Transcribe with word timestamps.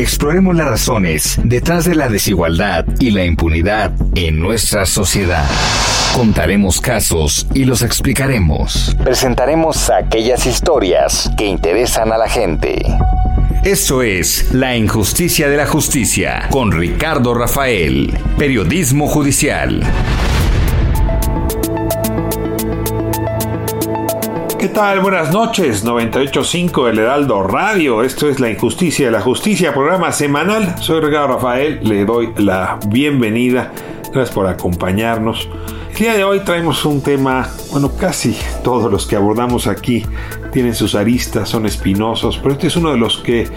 Exploremos 0.00 0.56
las 0.56 0.66
razones 0.66 1.38
detrás 1.44 1.84
de 1.84 1.94
la 1.94 2.08
desigualdad 2.08 2.86
y 3.00 3.10
la 3.10 3.26
impunidad 3.26 3.92
en 4.14 4.40
nuestra 4.40 4.86
sociedad. 4.86 5.44
Contaremos 6.16 6.80
casos 6.80 7.46
y 7.52 7.66
los 7.66 7.82
explicaremos. 7.82 8.96
Presentaremos 9.04 9.90
aquellas 9.90 10.46
historias 10.46 11.30
que 11.36 11.44
interesan 11.44 12.12
a 12.12 12.16
la 12.16 12.30
gente. 12.30 12.80
Esto 13.62 14.00
es 14.00 14.54
La 14.54 14.74
Injusticia 14.74 15.50
de 15.50 15.58
la 15.58 15.66
Justicia 15.66 16.48
con 16.50 16.72
Ricardo 16.72 17.34
Rafael, 17.34 18.18
Periodismo 18.38 19.06
Judicial. 19.06 19.82
¿Qué 24.60 24.68
tal? 24.68 25.00
Buenas 25.00 25.32
noches, 25.32 25.86
98.5 25.86 26.90
El 26.90 26.98
Heraldo 26.98 27.42
Radio. 27.42 28.02
Esto 28.02 28.28
es 28.28 28.40
La 28.40 28.50
Injusticia 28.50 29.06
de 29.06 29.12
la 29.12 29.22
Justicia, 29.22 29.72
programa 29.72 30.12
semanal. 30.12 30.74
Soy 30.82 31.00
Ricardo 31.00 31.36
Rafael, 31.36 31.80
le 31.82 32.04
doy 32.04 32.34
la 32.36 32.78
bienvenida. 32.88 33.72
Gracias 34.12 34.32
por 34.32 34.46
acompañarnos. 34.46 35.48
El 35.92 35.96
día 35.96 36.12
de 36.12 36.24
hoy 36.24 36.40
traemos 36.40 36.84
un 36.84 37.00
tema, 37.00 37.48
bueno, 37.70 37.90
casi 37.96 38.36
todos 38.62 38.92
los 38.92 39.06
que 39.06 39.16
abordamos 39.16 39.66
aquí 39.66 40.04
tienen 40.52 40.74
sus 40.74 40.94
aristas, 40.94 41.48
son 41.48 41.64
espinosos, 41.64 42.36
pero 42.36 42.52
este 42.52 42.66
es 42.66 42.76
uno 42.76 42.90
de 42.90 42.98
los 42.98 43.16
que 43.16 43.48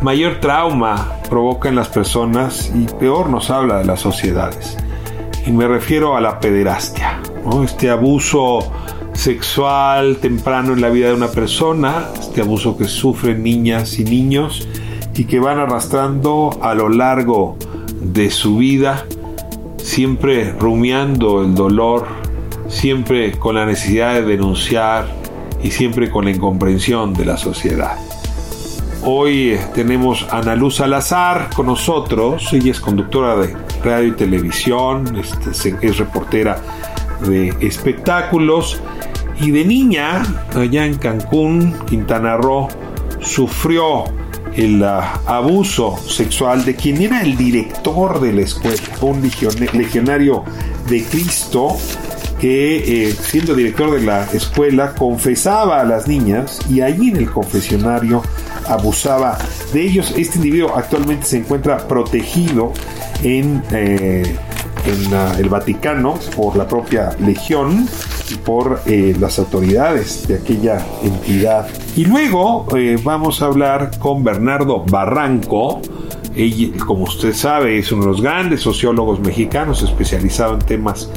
mayor 0.00 0.38
trauma 0.38 1.18
provoca 1.28 1.70
en 1.70 1.74
las 1.74 1.88
personas 1.88 2.72
y 2.72 2.86
peor 3.00 3.28
nos 3.30 3.50
habla 3.50 3.78
de 3.78 3.84
las 3.84 3.98
sociedades. 3.98 4.76
Y 5.44 5.50
me 5.50 5.66
refiero 5.66 6.16
a 6.16 6.20
la 6.20 6.38
pederastia, 6.38 7.20
este 7.64 7.90
abuso 7.90 8.70
sexual 9.14 10.16
temprano 10.16 10.72
en 10.72 10.80
la 10.80 10.88
vida 10.88 11.08
de 11.08 11.14
una 11.14 11.28
persona, 11.28 12.08
este 12.18 12.40
abuso 12.40 12.76
que 12.76 12.84
sufren 12.84 13.42
niñas 13.42 13.98
y 13.98 14.04
niños 14.04 14.68
y 15.14 15.24
que 15.24 15.38
van 15.38 15.58
arrastrando 15.58 16.58
a 16.62 16.74
lo 16.74 16.88
largo 16.88 17.56
de 18.00 18.30
su 18.30 18.56
vida, 18.56 19.06
siempre 19.76 20.52
rumiando 20.52 21.42
el 21.42 21.54
dolor, 21.54 22.06
siempre 22.68 23.32
con 23.32 23.54
la 23.54 23.66
necesidad 23.66 24.14
de 24.14 24.22
denunciar 24.22 25.06
y 25.62 25.70
siempre 25.70 26.10
con 26.10 26.24
la 26.24 26.30
incomprensión 26.30 27.14
de 27.14 27.24
la 27.24 27.36
sociedad. 27.36 27.96
Hoy 29.04 29.50
eh, 29.50 29.60
tenemos 29.74 30.26
a 30.30 30.38
Ana 30.38 30.54
Luz 30.54 30.76
Salazar 30.76 31.50
con 31.54 31.66
nosotros, 31.66 32.52
ella 32.52 32.70
es 32.70 32.80
conductora 32.80 33.36
de 33.36 33.54
radio 33.84 34.08
y 34.08 34.12
televisión, 34.12 35.16
este, 35.16 35.76
es 35.82 35.98
reportera 35.98 36.62
de 37.26 37.48
espectáculos 37.60 38.80
y 39.42 39.50
de 39.50 39.64
niña, 39.64 40.22
allá 40.54 40.86
en 40.86 40.96
Cancún, 40.98 41.74
Quintana 41.86 42.36
Roo, 42.36 42.68
sufrió 43.20 44.04
el 44.54 44.84
ah, 44.84 45.20
abuso 45.26 45.98
sexual 45.98 46.64
de 46.64 46.76
quien 46.76 47.02
era 47.02 47.22
el 47.22 47.36
director 47.36 48.20
de 48.20 48.32
la 48.32 48.42
escuela, 48.42 48.76
un 49.00 49.20
legionario 49.72 50.44
de 50.88 51.02
Cristo 51.04 51.76
que 52.40 53.08
eh, 53.08 53.12
siendo 53.12 53.54
director 53.54 53.90
de 53.92 54.02
la 54.02 54.24
escuela 54.32 54.94
confesaba 54.94 55.80
a 55.80 55.84
las 55.84 56.06
niñas 56.06 56.60
y 56.70 56.80
allí 56.80 57.10
en 57.10 57.16
el 57.16 57.30
confesionario 57.30 58.22
abusaba 58.68 59.38
de 59.72 59.82
ellos. 59.82 60.14
Este 60.16 60.36
individuo 60.36 60.76
actualmente 60.76 61.26
se 61.26 61.38
encuentra 61.38 61.88
protegido 61.88 62.72
en, 63.22 63.62
eh, 63.72 64.36
ah, 65.12 65.34
el 65.38 65.48
Vaticano 65.48 66.18
por 66.36 66.56
la 66.56 66.68
propia 66.68 67.10
Legión 67.20 67.88
por 68.44 68.80
eh, 68.86 69.14
las 69.18 69.38
autoridades 69.38 70.26
de 70.26 70.36
aquella 70.36 70.84
entidad. 71.02 71.68
Y 71.96 72.04
luego 72.04 72.66
eh, 72.76 72.98
vamos 73.02 73.42
a 73.42 73.46
hablar 73.46 73.98
con 73.98 74.24
Bernardo 74.24 74.84
Barranco. 74.84 75.80
como 76.86 77.04
usted 77.04 77.34
sabe, 77.34 77.78
es 77.78 77.92
uno 77.92 78.02
de 78.02 78.08
los 78.08 78.22
grandes 78.22 78.60
sociólogos 78.60 79.20
mexicanos 79.20 79.82
especializado 79.82 80.54
en 80.54 80.60
temas 80.60 81.10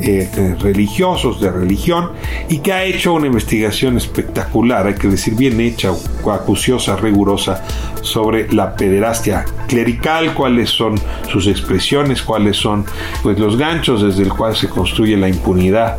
eh, 0.00 0.56
religiosos, 0.60 1.40
de 1.40 1.50
religión, 1.50 2.10
y 2.48 2.58
que 2.58 2.72
ha 2.72 2.84
hecho 2.84 3.14
una 3.14 3.26
investigación 3.26 3.96
espectacular, 3.96 4.86
hay 4.86 4.94
que 4.94 5.08
decir 5.08 5.34
bien 5.34 5.60
hecha, 5.60 5.92
acuciosa, 6.32 6.96
rigurosa, 6.96 7.64
sobre 8.02 8.52
la 8.52 8.74
pederastia 8.74 9.44
clerical, 9.66 10.34
cuáles 10.34 10.70
son 10.70 10.94
sus 11.30 11.46
expresiones, 11.46 12.22
cuáles 12.22 12.56
son 12.56 12.84
pues, 13.22 13.38
los 13.38 13.56
ganchos 13.56 14.02
desde 14.02 14.22
el 14.22 14.32
cual 14.32 14.56
se 14.56 14.68
construye 14.68 15.16
la 15.16 15.28
impunidad 15.28 15.96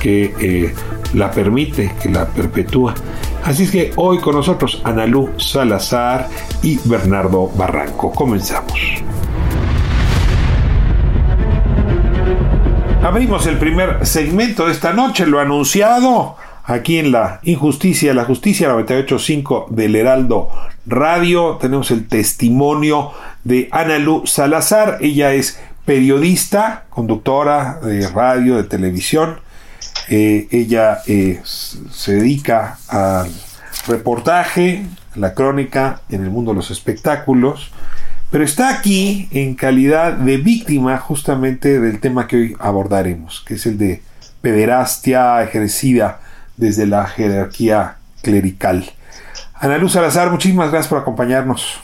que 0.00 0.34
eh, 0.40 0.74
la 1.14 1.30
permite, 1.30 1.94
que 2.02 2.08
la 2.08 2.26
perpetúa. 2.26 2.94
Así 3.44 3.64
es 3.64 3.70
que 3.70 3.92
hoy 3.96 4.18
con 4.18 4.36
nosotros 4.36 4.80
Analú 4.84 5.30
Salazar 5.36 6.28
y 6.62 6.78
Bernardo 6.84 7.48
Barranco. 7.56 8.12
Comenzamos. 8.12 9.02
Abrimos 13.02 13.48
el 13.48 13.58
primer 13.58 14.06
segmento 14.06 14.66
de 14.66 14.72
esta 14.72 14.92
noche, 14.92 15.26
lo 15.26 15.40
anunciado 15.40 16.36
aquí 16.62 16.98
en 16.98 17.10
la 17.10 17.40
Injusticia, 17.42 18.14
la 18.14 18.24
Justicia 18.24 18.68
985 18.68 19.66
del 19.70 19.96
Heraldo 19.96 20.50
Radio. 20.86 21.58
Tenemos 21.60 21.90
el 21.90 22.06
testimonio 22.06 23.10
de 23.42 23.68
Ana 23.72 23.98
Lu 23.98 24.24
Salazar. 24.24 24.98
Ella 25.00 25.34
es 25.34 25.60
periodista, 25.84 26.84
conductora 26.90 27.80
de 27.82 28.08
radio, 28.08 28.56
de 28.56 28.64
televisión. 28.64 29.40
Eh, 30.08 30.46
ella 30.52 30.98
eh, 31.08 31.40
se 31.42 32.14
dedica 32.14 32.78
al 32.86 33.32
reportaje, 33.88 34.86
la 35.16 35.34
crónica 35.34 36.02
en 36.08 36.22
el 36.22 36.30
mundo 36.30 36.52
de 36.52 36.58
los 36.58 36.70
espectáculos 36.70 37.72
pero 38.32 38.44
está 38.44 38.70
aquí 38.70 39.28
en 39.30 39.54
calidad 39.54 40.14
de 40.14 40.38
víctima 40.38 40.96
justamente 40.96 41.78
del 41.78 42.00
tema 42.00 42.26
que 42.26 42.36
hoy 42.36 42.56
abordaremos, 42.58 43.44
que 43.46 43.54
es 43.54 43.66
el 43.66 43.76
de 43.76 44.00
pederastia 44.40 45.42
ejercida 45.42 46.20
desde 46.56 46.86
la 46.86 47.06
jerarquía 47.06 47.98
clerical. 48.22 48.90
Ana 49.54 49.76
Luz 49.76 49.92
Salazar, 49.92 50.30
muchísimas 50.30 50.70
gracias 50.70 50.88
por 50.88 50.98
acompañarnos. 50.98 51.78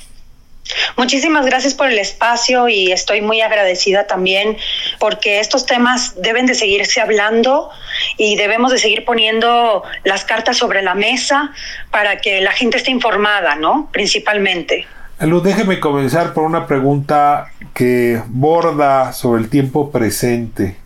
Muchísimas 0.96 1.44
gracias 1.44 1.74
por 1.74 1.90
el 1.90 1.98
espacio 1.98 2.66
y 2.68 2.92
estoy 2.92 3.20
muy 3.20 3.42
agradecida 3.42 4.06
también 4.06 4.56
porque 4.98 5.40
estos 5.40 5.66
temas 5.66 6.14
deben 6.20 6.46
de 6.46 6.54
seguirse 6.54 7.02
hablando 7.02 7.70
y 8.16 8.36
debemos 8.36 8.72
de 8.72 8.78
seguir 8.78 9.04
poniendo 9.04 9.82
las 10.04 10.24
cartas 10.24 10.56
sobre 10.56 10.80
la 10.80 10.94
mesa 10.94 11.52
para 11.90 12.22
que 12.22 12.40
la 12.40 12.52
gente 12.52 12.78
esté 12.78 12.90
informada, 12.90 13.54
¿no? 13.54 13.90
Principalmente. 13.92 14.86
Déjeme 15.20 15.80
comenzar 15.80 16.32
por 16.32 16.44
una 16.44 16.68
pregunta 16.68 17.48
que 17.74 18.22
borda 18.28 19.12
sobre 19.12 19.42
el 19.42 19.48
tiempo 19.48 19.90
presente. 19.90 20.76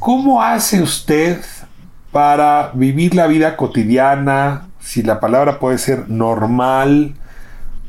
¿Cómo 0.00 0.42
hace 0.42 0.82
usted 0.82 1.40
para 2.10 2.72
vivir 2.74 3.14
la 3.14 3.28
vida 3.28 3.56
cotidiana, 3.56 4.66
si 4.80 5.04
la 5.04 5.20
palabra 5.20 5.60
puede 5.60 5.78
ser 5.78 6.08
normal, 6.10 7.14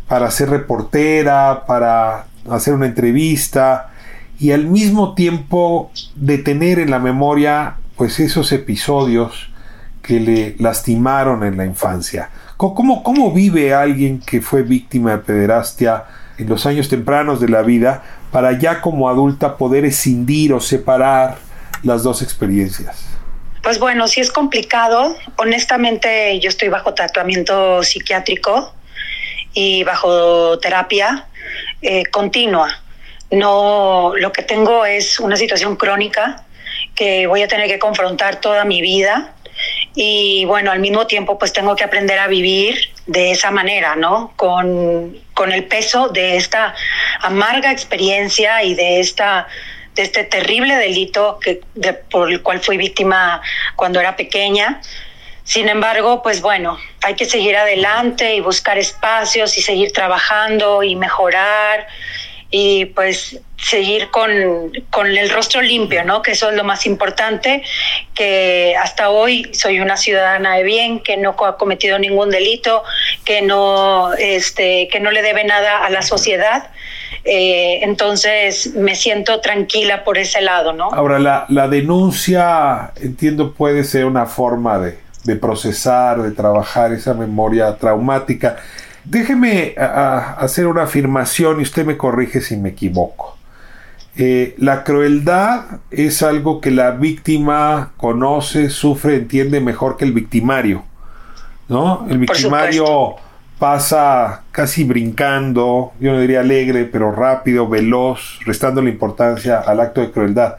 para 0.08 0.30
ser 0.30 0.52
reportera, 0.52 1.66
para 1.66 2.28
hacer 2.48 2.76
una 2.76 2.86
entrevista 2.86 3.90
y 4.40 4.52
al 4.52 4.66
mismo 4.68 5.16
tiempo 5.16 5.92
detener 6.16 6.78
en 6.78 6.92
la 6.92 7.00
memoria 7.00 7.78
pues 7.96 8.20
esos 8.20 8.52
episodios 8.52 9.50
que 10.04 10.20
le 10.20 10.56
lastimaron 10.60 11.44
en 11.44 11.58
la 11.58 11.66
infancia? 11.66 12.30
¿Cómo, 12.58 13.04
¿Cómo 13.04 13.32
vive 13.32 13.74
alguien 13.76 14.20
que 14.20 14.42
fue 14.42 14.64
víctima 14.64 15.12
de 15.12 15.18
pederastia 15.20 16.06
en 16.40 16.50
los 16.50 16.66
años 16.66 16.90
tempranos 16.90 17.40
de 17.40 17.50
la 17.50 17.62
vida 17.62 18.04
para 18.32 18.58
ya 18.58 18.82
como 18.82 19.10
adulta 19.10 19.58
poder 19.58 19.86
escindir 19.86 20.54
o 20.54 20.60
separar 20.60 21.38
las 21.84 22.02
dos 22.02 22.24
experiencias? 22.24 23.06
Pues 23.62 23.80
bueno, 23.80 24.08
sí 24.08 24.22
es 24.22 24.32
complicado. 24.32 25.16
Honestamente, 25.36 26.40
yo 26.40 26.50
estoy 26.50 26.70
bajo 26.70 26.96
tratamiento 26.96 27.84
psiquiátrico 27.84 28.74
y 29.54 29.84
bajo 29.84 30.58
terapia 30.58 31.28
eh, 31.84 32.06
continua. 32.08 32.70
No, 33.30 34.14
lo 34.18 34.32
que 34.32 34.42
tengo 34.42 34.84
es 34.86 35.20
una 35.20 35.36
situación 35.36 35.76
crónica 35.76 36.44
que 36.96 37.28
voy 37.28 37.44
a 37.44 37.48
tener 37.48 37.68
que 37.68 37.78
confrontar 37.78 38.42
toda 38.42 38.66
mi 38.66 38.82
vida 38.82 39.36
y 39.96 40.46
bueno, 40.46 40.72
al 40.72 40.80
mismo 40.80 41.08
tiempo 41.08 41.40
pues 41.40 41.54
tengo 41.54 41.76
que 41.76 41.84
aprender 41.84 42.20
a 42.20 42.28
vivir 42.28 42.80
de 43.06 43.32
esa 43.32 43.52
manera, 43.52 43.96
¿no? 43.96 44.34
Con, 44.36 45.18
con 45.34 45.52
el 45.52 45.66
peso 45.66 46.10
de 46.10 46.38
esta 46.38 46.76
amarga 47.22 47.72
experiencia 47.72 48.64
y 48.64 48.76
de 48.76 49.00
esta 49.00 49.48
de 49.98 50.04
este 50.04 50.24
terrible 50.24 50.76
delito 50.76 51.40
que, 51.42 51.62
por 52.12 52.32
el 52.32 52.42
cual 52.44 52.60
fui 52.60 52.78
víctima 52.78 53.42
cuando 53.76 54.00
era 54.00 54.16
pequeña. 54.16 54.80
Sin 55.44 55.70
embargo, 55.70 56.22
pues 56.22 56.42
bueno, 56.42 56.78
hay 57.02 57.16
que 57.16 57.26
seguir 57.26 57.56
adelante 57.56 58.36
y 58.36 58.42
buscar 58.42 58.78
espacios 58.78 59.58
y 59.58 59.62
seguir 59.62 59.92
trabajando 59.92 60.84
y 60.84 60.96
mejorar 60.96 61.88
y 62.50 62.86
pues 62.86 63.40
seguir 63.58 64.10
con, 64.10 64.32
el 64.32 65.30
rostro 65.30 65.62
limpio, 65.62 66.04
¿no? 66.06 66.22
Que 66.22 66.32
eso 66.32 66.50
es 66.50 66.56
lo 66.56 66.64
más 66.64 66.86
importante, 66.86 67.64
que 68.14 68.76
hasta 68.80 69.10
hoy 69.10 69.50
soy 69.54 69.80
una 69.80 69.98
ciudadana 69.98 70.56
de 70.56 70.64
bien, 70.64 71.00
que 71.00 71.18
no 71.18 71.36
ha 71.46 71.58
cometido 71.58 71.98
ningún 72.00 72.30
delito, 72.30 72.84
que 73.26 73.42
no, 73.42 74.14
este, 74.14 74.88
que 74.92 75.00
no 75.00 75.12
le 75.12 75.22
debe 75.22 75.44
nada 75.44 75.86
a 75.86 75.90
la 75.90 76.02
sociedad. 76.02 76.70
Eh, 77.26 77.80
entonces 77.82 78.74
me 78.76 78.96
siento 78.96 79.42
tranquila 79.42 80.04
por 80.04 80.18
ese 80.18 80.40
lado, 80.42 80.72
¿no? 80.72 80.90
Ahora, 80.94 81.20
la, 81.20 81.46
la 81.50 81.68
denuncia, 81.68 82.92
entiendo, 83.02 83.54
puede 83.54 83.84
ser 83.84 84.06
una 84.06 84.28
forma 84.28 84.80
de, 84.80 84.98
de 85.28 85.36
procesar, 85.36 86.22
de 86.22 86.32
trabajar 86.32 86.94
esa 86.94 87.14
memoria 87.14 87.76
traumática. 87.76 88.58
Déjeme 89.10 89.74
hacer 89.78 90.68
una 90.68 90.84
afirmación 90.84 91.62
y 91.62 91.64
usted 91.64 91.86
me 91.86 91.96
corrige 91.96 92.42
si 92.42 92.58
me 92.58 92.70
equivoco. 92.70 93.38
Eh, 94.18 94.54
la 94.58 94.84
crueldad 94.84 95.80
es 95.92 96.22
algo 96.24 96.60
que 96.60 96.72
la 96.72 96.92
víctima 96.92 97.92
conoce, 97.96 98.70
sufre, 98.70 99.16
entiende 99.16 99.62
mejor 99.62 99.96
que 99.96 100.04
el 100.04 100.12
victimario. 100.12 100.84
¿no? 101.70 102.06
El 102.10 102.18
victimario 102.18 103.16
pasa 103.58 104.44
casi 104.52 104.84
brincando, 104.84 105.94
yo 106.02 106.12
no 106.12 106.20
diría 106.20 106.42
alegre, 106.42 106.84
pero 106.84 107.14
rápido, 107.14 107.70
veloz, 107.70 108.40
restando 108.46 108.82
la 108.82 108.90
importancia 108.90 109.60
al 109.60 109.80
acto 109.80 110.02
de 110.02 110.12
crueldad. 110.12 110.58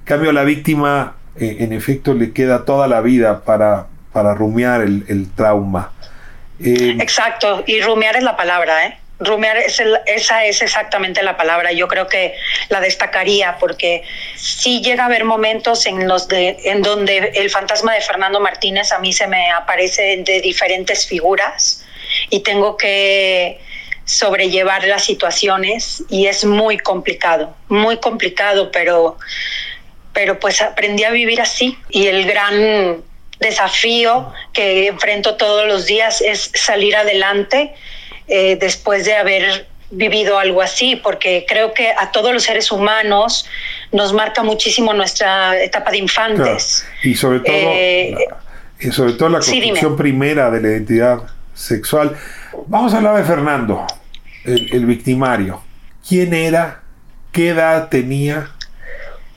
En 0.00 0.04
cambio, 0.04 0.30
la 0.30 0.44
víctima, 0.44 1.14
eh, 1.34 1.56
en 1.60 1.72
efecto, 1.72 2.14
le 2.14 2.30
queda 2.30 2.64
toda 2.64 2.86
la 2.86 3.00
vida 3.00 3.42
para, 3.42 3.88
para 4.12 4.34
rumiar 4.34 4.82
el 4.82 5.28
trauma. 5.34 5.90
Eh, 6.64 6.96
Exacto, 7.00 7.64
y 7.66 7.80
rumiar 7.80 8.16
es 8.16 8.22
la 8.22 8.36
palabra, 8.36 8.86
¿eh? 8.86 8.98
Rumiar 9.20 9.56
es 9.56 9.82
esa 10.06 10.44
es 10.44 10.62
exactamente 10.62 11.22
la 11.24 11.36
palabra. 11.36 11.72
Yo 11.72 11.88
creo 11.88 12.06
que 12.06 12.34
la 12.68 12.80
destacaría 12.80 13.56
porque 13.58 14.04
sí 14.36 14.80
llega 14.80 15.02
a 15.02 15.06
haber 15.06 15.24
momentos 15.24 15.86
en 15.86 16.06
los 16.06 16.28
de 16.28 16.56
en 16.64 16.82
donde 16.82 17.32
el 17.34 17.50
fantasma 17.50 17.94
de 17.94 18.00
Fernando 18.00 18.38
Martínez 18.38 18.92
a 18.92 19.00
mí 19.00 19.12
se 19.12 19.26
me 19.26 19.50
aparece 19.50 20.22
de 20.24 20.40
diferentes 20.40 21.08
figuras 21.08 21.84
y 22.30 22.40
tengo 22.44 22.76
que 22.76 23.58
sobrellevar 24.04 24.84
las 24.84 25.04
situaciones 25.04 26.02
y 26.08 26.26
es 26.28 26.44
muy 26.44 26.78
complicado, 26.78 27.56
muy 27.68 27.96
complicado, 27.98 28.70
pero 28.70 29.18
pero 30.12 30.38
pues 30.38 30.60
aprendí 30.62 31.04
a 31.04 31.10
vivir 31.10 31.40
así 31.40 31.76
y 31.90 32.06
el 32.06 32.24
gran 32.24 33.02
desafío 33.40 34.32
que 34.52 34.88
enfrento 34.88 35.36
todos 35.36 35.66
los 35.66 35.86
días 35.86 36.20
es 36.20 36.50
salir 36.54 36.96
adelante 36.96 37.74
eh, 38.26 38.56
después 38.60 39.04
de 39.04 39.14
haber 39.14 39.66
vivido 39.90 40.38
algo 40.38 40.60
así, 40.60 40.96
porque 40.96 41.46
creo 41.48 41.72
que 41.72 41.90
a 41.90 42.10
todos 42.10 42.32
los 42.32 42.42
seres 42.42 42.70
humanos 42.70 43.46
nos 43.90 44.12
marca 44.12 44.42
muchísimo 44.42 44.92
nuestra 44.92 45.58
etapa 45.62 45.90
de 45.90 45.98
infantes. 45.98 46.84
Y 47.02 47.14
sobre 47.14 47.40
todo, 47.40 47.56
eh, 47.56 48.16
y 48.80 48.90
sobre 48.90 49.14
todo 49.14 49.30
la 49.30 49.38
construcción 49.38 49.96
primera 49.96 50.50
de 50.50 50.60
la 50.60 50.68
identidad 50.68 51.20
sexual. 51.54 52.16
Vamos 52.66 52.92
a 52.92 52.98
hablar 52.98 53.16
de 53.16 53.24
Fernando, 53.24 53.86
el, 54.44 54.68
el 54.74 54.84
victimario. 54.84 55.62
¿Quién 56.06 56.34
era? 56.34 56.82
¿Qué 57.32 57.48
edad 57.48 57.88
tenía? 57.88 58.50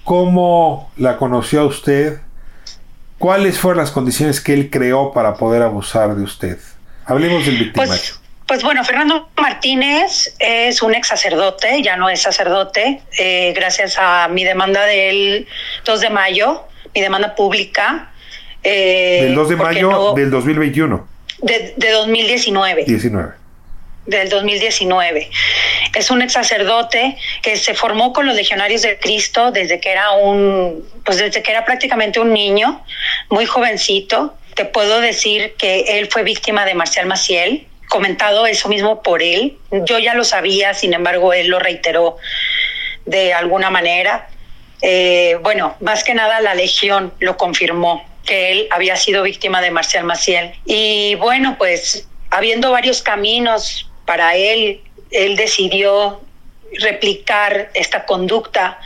¿Cómo 0.03 0.91
la 0.97 1.17
conoció 1.17 1.61
a 1.61 1.65
usted? 1.65 2.19
¿Cuáles 3.21 3.59
fueron 3.59 3.77
las 3.77 3.91
condiciones 3.91 4.41
que 4.41 4.51
él 4.51 4.71
creó 4.71 5.13
para 5.13 5.35
poder 5.35 5.61
abusar 5.61 6.15
de 6.15 6.23
usted? 6.23 6.57
Hablemos 7.05 7.45
del 7.45 7.55
victimario. 7.55 7.93
Pues, 7.93 8.19
pues 8.47 8.63
bueno, 8.63 8.83
Fernando 8.83 9.29
Martínez 9.39 10.33
es 10.39 10.81
un 10.81 10.95
ex 10.95 11.09
sacerdote, 11.09 11.83
ya 11.83 11.97
no 11.97 12.09
es 12.09 12.19
sacerdote, 12.19 13.03
eh, 13.19 13.53
gracias 13.55 13.97
a 13.99 14.27
mi 14.27 14.43
demanda 14.43 14.85
del 14.85 15.45
2 15.85 16.01
de 16.01 16.09
mayo, 16.09 16.63
mi 16.95 17.01
demanda 17.01 17.35
pública. 17.35 18.11
Eh, 18.63 19.19
del 19.25 19.35
2 19.35 19.49
de 19.49 19.55
mayo 19.55 20.13
del 20.15 20.31
2021. 20.31 21.07
De, 21.43 21.75
de 21.77 21.91
2019. 21.91 22.85
19 22.85 23.40
del 24.05 24.29
2019. 24.29 25.29
Es 25.95 26.11
un 26.11 26.21
ex 26.21 26.33
sacerdote 26.33 27.17
que 27.41 27.55
se 27.55 27.73
formó 27.73 28.13
con 28.13 28.25
los 28.25 28.35
legionarios 28.35 28.81
de 28.81 28.97
Cristo 28.97 29.51
desde 29.51 29.79
que 29.79 29.91
era 29.91 30.11
un, 30.11 30.83
pues 31.05 31.17
desde 31.17 31.43
que 31.43 31.51
era 31.51 31.65
prácticamente 31.65 32.19
un 32.19 32.33
niño, 32.33 32.83
muy 33.29 33.45
jovencito. 33.45 34.35
Te 34.55 34.65
puedo 34.65 34.99
decir 34.99 35.53
que 35.57 35.99
él 35.99 36.07
fue 36.09 36.23
víctima 36.23 36.65
de 36.65 36.73
Marcial 36.73 37.05
Maciel, 37.05 37.67
comentado 37.87 38.47
eso 38.47 38.69
mismo 38.69 39.03
por 39.03 39.21
él. 39.21 39.57
Yo 39.71 39.99
ya 39.99 40.13
lo 40.13 40.23
sabía, 40.23 40.73
sin 40.73 40.93
embargo, 40.93 41.33
él 41.33 41.47
lo 41.47 41.59
reiteró 41.59 42.17
de 43.05 43.33
alguna 43.33 43.69
manera. 43.69 44.27
Eh, 44.81 45.37
bueno, 45.41 45.75
más 45.79 46.03
que 46.03 46.13
nada 46.13 46.41
la 46.41 46.55
Legión 46.55 47.13
lo 47.19 47.37
confirmó 47.37 48.05
que 48.25 48.51
él 48.51 48.67
había 48.71 48.95
sido 48.95 49.23
víctima 49.23 49.61
de 49.61 49.71
Marcial 49.71 50.03
Maciel. 50.05 50.53
Y 50.65 51.15
bueno, 51.15 51.55
pues 51.57 52.07
habiendo 52.29 52.71
varios 52.71 53.01
caminos 53.01 53.90
para 54.11 54.35
él, 54.35 54.81
él 55.09 55.37
decidió 55.37 56.19
replicar 56.81 57.69
esta 57.73 58.05
conducta 58.05 58.77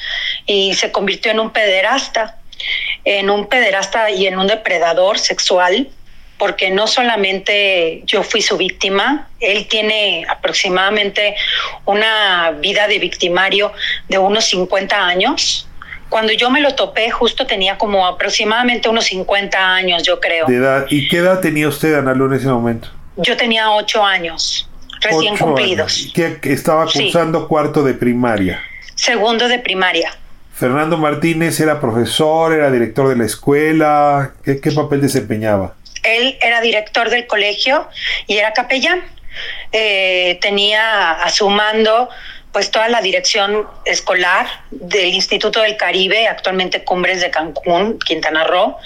y 0.45 0.75
se 0.75 0.91
convirtió 0.91 1.31
en 1.31 1.39
un 1.39 1.49
pederasta, 1.49 2.37
en 3.03 3.31
un 3.31 3.47
pederasta 3.47 4.11
y 4.11 4.27
en 4.27 4.37
un 4.37 4.45
depredador 4.45 5.17
sexual, 5.17 5.89
porque 6.37 6.69
no 6.69 6.85
solamente 6.85 8.03
yo 8.05 8.21
fui 8.21 8.43
su 8.43 8.55
víctima, 8.55 9.27
él 9.39 9.67
tiene 9.67 10.27
aproximadamente 10.29 11.35
una 11.85 12.51
vida 12.59 12.87
de 12.87 12.99
victimario 12.99 13.73
de 14.07 14.19
unos 14.19 14.45
50 14.45 15.07
años. 15.07 15.67
Cuando 16.09 16.33
yo 16.33 16.51
me 16.51 16.61
lo 16.61 16.75
topé, 16.75 17.09
justo 17.09 17.47
tenía 17.47 17.79
como 17.79 18.05
aproximadamente 18.05 18.89
unos 18.89 19.05
50 19.05 19.73
años, 19.73 20.03
yo 20.03 20.19
creo. 20.19 20.45
¿Y 20.89 21.07
qué 21.07 21.17
edad 21.17 21.39
tenía 21.39 21.67
usted, 21.67 21.95
Ana 21.95 22.11
en 22.11 22.31
ese 22.31 22.45
momento? 22.45 22.89
Yo 23.17 23.35
tenía 23.35 23.71
8 23.71 24.05
años 24.05 24.69
recién 25.05 25.37
cumplidos. 25.37 26.11
Que, 26.13 26.39
estaba 26.43 26.85
cursando 26.85 27.47
cuarto 27.47 27.83
de 27.83 27.93
primaria. 27.93 28.61
Segundo 28.95 29.47
de 29.47 29.59
primaria. 29.59 30.11
Fernando 30.53 30.97
Martínez 30.97 31.59
era 31.59 31.81
profesor, 31.81 32.53
era 32.53 32.71
director 32.71 33.09
de 33.09 33.17
la 33.17 33.25
escuela. 33.25 34.33
¿Qué, 34.43 34.71
papel 34.71 35.01
desempeñaba? 35.01 35.75
Él 36.03 36.37
era 36.41 36.61
director 36.61 37.09
del 37.09 37.27
colegio 37.27 37.87
y 38.25 38.37
era 38.37 38.53
capellán. 38.53 39.01
Eh, 39.73 40.39
tenía 40.41 41.11
a 41.11 41.29
su 41.29 41.49
mando 41.49 42.07
pues 42.55 42.71
toda 42.71 42.87
la 42.87 43.01
dirección 43.01 43.67
escolar 43.83 44.47
del 44.71 45.13
Instituto 45.13 45.59
del 45.59 45.75
Caribe, 45.75 46.29
actualmente 46.29 46.85
Cumbres 46.85 47.19
de 47.19 47.29
Cancún, 47.29 47.99
Quintana 47.99 48.45
Roo. 48.45 48.77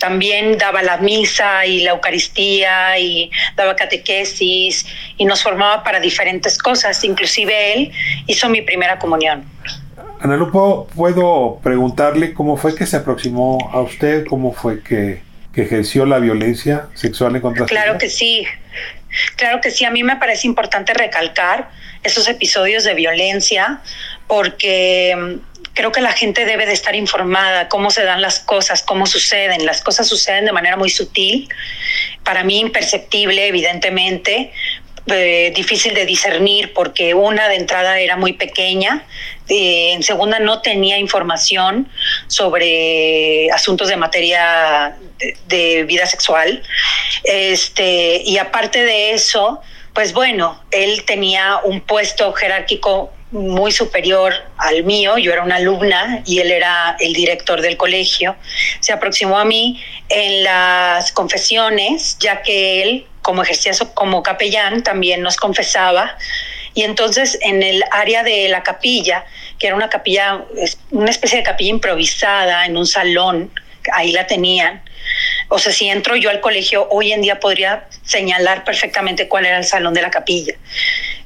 También 0.00 0.58
daba 0.58 0.82
la 0.82 0.96
misa 0.96 1.64
y 1.66 1.84
la 1.84 1.92
Eucaristía 1.92 2.98
y 2.98 3.30
daba 3.54 3.76
catequesis 3.76 4.86
y 5.18 5.24
nos 5.24 5.40
formaba 5.40 5.84
para 5.84 6.00
diferentes 6.00 6.58
cosas. 6.58 7.04
Inclusive 7.04 7.74
él 7.74 7.92
hizo 8.26 8.48
mi 8.48 8.62
primera 8.62 8.98
comunión. 8.98 9.44
Ana 10.20 10.36
Lupo, 10.36 10.88
¿puedo 10.96 11.60
preguntarle 11.62 12.34
cómo 12.34 12.56
fue 12.56 12.74
que 12.74 12.86
se 12.86 12.96
aproximó 12.96 13.70
a 13.72 13.82
usted? 13.82 14.26
¿Cómo 14.26 14.52
fue 14.52 14.82
que, 14.82 15.24
ejerció 15.54 16.04
la 16.04 16.18
violencia 16.18 16.88
sexual 16.94 17.36
en 17.36 17.40
contra 17.40 17.64
Claro 17.64 17.96
que 17.96 18.10
sí. 18.10 18.46
Claro 19.36 19.60
que 19.60 19.70
sí, 19.70 19.84
a 19.84 19.90
mí 19.90 20.02
me 20.02 20.16
parece 20.16 20.46
importante 20.46 20.94
recalcar 20.94 21.70
esos 22.02 22.28
episodios 22.28 22.84
de 22.84 22.94
violencia 22.94 23.80
porque 24.26 25.14
mm, 25.16 25.56
creo 25.74 25.92
que 25.92 26.00
la 26.00 26.12
gente 26.12 26.44
debe 26.44 26.66
de 26.66 26.72
estar 26.72 26.94
informada 26.94 27.68
cómo 27.68 27.90
se 27.90 28.04
dan 28.04 28.22
las 28.22 28.40
cosas, 28.40 28.82
cómo 28.82 29.06
suceden. 29.06 29.66
Las 29.66 29.82
cosas 29.82 30.08
suceden 30.08 30.46
de 30.46 30.52
manera 30.52 30.76
muy 30.76 30.90
sutil, 30.90 31.48
para 32.24 32.44
mí 32.44 32.60
imperceptible, 32.60 33.46
evidentemente, 33.46 34.52
eh, 35.08 35.52
difícil 35.54 35.94
de 35.94 36.04
discernir 36.04 36.72
porque 36.72 37.14
una 37.14 37.48
de 37.48 37.56
entrada 37.56 38.00
era 38.00 38.16
muy 38.16 38.32
pequeña, 38.32 39.04
eh, 39.48 39.92
en 39.92 40.02
segunda 40.02 40.38
no 40.38 40.60
tenía 40.60 40.98
información 40.98 41.88
sobre 42.26 43.50
asuntos 43.50 43.88
de 43.88 43.96
materia 43.96 44.96
de, 45.46 45.84
vida 45.84 46.06
sexual, 46.06 46.62
este, 47.24 48.22
y 48.24 48.38
aparte 48.38 48.82
de 48.84 49.12
eso, 49.12 49.60
pues 49.94 50.12
bueno, 50.12 50.62
él 50.70 51.04
tenía 51.04 51.58
un 51.64 51.80
puesto 51.80 52.32
jerárquico 52.32 53.12
muy 53.30 53.72
superior 53.72 54.34
al 54.56 54.84
mío, 54.84 55.18
yo 55.18 55.32
era 55.32 55.42
una 55.42 55.56
alumna 55.56 56.22
y 56.24 56.38
él 56.38 56.50
era 56.50 56.96
el 57.00 57.12
director 57.12 57.60
del 57.60 57.76
colegio, 57.76 58.36
se 58.80 58.92
aproximó 58.92 59.38
a 59.38 59.44
mí 59.44 59.82
en 60.08 60.44
las 60.44 61.12
confesiones, 61.12 62.18
ya 62.18 62.42
que 62.42 62.82
él 62.82 63.06
como 63.26 63.42
ejercía 63.42 63.72
como 63.94 64.22
capellán, 64.22 64.84
también 64.84 65.20
nos 65.20 65.36
confesaba. 65.36 66.16
Y 66.76 66.82
entonces 66.82 67.38
en 67.40 67.62
el 67.62 67.82
área 67.90 68.22
de 68.22 68.50
la 68.50 68.62
capilla, 68.62 69.24
que 69.58 69.68
era 69.68 69.74
una 69.74 69.88
capilla, 69.88 70.44
una 70.90 71.10
especie 71.10 71.38
de 71.38 71.42
capilla 71.42 71.70
improvisada 71.70 72.66
en 72.66 72.76
un 72.76 72.86
salón, 72.86 73.50
ahí 73.94 74.12
la 74.12 74.26
tenían. 74.26 74.82
O 75.48 75.58
sea, 75.58 75.72
si 75.72 75.88
entro 75.88 76.16
yo 76.16 76.28
al 76.28 76.42
colegio, 76.42 76.86
hoy 76.90 77.12
en 77.12 77.22
día 77.22 77.40
podría 77.40 77.88
señalar 78.04 78.62
perfectamente 78.64 79.26
cuál 79.26 79.46
era 79.46 79.56
el 79.56 79.64
salón 79.64 79.94
de 79.94 80.02
la 80.02 80.10
capilla. 80.10 80.52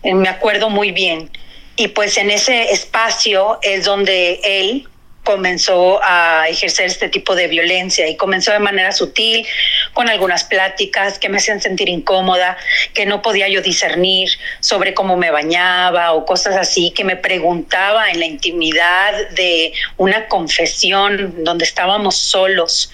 Eh, 0.05 0.15
me 0.15 0.29
acuerdo 0.29 0.71
muy 0.71 0.93
bien. 0.93 1.29
Y 1.75 1.89
pues 1.89 2.17
en 2.17 2.31
ese 2.31 2.71
espacio 2.71 3.59
es 3.63 3.85
donde 3.85 4.39
él 4.45 4.89
comenzó 5.31 6.01
a 6.03 6.49
ejercer 6.49 6.87
este 6.87 7.09
tipo 7.09 7.37
de 7.37 7.47
violencia 7.47 8.09
y 8.09 8.17
comenzó 8.17 8.51
de 8.51 8.59
manera 8.59 8.91
sutil, 8.91 9.47
con 9.93 10.09
algunas 10.09 10.43
pláticas 10.43 11.21
que 11.21 11.29
me 11.29 11.37
hacían 11.37 11.61
sentir 11.61 11.89
incómoda, 11.89 12.57
que 12.95 13.07
no 13.07 13.23
podía 13.23 13.49
yo 13.49 13.63
discernir 13.63 14.29
sobre 14.59 14.93
cómo 14.93 15.17
me 15.17 15.31
bañaba 15.31 16.15
o 16.15 16.27
cosas 16.27 16.57
así, 16.57 16.91
que 16.91 17.05
me 17.05 17.15
preguntaba 17.15 18.11
en 18.11 18.19
la 18.19 18.27
intimidad 18.27 19.31
de 19.31 19.73
una 19.99 20.27
confesión 20.27 21.45
donde 21.45 21.65
estábamos 21.65 22.17
solos. 22.17 22.91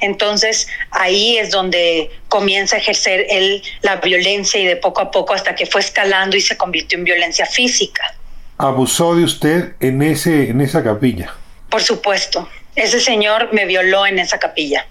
Entonces 0.00 0.68
ahí 0.92 1.38
es 1.38 1.50
donde 1.50 2.08
comienza 2.28 2.76
a 2.76 2.78
ejercer 2.78 3.26
él 3.30 3.64
la 3.82 3.96
violencia 3.96 4.60
y 4.60 4.66
de 4.66 4.76
poco 4.76 5.00
a 5.00 5.10
poco 5.10 5.34
hasta 5.34 5.56
que 5.56 5.66
fue 5.66 5.80
escalando 5.80 6.36
y 6.36 6.40
se 6.40 6.56
convirtió 6.56 6.98
en 6.98 7.04
violencia 7.04 7.46
física. 7.46 8.14
Abusó 8.58 9.16
de 9.16 9.24
usted 9.24 9.72
en 9.80 10.02
ese 10.02 10.50
en 10.50 10.60
esa 10.60 10.84
capilla. 10.84 11.34
Por 11.70 11.82
supuesto, 11.82 12.48
ese 12.74 13.00
señor 13.00 13.52
me 13.52 13.64
violó 13.64 14.06
en 14.06 14.18
esa 14.18 14.38
capilla. 14.38 14.86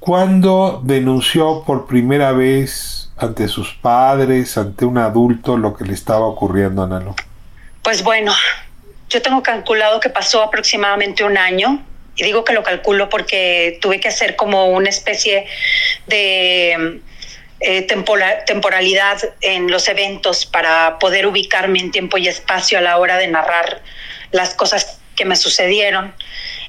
¿Cuándo 0.00 0.82
denunció 0.84 1.62
por 1.64 1.86
primera 1.86 2.32
vez 2.32 3.10
ante 3.16 3.48
sus 3.48 3.72
padres, 3.74 4.58
ante 4.58 4.84
un 4.84 4.98
adulto, 4.98 5.56
lo 5.56 5.74
que 5.74 5.84
le 5.84 5.94
estaba 5.94 6.26
ocurriendo 6.26 6.82
a 6.82 6.88
Nalo? 6.88 7.14
Pues 7.82 8.02
bueno, 8.02 8.34
yo 9.08 9.22
tengo 9.22 9.42
calculado 9.42 10.00
que 10.00 10.10
pasó 10.10 10.42
aproximadamente 10.42 11.24
un 11.24 11.38
año. 11.38 11.82
Y 12.16 12.24
digo 12.24 12.44
que 12.44 12.52
lo 12.52 12.62
calculo 12.62 13.08
porque 13.08 13.78
tuve 13.80 13.98
que 13.98 14.08
hacer 14.08 14.36
como 14.36 14.66
una 14.66 14.88
especie 14.88 15.46
de 16.06 17.00
eh, 17.60 17.82
temporalidad 18.46 19.18
en 19.40 19.70
los 19.70 19.88
eventos 19.88 20.46
para 20.46 20.98
poder 20.98 21.26
ubicarme 21.26 21.80
en 21.80 21.90
tiempo 21.90 22.18
y 22.18 22.28
espacio 22.28 22.78
a 22.78 22.80
la 22.82 22.98
hora 22.98 23.16
de 23.16 23.26
narrar 23.28 23.80
las 24.30 24.54
cosas 24.54 25.00
que 25.14 25.24
me 25.24 25.36
sucedieron. 25.36 26.14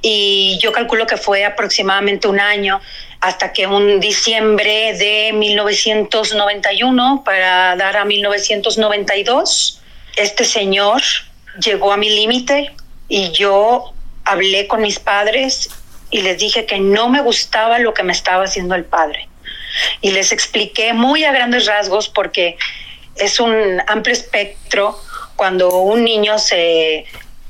Y 0.01 0.57
yo 0.61 0.71
calculo 0.71 1.07
que 1.07 1.17
fue 1.17 1.45
aproximadamente 1.45 2.27
un 2.27 2.39
año 2.39 2.81
hasta 3.21 3.53
que 3.53 3.65
un 3.65 3.99
diciembre 3.99 4.93
de 4.97 5.31
1991, 5.33 7.23
para 7.25 7.75
dar 7.75 7.97
a 7.97 8.05
1992, 8.05 9.81
este 10.15 10.45
señor 10.45 11.01
llegó 11.59 11.91
a 11.91 11.97
mi 11.97 12.09
límite 12.09 12.71
y 13.07 13.31
yo 13.31 13.93
hablé 14.25 14.67
con 14.67 14.81
mis 14.81 14.99
padres 14.99 15.69
y 16.11 16.21
les 16.21 16.37
dije 16.37 16.65
que 16.65 16.79
no 16.79 17.09
me 17.09 17.21
gustaba 17.21 17.79
lo 17.79 17.93
que 17.93 18.03
me 18.03 18.13
estaba 18.13 18.43
haciendo 18.43 18.75
el 18.75 18.85
padre. 18.85 19.27
Y 20.01 20.11
les 20.11 20.31
expliqué 20.31 20.93
muy 20.93 21.23
a 21.23 21.31
grandes 21.31 21.65
rasgos 21.65 22.09
porque 22.09 22.57
es 23.15 23.39
un 23.39 23.81
amplio 23.87 24.13
espectro 24.13 24.99
cuando 25.35 25.79
un 25.79 26.03
niño 26.03 26.37
se 26.39 27.05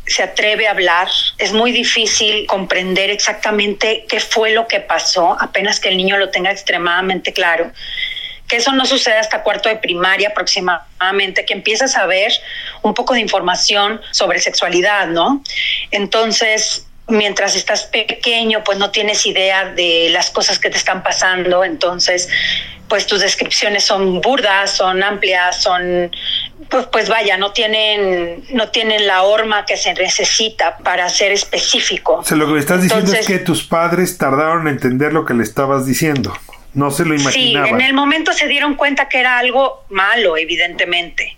se 0.07 0.23
atreve 0.23 0.67
a 0.67 0.71
hablar. 0.71 1.07
Es 1.37 1.53
muy 1.53 1.71
difícil 1.71 2.45
comprender 2.47 3.09
exactamente 3.09 4.05
qué 4.07 4.19
fue 4.19 4.51
lo 4.51 4.67
que 4.67 4.79
pasó, 4.79 5.37
apenas 5.39 5.79
que 5.79 5.89
el 5.89 5.97
niño 5.97 6.17
lo 6.17 6.29
tenga 6.29 6.51
extremadamente 6.51 7.33
claro. 7.33 7.71
Que 8.47 8.57
eso 8.57 8.71
no 8.73 8.85
sucede 8.85 9.17
hasta 9.17 9.41
cuarto 9.41 9.69
de 9.69 9.77
primaria 9.77 10.29
aproximadamente, 10.29 11.45
que 11.45 11.53
empiezas 11.53 11.95
a 11.95 12.05
ver 12.05 12.31
un 12.83 12.93
poco 12.93 13.13
de 13.13 13.19
información 13.19 13.99
sobre 14.11 14.39
sexualidad, 14.39 15.07
¿no? 15.07 15.43
Entonces, 15.89 16.85
mientras 17.07 17.55
estás 17.55 17.83
pequeño, 17.83 18.63
pues 18.63 18.77
no 18.77 18.91
tienes 18.91 19.25
idea 19.25 19.65
de 19.65 20.09
las 20.11 20.29
cosas 20.29 20.59
que 20.59 20.69
te 20.69 20.77
están 20.77 21.03
pasando, 21.03 21.63
entonces, 21.63 22.29
pues 22.87 23.05
tus 23.05 23.21
descripciones 23.21 23.83
son 23.83 24.21
burdas, 24.21 24.71
son 24.71 25.03
amplias, 25.03 25.61
son 25.61 26.11
pues, 26.69 26.87
pues 26.87 27.09
vaya, 27.09 27.37
no 27.37 27.51
tienen, 27.51 28.43
no 28.51 28.69
tienen 28.69 29.05
la 29.05 29.23
horma 29.23 29.65
que 29.65 29.77
se 29.77 29.93
necesita 29.93 30.77
para 30.79 31.07
ser 31.09 31.31
específico. 31.31 32.15
O 32.15 32.23
sea, 32.23 32.37
lo 32.37 32.47
que 32.47 32.53
me 32.53 32.59
estás 32.59 32.81
diciendo 32.81 33.13
es 33.13 33.27
que 33.27 33.39
tus 33.39 33.63
padres 33.63 34.17
tardaron 34.17 34.67
en 34.67 34.75
entender 34.75 35.13
lo 35.13 35.25
que 35.25 35.33
le 35.33 35.43
estabas 35.43 35.85
diciendo. 35.85 36.35
No 36.73 36.91
se 36.91 37.05
lo 37.05 37.15
imaginaban. 37.15 37.69
Sí, 37.69 37.75
en 37.75 37.81
el 37.81 37.93
momento 37.93 38.33
se 38.33 38.47
dieron 38.47 38.75
cuenta 38.75 39.07
que 39.07 39.19
era 39.19 39.37
algo 39.37 39.85
malo, 39.89 40.37
evidentemente. 40.37 41.37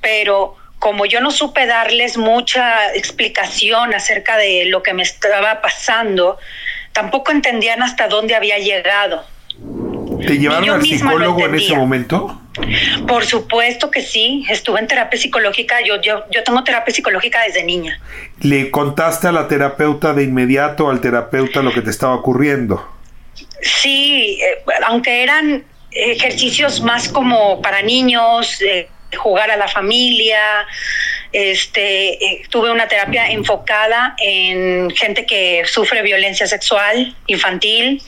Pero 0.00 0.56
como 0.84 1.06
yo 1.06 1.22
no 1.22 1.30
supe 1.30 1.64
darles 1.64 2.18
mucha 2.18 2.92
explicación 2.94 3.94
acerca 3.94 4.36
de 4.36 4.66
lo 4.66 4.82
que 4.82 4.92
me 4.92 5.02
estaba 5.02 5.62
pasando, 5.62 6.36
tampoco 6.92 7.32
entendían 7.32 7.82
hasta 7.82 8.06
dónde 8.06 8.34
había 8.34 8.58
llegado. 8.58 9.24
¿Te 10.26 10.38
llevaron 10.38 10.68
al 10.68 10.82
psicólogo 10.82 11.40
en 11.46 11.54
ese 11.54 11.74
momento? 11.74 12.38
Por 13.08 13.24
supuesto 13.24 13.90
que 13.90 14.02
sí, 14.02 14.44
estuve 14.50 14.78
en 14.78 14.86
terapia 14.86 15.18
psicológica, 15.18 15.76
yo, 15.80 16.02
yo, 16.02 16.24
yo 16.30 16.44
tengo 16.44 16.62
terapia 16.64 16.94
psicológica 16.94 17.40
desde 17.44 17.64
niña. 17.64 17.98
¿Le 18.40 18.70
contaste 18.70 19.28
a 19.28 19.32
la 19.32 19.48
terapeuta 19.48 20.12
de 20.12 20.24
inmediato 20.24 20.90
al 20.90 21.00
terapeuta 21.00 21.62
lo 21.62 21.72
que 21.72 21.80
te 21.80 21.88
estaba 21.88 22.14
ocurriendo? 22.14 22.86
Sí, 23.62 24.38
eh, 24.42 24.62
aunque 24.86 25.22
eran 25.22 25.64
ejercicios 25.92 26.82
más 26.82 27.08
como 27.08 27.62
para 27.62 27.80
niños, 27.80 28.60
eh, 28.60 28.90
jugar 29.14 29.50
a 29.50 29.56
la 29.56 29.68
familia, 29.68 30.66
este, 31.32 32.24
eh, 32.24 32.42
tuve 32.50 32.70
una 32.70 32.88
terapia 32.88 33.28
enfocada 33.28 34.14
en 34.18 34.90
gente 34.90 35.26
que 35.26 35.64
sufre 35.66 36.02
violencia 36.02 36.46
sexual 36.46 37.16
infantil, 37.26 38.02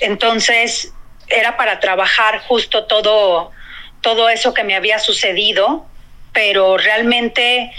entonces 0.00 0.92
era 1.28 1.56
para 1.56 1.80
trabajar 1.80 2.38
justo 2.40 2.86
todo 2.86 3.52
todo 4.00 4.28
eso 4.28 4.54
que 4.54 4.62
me 4.62 4.76
había 4.76 5.00
sucedido, 5.00 5.84
pero 6.32 6.76
realmente 6.76 7.72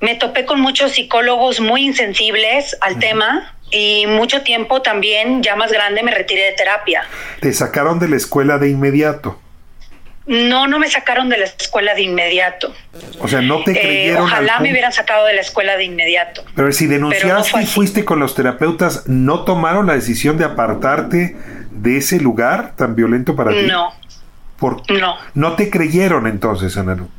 me 0.00 0.14
topé 0.14 0.46
con 0.46 0.58
muchos 0.58 0.92
psicólogos 0.92 1.60
muy 1.60 1.84
insensibles 1.84 2.76
al 2.80 2.98
tema 2.98 3.54
y 3.70 4.06
mucho 4.06 4.42
tiempo 4.42 4.80
también, 4.82 5.42
ya 5.42 5.56
más 5.56 5.70
grande, 5.70 6.02
me 6.02 6.12
retiré 6.12 6.44
de 6.44 6.52
terapia. 6.52 7.04
¿Te 7.40 7.52
sacaron 7.52 7.98
de 7.98 8.08
la 8.08 8.16
escuela 8.16 8.58
de 8.58 8.70
inmediato? 8.70 9.38
No, 10.30 10.68
no 10.68 10.78
me 10.78 10.88
sacaron 10.88 11.28
de 11.28 11.38
la 11.38 11.46
escuela 11.46 11.92
de 11.92 12.02
inmediato. 12.02 12.72
O 13.18 13.26
sea, 13.26 13.40
no 13.40 13.64
te 13.64 13.72
eh, 13.72 13.80
creyeron. 13.80 14.22
ojalá 14.22 14.60
me 14.60 14.70
hubieran 14.70 14.92
sacado 14.92 15.26
de 15.26 15.34
la 15.34 15.40
escuela 15.40 15.76
de 15.76 15.82
inmediato. 15.82 16.44
Pero 16.54 16.70
si 16.70 16.86
denunciaste 16.86 17.60
y 17.60 17.66
fuiste 17.66 18.04
con 18.04 18.20
los 18.20 18.36
terapeutas, 18.36 19.08
¿no 19.08 19.42
tomaron 19.42 19.88
la 19.88 19.94
decisión 19.94 20.38
de 20.38 20.44
apartarte 20.44 21.36
de 21.72 21.96
ese 21.96 22.20
lugar 22.20 22.76
tan 22.76 22.94
violento 22.94 23.34
para 23.34 23.50
ti? 23.50 23.62
No, 23.66 23.92
no. 24.88 25.18
¿No 25.34 25.56
te 25.56 25.68
creyeron 25.68 26.28
entonces, 26.28 26.76
Analu? 26.76 27.10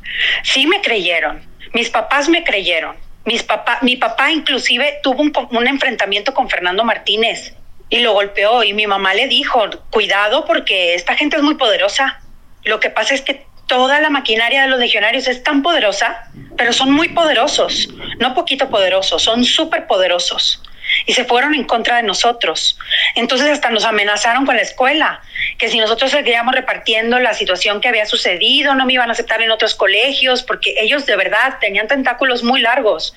Sí 0.42 0.66
me 0.66 0.80
creyeron. 0.80 1.42
Mis 1.74 1.90
papás 1.90 2.30
me 2.30 2.42
creyeron. 2.44 2.96
Mis 3.26 3.42
papá, 3.42 3.78
mi 3.82 3.96
papá 3.96 4.32
inclusive 4.32 5.00
tuvo 5.02 5.20
un, 5.20 5.32
un 5.50 5.68
enfrentamiento 5.68 6.32
con 6.32 6.48
Fernando 6.48 6.82
Martínez 6.82 7.52
y 7.90 7.98
lo 7.98 8.14
golpeó 8.14 8.64
y 8.64 8.72
mi 8.72 8.86
mamá 8.86 9.12
le 9.12 9.28
dijo, 9.28 9.68
cuidado 9.90 10.46
porque 10.46 10.94
esta 10.94 11.14
gente 11.14 11.36
es 11.36 11.42
muy 11.42 11.56
poderosa. 11.56 12.21
Lo 12.64 12.80
que 12.80 12.90
pasa 12.90 13.14
es 13.14 13.22
que 13.22 13.46
toda 13.66 14.00
la 14.00 14.10
maquinaria 14.10 14.62
de 14.62 14.68
los 14.68 14.78
legionarios 14.78 15.26
es 15.28 15.42
tan 15.42 15.62
poderosa, 15.62 16.30
pero 16.56 16.72
son 16.72 16.92
muy 16.92 17.08
poderosos, 17.08 17.88
no 18.18 18.34
poquito 18.34 18.68
poderosos, 18.68 19.22
son 19.22 19.44
súper 19.44 19.86
poderosos 19.86 20.62
y 21.06 21.12
se 21.14 21.24
fueron 21.24 21.54
en 21.54 21.64
contra 21.64 21.96
de 21.96 22.02
nosotros. 22.02 22.78
Entonces 23.14 23.48
hasta 23.48 23.70
nos 23.70 23.84
amenazaron 23.84 24.46
con 24.46 24.56
la 24.56 24.62
escuela, 24.62 25.22
que 25.58 25.68
si 25.68 25.78
nosotros 25.78 26.10
seguíamos 26.10 26.54
repartiendo 26.54 27.18
la 27.18 27.34
situación 27.34 27.80
que 27.80 27.88
había 27.88 28.06
sucedido, 28.06 28.74
no 28.74 28.84
me 28.86 28.92
iban 28.92 29.08
a 29.08 29.12
aceptar 29.12 29.42
en 29.42 29.50
otros 29.50 29.74
colegios, 29.74 30.42
porque 30.42 30.74
ellos 30.78 31.06
de 31.06 31.16
verdad 31.16 31.58
tenían 31.60 31.88
tentáculos 31.88 32.42
muy 32.42 32.60
largos. 32.60 33.14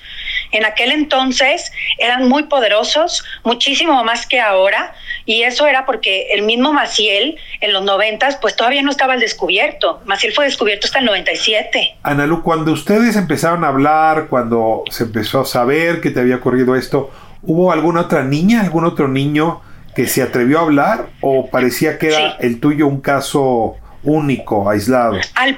En 0.52 0.64
aquel 0.64 0.92
entonces 0.92 1.72
eran 1.98 2.28
muy 2.28 2.44
poderosos, 2.44 3.24
muchísimo 3.44 4.02
más 4.04 4.26
que 4.26 4.40
ahora, 4.40 4.94
y 5.26 5.42
eso 5.42 5.66
era 5.66 5.84
porque 5.84 6.28
el 6.32 6.42
mismo 6.42 6.72
Maciel 6.72 7.36
en 7.60 7.72
los 7.72 7.84
noventas, 7.84 8.38
pues 8.40 8.56
todavía 8.56 8.82
no 8.82 8.90
estaba 8.90 9.12
al 9.12 9.20
descubierto. 9.20 10.00
Maciel 10.06 10.32
fue 10.32 10.46
descubierto 10.46 10.86
hasta 10.86 11.00
el 11.00 11.04
97. 11.04 11.96
Analu, 12.02 12.42
cuando 12.42 12.72
ustedes 12.72 13.16
empezaron 13.16 13.64
a 13.64 13.68
hablar, 13.68 14.28
cuando 14.28 14.84
se 14.90 15.04
empezó 15.04 15.42
a 15.42 15.44
saber 15.44 16.00
que 16.00 16.10
te 16.10 16.20
había 16.20 16.36
ocurrido 16.36 16.74
esto, 16.76 17.10
¿Hubo 17.46 17.70
alguna 17.70 18.02
otra 18.02 18.24
niña, 18.24 18.60
algún 18.62 18.84
otro 18.84 19.06
niño 19.06 19.60
que 19.94 20.08
se 20.08 20.20
atrevió 20.20 20.58
a 20.58 20.62
hablar 20.62 21.06
o 21.20 21.48
parecía 21.48 21.96
que 21.96 22.08
era 22.08 22.36
el 22.40 22.58
tuyo 22.58 22.88
un 22.88 23.00
caso 23.00 23.76
único, 24.02 24.68
aislado? 24.68 25.16
Al, 25.36 25.56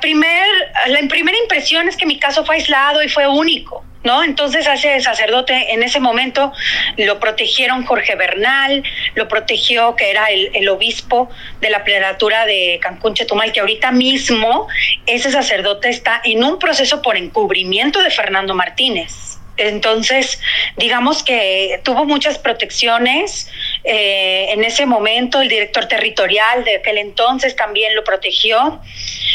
primer, 0.00 0.46
la 0.88 1.08
primera 1.08 1.38
impresión 1.38 1.88
es 1.88 1.96
que 1.96 2.04
mi 2.04 2.18
caso 2.18 2.44
fue 2.44 2.56
aislado 2.56 3.02
y 3.02 3.08
fue 3.08 3.26
único. 3.26 3.82
¿No? 4.02 4.24
Entonces 4.24 4.66
hace 4.66 4.98
sacerdote 5.00 5.74
en 5.74 5.82
ese 5.82 6.00
momento 6.00 6.52
lo 6.96 7.20
protegieron 7.20 7.84
Jorge 7.84 8.14
Bernal, 8.14 8.82
lo 9.14 9.28
protegió 9.28 9.94
que 9.94 10.10
era 10.10 10.26
el, 10.26 10.50
el 10.54 10.68
obispo 10.70 11.28
de 11.60 11.68
la 11.68 11.84
plenatura 11.84 12.46
de 12.46 12.78
Cancún 12.80 13.12
Chetumal, 13.12 13.52
que 13.52 13.60
ahorita 13.60 13.92
mismo 13.92 14.68
ese 15.04 15.30
sacerdote 15.30 15.90
está 15.90 16.22
en 16.24 16.42
un 16.42 16.58
proceso 16.58 17.02
por 17.02 17.18
encubrimiento 17.18 18.02
de 18.02 18.10
Fernando 18.10 18.54
Martínez. 18.54 19.30
Entonces, 19.60 20.40
digamos 20.76 21.22
que 21.22 21.80
tuvo 21.84 22.06
muchas 22.06 22.38
protecciones. 22.38 23.50
Eh, 23.92 24.52
en 24.52 24.62
ese 24.62 24.86
momento, 24.86 25.40
el 25.40 25.48
director 25.48 25.86
territorial 25.86 26.62
de 26.62 26.76
aquel 26.76 26.96
entonces 26.98 27.56
también 27.56 27.96
lo 27.96 28.04
protegió. 28.04 28.80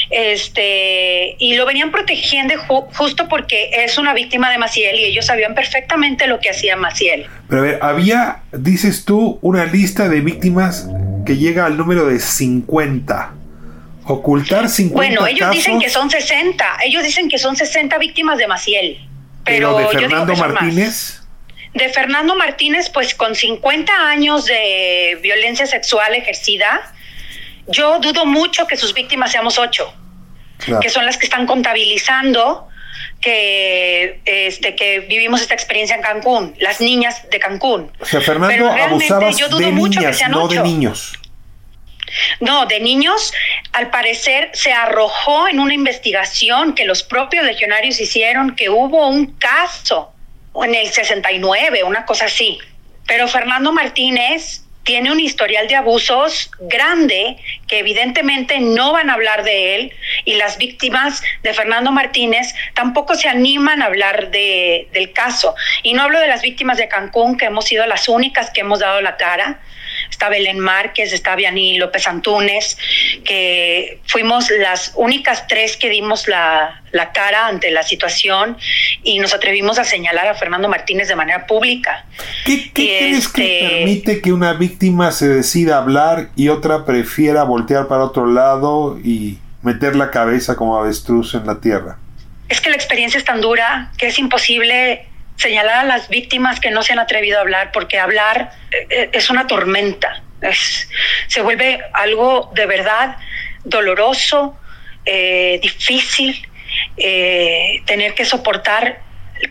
Este, 0.09 1.35
y 1.39 1.55
lo 1.55 1.65
venían 1.65 1.91
protegiendo 1.91 2.53
justo 2.93 3.27
porque 3.27 3.71
es 3.83 3.97
una 3.97 4.13
víctima 4.13 4.50
de 4.50 4.57
Maciel 4.57 4.97
y 4.97 5.05
ellos 5.05 5.25
sabían 5.25 5.55
perfectamente 5.55 6.27
lo 6.27 6.39
que 6.39 6.51
hacía 6.51 6.77
Maciel. 6.77 7.25
Pero 7.50 7.62
a 7.62 7.65
ver, 7.65 7.79
había, 7.81 8.43
dices 8.53 9.03
tú, 9.03 9.39
una 9.41 9.65
lista 9.65 10.07
de 10.07 10.21
víctimas 10.21 10.88
que 11.25 11.35
llega 11.35 11.65
al 11.65 11.75
número 11.75 12.07
de 12.07 12.19
50. 12.19 13.33
Ocultar 14.05 14.69
50 14.69 14.95
Bueno, 14.95 15.27
ellos 15.27 15.51
dicen 15.51 15.79
que 15.81 15.89
son 15.89 16.09
60. 16.09 16.65
Ellos 16.85 17.03
dicen 17.03 17.27
que 17.27 17.39
son 17.39 17.57
60 17.57 17.97
víctimas 17.97 18.38
de 18.38 18.47
Maciel. 18.47 19.05
Pero, 19.43 19.77
de 19.79 19.88
Fernando 19.89 20.33
Martínez. 20.33 21.25
De 21.75 21.89
Fernando 21.89 22.36
Martínez, 22.36 22.89
pues 22.89 23.13
con 23.13 23.36
50 23.36 23.91
años 23.94 24.46
de 24.46 25.20
violencia 25.22 25.67
sexual 25.67 26.15
ejercida, 26.15 26.94
yo 27.67 28.00
dudo 28.00 28.25
mucho 28.25 28.65
que 28.65 28.77
sus 28.77 28.94
víctimas 28.94 29.34
seamos 29.34 29.60
ocho, 29.60 29.94
que 30.82 30.89
son 30.89 31.05
las 31.05 31.17
que 31.17 31.25
están 31.25 31.46
contabilizando 31.46 32.70
que 33.20 34.22
este 34.24 34.75
que 34.75 35.01
vivimos 35.01 35.41
esta 35.41 35.53
experiencia 35.53 35.98
en 35.98 36.01
Cancún, 36.01 36.55
las 36.60 36.79
niñas 36.79 37.29
de 37.29 37.39
Cancún. 37.39 37.91
O 38.00 38.05
sea, 38.05 38.22
Fernando 38.22 38.72
abusaba 38.72 39.27
de 39.27 39.72
niñas, 39.74 40.22
no 40.29 40.48
de 40.48 40.62
niños. 40.62 41.20
No, 42.39 42.65
de 42.65 42.79
niños, 42.79 43.34
al 43.74 43.89
parecer 43.89 44.50
se 44.53 44.72
arrojó 44.72 45.50
en 45.50 45.60
una 45.60 45.74
investigación 45.74 46.74
que 46.74 46.86
los 46.86 47.03
propios 47.03 47.44
legionarios 47.44 48.00
hicieron 48.00 48.55
que 48.55 48.70
hubo 48.70 49.10
un 49.10 49.34
caso 49.34 50.14
en 50.63 50.75
el 50.75 50.88
69, 50.88 51.83
una 51.83 52.05
cosa 52.05 52.25
así. 52.25 52.59
Pero 53.07 53.27
Fernando 53.27 53.71
Martínez 53.71 54.65
tiene 54.85 55.12
un 55.12 55.19
historial 55.19 55.67
de 55.67 55.75
abusos 55.75 56.51
grande 56.59 57.38
que 57.67 57.79
evidentemente 57.79 58.59
no 58.59 58.93
van 58.93 59.09
a 59.09 59.13
hablar 59.13 59.43
de 59.43 59.75
él 59.75 59.93
y 60.25 60.35
las 60.35 60.59
víctimas 60.59 61.24
de 61.41 61.53
Fernando 61.55 61.91
Martínez 61.91 62.53
tampoco 62.75 63.15
se 63.15 63.27
animan 63.27 63.81
a 63.81 63.85
hablar 63.85 64.29
de, 64.29 64.88
del 64.93 65.12
caso. 65.12 65.55
Y 65.81 65.93
no 65.93 66.03
hablo 66.03 66.19
de 66.19 66.27
las 66.27 66.43
víctimas 66.43 66.77
de 66.77 66.88
Cancún, 66.88 67.35
que 67.35 67.45
hemos 67.45 67.65
sido 67.65 67.85
las 67.88 68.07
únicas 68.07 68.51
que 68.51 68.62
hemos 68.62 68.79
dado 68.79 69.01
la 69.01 69.17
cara, 69.17 69.59
está 70.15 70.29
Belén 70.29 70.60
Márquez, 70.60 71.12
está 71.12 71.36
Vianney 71.36 71.77
López 71.77 72.07
Antúnez, 72.07 72.77
que 73.25 74.00
fuimos 74.05 74.50
las 74.50 74.93
únicas 74.95 75.45
tres 75.48 75.75
que 75.75 75.89
dimos 75.89 76.29
la, 76.29 76.81
cara 77.13 77.48
ante 77.48 77.69
la 77.72 77.84
situación 77.84 78.57
y 79.03 79.19
nos 79.19 79.34
atrevimos 79.34 79.77
a 79.77 79.84
señalar 79.84 80.27
a 80.27 80.36
Fernando 80.36 80.69
Martínez 80.69 81.10
de 81.10 81.15
manera 81.17 81.45
pública. 81.45 82.05
¿Qué, 82.45 82.72
crees 82.74 83.27
que 83.27 83.57
este, 83.57 83.69
permite 83.69 84.22
que 84.22 84.31
una 84.31 84.53
víctima 84.53 85.12
se 85.12 85.27
decida 85.27 85.77
hablar 85.77 86.29
y 86.38 86.48
otra 86.48 86.86
prefiera 86.86 87.43
voltear 87.43 87.89
para 87.89 88.05
otro 88.05 88.25
lado 88.25 88.98
y 89.03 89.39
meter 89.63 89.98
la 89.98 90.12
cabeza 90.12 90.55
como 90.55 90.77
avestruz 90.77 91.34
en 91.34 91.45
la 91.45 91.60
tierra? 91.60 91.98
Es 92.48 92.62
que 92.62 92.69
la 92.69 92.75
experiencia 92.77 93.17
es 93.17 93.25
tan 93.25 93.41
dura 93.41 93.91
que 93.98 94.07
es 94.07 94.17
imposible 94.17 95.05
señalar 95.35 95.79
a 95.79 95.83
las 95.83 96.09
víctimas 96.09 96.59
que 96.59 96.71
no 96.71 96.83
se 96.83 96.93
han 96.93 96.99
atrevido 96.99 97.37
a 97.37 97.41
hablar, 97.41 97.71
porque 97.71 97.99
hablar 97.99 98.51
eh, 98.71 98.87
eh, 98.89 99.09
es 99.13 99.29
una 99.29 99.47
tormenta, 99.47 100.23
es, 100.41 100.89
se 101.27 101.41
vuelve 101.41 101.81
algo 101.93 102.51
de 102.53 102.65
verdad 102.65 103.17
doloroso, 103.63 104.57
eh, 105.05 105.59
difícil, 105.61 106.47
tener 107.85 108.13
que 108.15 108.25
soportar 108.25 109.01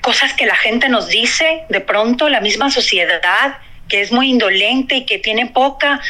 cosas 0.00 0.32
que 0.34 0.46
la 0.46 0.56
gente 0.56 0.88
nos 0.88 1.08
dice, 1.08 1.64
de 1.68 1.80
pronto 1.80 2.28
la 2.28 2.40
misma 2.40 2.70
sociedad 2.70 3.58
que 3.88 4.00
es 4.00 4.12
muy 4.12 4.30
indolente 4.30 4.96
y 4.96 5.06
que 5.06 5.18
tiene 5.18 5.46
poca, 5.46 6.00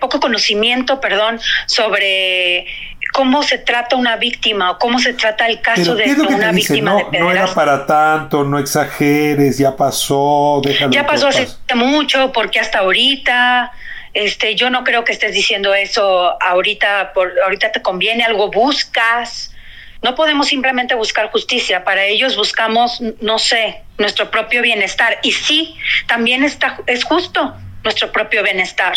poco 0.00 0.20
conocimiento, 0.20 1.00
perdón, 1.00 1.40
sobre 1.66 2.66
cómo 3.12 3.42
se 3.42 3.58
trata 3.58 3.94
una 3.96 4.16
víctima 4.16 4.72
o 4.72 4.78
cómo 4.78 4.98
se 4.98 5.12
trata 5.12 5.46
el 5.46 5.60
caso 5.60 5.94
de 5.94 6.10
una 6.12 6.50
víctima 6.50 6.92
no, 6.92 7.10
No 7.12 7.30
era 7.30 7.46
para 7.54 7.86
tanto, 7.86 8.42
no 8.42 8.58
exageres, 8.58 9.58
ya 9.58 9.76
pasó, 9.76 10.60
déjalo. 10.64 10.90
Ya 10.90 11.06
pasó 11.06 11.28
hace 11.28 11.48
mucho, 11.74 12.32
porque 12.32 12.58
hasta 12.58 12.80
ahorita, 12.80 13.70
este, 14.14 14.54
yo 14.54 14.70
no 14.70 14.82
creo 14.82 15.04
que 15.04 15.12
estés 15.12 15.32
diciendo 15.32 15.74
eso 15.74 16.36
ahorita, 16.42 17.12
por, 17.12 17.32
ahorita 17.44 17.70
te 17.70 17.82
conviene, 17.82 18.24
algo 18.24 18.50
buscas. 18.50 19.54
No 20.00 20.16
podemos 20.16 20.48
simplemente 20.48 20.94
buscar 20.94 21.30
justicia, 21.30 21.84
para 21.84 22.04
ellos 22.04 22.36
buscamos, 22.36 23.00
no 23.20 23.38
sé, 23.38 23.82
nuestro 23.98 24.30
propio 24.30 24.62
bienestar. 24.62 25.18
Y 25.22 25.32
sí, 25.32 25.76
también 26.08 26.42
está, 26.42 26.78
es 26.86 27.04
justo, 27.04 27.54
nuestro 27.84 28.12
propio 28.12 28.42
bienestar. 28.42 28.96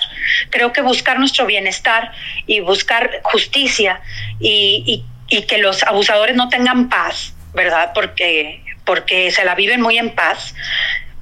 Creo 0.49 0.71
que 0.71 0.81
buscar 0.81 1.19
nuestro 1.19 1.45
bienestar 1.45 2.11
y 2.45 2.59
buscar 2.59 3.21
justicia 3.23 4.01
y, 4.39 5.03
que 5.47 5.57
los 5.57 5.83
abusadores 5.83 6.35
no 6.35 6.49
tengan 6.49 6.87
paz, 6.87 7.33
¿verdad? 7.53 7.91
Porque, 7.93 8.63
porque 8.85 9.31
se 9.31 9.43
la 9.43 9.55
viven 9.55 9.81
muy 9.81 9.97
en 9.97 10.11
paz 10.11 10.53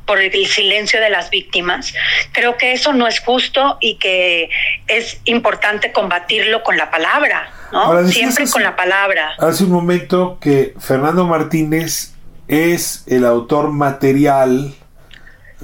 por 0.05 0.19
el 0.19 0.45
silencio 0.47 0.99
de 0.99 1.09
las 1.09 1.29
víctimas. 1.29 1.93
Creo 2.33 2.57
que 2.57 2.73
eso 2.73 2.93
no 2.93 3.07
es 3.07 3.19
justo 3.21 3.77
y 3.79 3.95
que 3.95 4.49
es 4.87 5.19
importante 5.25 5.91
combatirlo 5.91 6.61
con 6.63 6.77
la 6.77 6.91
palabra, 6.91 7.49
¿no? 7.71 8.05
Siempre 8.07 8.49
con 8.49 8.63
la 8.63 8.75
palabra. 8.75 9.33
Hace 9.39 9.63
un 9.63 9.71
momento 9.71 10.37
que 10.41 10.73
Fernando 10.79 11.25
Martínez 11.25 12.13
es 12.47 13.05
el 13.07 13.25
autor 13.25 13.71
material 13.71 14.73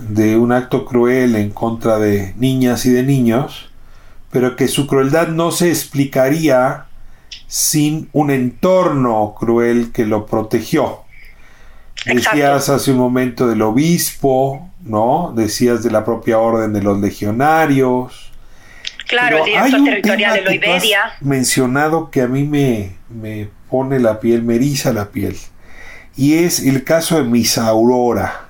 de 0.08 0.38
un 0.38 0.52
acto 0.52 0.86
cruel 0.86 1.36
en 1.36 1.52
contra 1.52 2.00
de 2.00 2.34
niñas 2.38 2.86
y 2.86 2.92
de 2.92 3.04
niños, 3.04 3.70
pero 4.32 4.56
que 4.56 4.68
su 4.68 4.88
crueldad 4.88 5.28
no 5.30 5.52
se 5.52 5.70
explicaría 5.70 6.86
sin 7.48 8.10
un 8.14 8.32
entorno 8.32 9.36
cruel 9.38 9.92
que 9.92 10.06
lo 10.06 10.26
protegió. 10.26 11.04
Decías 12.06 12.70
hace 12.70 12.92
un 12.92 12.98
momento 12.98 13.48
del 13.48 13.62
obispo, 13.62 14.70
¿no? 14.84 15.34
Decías 15.36 15.84
de 15.84 15.92
la 15.92 16.06
propia 16.06 16.40
orden 16.40 16.72
de 16.72 16.82
los 16.82 17.00
legionarios. 17.00 18.32
Claro, 19.08 19.40
el 19.40 19.46
director 19.46 19.84
territorial 19.84 20.36
de 20.36 20.42
Loibedia. 20.44 21.02
mencionado 21.20 22.12
que 22.12 22.22
a 22.22 22.28
mí 22.28 22.44
me, 22.44 22.96
me 23.10 23.50
pone 23.70 24.00
la 24.00 24.20
piel, 24.20 24.44
me 24.44 24.56
eriza 24.56 24.94
la 24.94 25.10
piel. 25.10 25.36
Y 26.16 26.36
es 26.36 26.60
el 26.60 26.84
caso 26.84 27.18
de 27.18 27.24
Miss 27.24 27.58
Aurora 27.58 28.49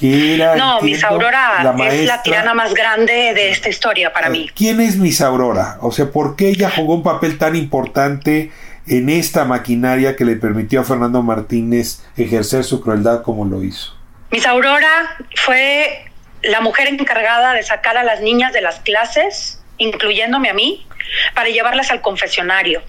no, 0.00 0.80
Miss 0.80 1.04
Aurora 1.04 1.74
es 1.88 2.06
la 2.06 2.22
tirana 2.22 2.54
más 2.54 2.74
grande 2.74 3.34
de 3.34 3.50
esta 3.50 3.68
historia 3.68 4.12
para 4.12 4.30
mí. 4.30 4.50
¿Quién 4.54 4.80
es 4.80 4.96
Miss 4.96 5.20
Aurora? 5.20 5.76
O 5.80 5.92
sea, 5.92 6.06
¿por 6.06 6.36
qué 6.36 6.48
ella 6.48 6.70
jugó 6.70 6.94
un 6.94 7.02
papel 7.02 7.38
tan 7.38 7.56
importante 7.56 8.50
en 8.86 9.08
esta 9.08 9.44
maquinaria 9.44 10.16
que 10.16 10.24
le 10.24 10.36
permitió 10.36 10.80
a 10.80 10.84
Fernando 10.84 11.22
Martínez 11.22 12.02
ejercer 12.16 12.64
su 12.64 12.80
crueldad 12.80 13.22
como 13.22 13.44
lo 13.44 13.62
hizo? 13.62 13.96
Miss 14.30 14.46
Aurora 14.46 15.16
fue 15.34 16.06
la 16.42 16.60
mujer 16.60 16.88
encargada 16.88 17.52
de 17.52 17.62
sacar 17.62 17.96
a 17.96 18.04
las 18.04 18.20
niñas 18.20 18.52
de 18.52 18.62
las 18.62 18.80
clases, 18.80 19.62
incluyéndome 19.78 20.48
a 20.48 20.54
mí, 20.54 20.86
para 21.34 21.48
llevarlas 21.48 21.90
al 21.90 22.00
confesionario. 22.00 22.82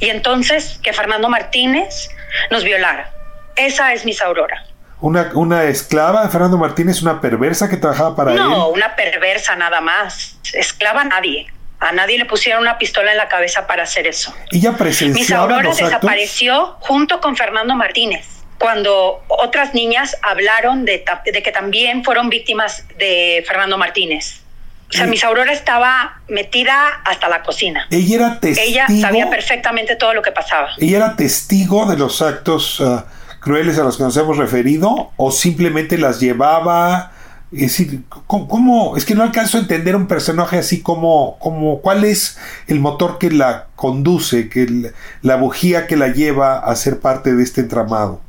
Y 0.00 0.10
entonces 0.10 0.78
que 0.82 0.92
Fernando 0.92 1.28
Martínez 1.28 2.10
nos 2.50 2.62
violara. 2.62 3.10
Esa 3.56 3.92
es 3.92 4.04
Miss 4.04 4.22
Aurora. 4.22 4.64
Una, 5.02 5.30
una 5.34 5.64
esclava 5.64 6.22
de 6.22 6.30
Fernando 6.30 6.56
Martínez, 6.56 7.02
una 7.02 7.20
perversa 7.20 7.68
que 7.68 7.76
trabajaba 7.76 8.16
para 8.16 8.32
él. 8.32 8.38
No, 8.38 8.68
una 8.68 8.96
perversa 8.96 9.56
nada 9.56 9.80
más. 9.80 10.38
Esclava 10.54 11.02
a 11.02 11.04
nadie. 11.04 11.48
A 11.80 11.92
nadie 11.92 12.16
le 12.16 12.24
pusieron 12.24 12.62
una 12.62 12.78
pistola 12.78 13.10
en 13.10 13.18
la 13.18 13.28
cabeza 13.28 13.66
para 13.66 13.82
hacer 13.82 14.06
eso. 14.06 14.32
¿Y 14.52 14.60
ya 14.60 14.72
presenciaba 14.76 15.46
Miss 15.46 15.56
Aurora 15.58 15.74
desapareció 15.74 16.76
junto 16.78 17.20
con 17.20 17.36
Fernando 17.36 17.74
Martínez 17.74 18.24
cuando 18.62 19.24
otras 19.26 19.74
niñas 19.74 20.16
hablaron 20.22 20.84
de, 20.84 21.04
de, 21.24 21.42
que 21.42 21.50
también 21.50 22.04
fueron 22.04 22.30
víctimas 22.30 22.84
de 22.96 23.44
Fernando 23.44 23.76
Martínez. 23.76 24.42
O 24.88 24.92
sea, 24.92 25.06
Miss 25.06 25.24
Aurora 25.24 25.52
estaba 25.52 26.20
metida 26.28 27.00
hasta 27.04 27.28
la 27.28 27.42
cocina. 27.42 27.88
Ella 27.90 28.14
era 28.14 28.40
testigo. 28.40 28.68
Ella 28.68 28.86
sabía 29.00 29.28
perfectamente 29.30 29.96
todo 29.96 30.14
lo 30.14 30.22
que 30.22 30.30
pasaba. 30.30 30.68
Ella 30.78 30.98
era 30.98 31.16
testigo 31.16 31.86
de 31.86 31.96
los 31.96 32.22
actos 32.22 32.80
ah, 32.80 33.06
crueles 33.42 33.78
a 33.78 33.82
los 33.82 33.96
que 33.96 34.04
nos 34.04 34.16
hemos 34.16 34.38
referido 34.38 35.10
o 35.16 35.30
simplemente 35.30 35.98
las 35.98 36.20
llevaba? 36.20 37.12
Es 37.52 37.60
decir, 37.60 38.00
¿cómo, 38.26 38.96
es 38.96 39.04
que 39.04 39.14
no 39.14 39.22
alcanzo 39.22 39.58
a 39.58 39.60
entender 39.60 39.94
un 39.94 40.08
personaje 40.08 40.56
así 40.56 40.82
como, 40.82 41.38
como 41.38 41.82
cuál 41.82 42.04
es 42.04 42.38
el 42.66 42.80
motor 42.80 43.18
que 43.18 43.30
la 43.30 43.66
conduce, 43.76 44.48
que 44.48 44.92
la 45.20 45.36
bujía 45.36 45.86
que 45.86 45.96
la 45.96 46.08
lleva 46.08 46.60
a 46.60 46.74
ser 46.76 47.00
parte 47.00 47.34
de 47.34 47.42
este 47.42 47.60
entramado? 47.60 48.22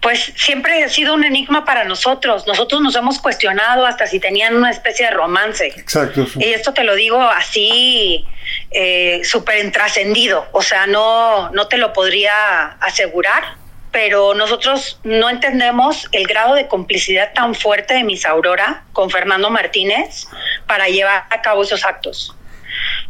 Pues 0.00 0.32
siempre 0.36 0.82
ha 0.82 0.88
sido 0.88 1.14
un 1.14 1.22
enigma 1.22 1.64
para 1.66 1.84
nosotros. 1.84 2.46
Nosotros 2.46 2.80
nos 2.80 2.96
hemos 2.96 3.18
cuestionado 3.18 3.84
hasta 3.84 4.06
si 4.06 4.18
tenían 4.18 4.56
una 4.56 4.70
especie 4.70 5.06
de 5.06 5.12
romance. 5.12 5.66
Exacto. 5.76 6.26
Y 6.38 6.44
esto 6.44 6.72
te 6.72 6.82
lo 6.82 6.94
digo 6.96 7.20
así, 7.20 8.24
eh, 8.70 9.20
súper 9.22 9.70
trascendido. 9.70 10.46
O 10.52 10.62
sea, 10.62 10.86
no, 10.86 11.50
no 11.50 11.68
te 11.68 11.76
lo 11.76 11.92
podría 11.92 12.68
asegurar 12.80 13.61
pero 13.92 14.34
nosotros 14.34 14.98
no 15.04 15.28
entendemos 15.28 16.08
el 16.12 16.26
grado 16.26 16.54
de 16.54 16.66
complicidad 16.66 17.32
tan 17.34 17.54
fuerte 17.54 17.94
de 17.94 18.04
Miss 18.04 18.24
Aurora 18.24 18.84
con 18.92 19.10
Fernando 19.10 19.50
Martínez 19.50 20.26
para 20.66 20.88
llevar 20.88 21.26
a 21.30 21.42
cabo 21.42 21.62
esos 21.62 21.84
actos, 21.84 22.34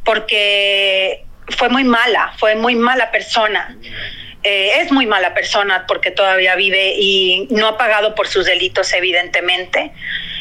porque 0.04 1.24
fue 1.56 1.68
muy 1.68 1.84
mala, 1.84 2.34
fue 2.36 2.56
muy 2.56 2.74
mala 2.74 3.10
persona. 3.10 3.76
Eh, 4.44 4.80
es 4.80 4.90
muy 4.90 5.06
mala 5.06 5.34
persona 5.34 5.84
porque 5.86 6.10
todavía 6.10 6.56
vive 6.56 6.94
y 6.98 7.46
no 7.50 7.68
ha 7.68 7.78
pagado 7.78 8.16
por 8.16 8.26
sus 8.26 8.44
delitos, 8.44 8.92
evidentemente. 8.92 9.92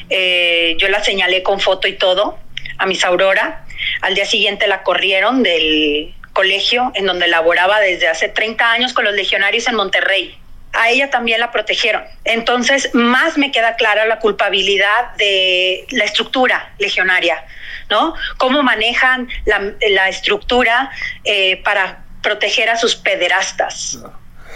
Eh, 0.09 0.75
yo 0.79 0.89
la 0.89 1.03
señalé 1.03 1.43
con 1.43 1.59
foto 1.59 1.87
y 1.87 1.93
todo 1.93 2.39
a 2.79 2.87
Miss 2.87 3.05
Aurora. 3.05 3.65
Al 4.01 4.15
día 4.15 4.25
siguiente 4.25 4.67
la 4.67 4.81
corrieron 4.81 5.43
del 5.43 6.15
colegio 6.33 6.91
en 6.95 7.05
donde 7.05 7.27
laboraba 7.27 7.79
desde 7.79 8.07
hace 8.07 8.29
30 8.29 8.71
años 8.71 8.93
con 8.93 9.05
los 9.05 9.13
legionarios 9.13 9.67
en 9.67 9.75
Monterrey. 9.75 10.37
A 10.73 10.89
ella 10.89 11.09
también 11.09 11.39
la 11.39 11.51
protegieron. 11.51 12.03
Entonces, 12.23 12.89
más 12.93 13.37
me 13.37 13.51
queda 13.51 13.75
clara 13.75 14.05
la 14.05 14.19
culpabilidad 14.19 15.13
de 15.17 15.85
la 15.89 16.05
estructura 16.05 16.73
legionaria, 16.77 17.43
¿no? 17.89 18.13
Cómo 18.37 18.63
manejan 18.63 19.27
la, 19.45 20.07
estructura 20.07 20.91
eh, 21.25 21.57
para 21.63 22.05
proteger 22.21 22.69
a 22.69 22.77
sus 22.77 22.95
pederastas. 22.95 23.99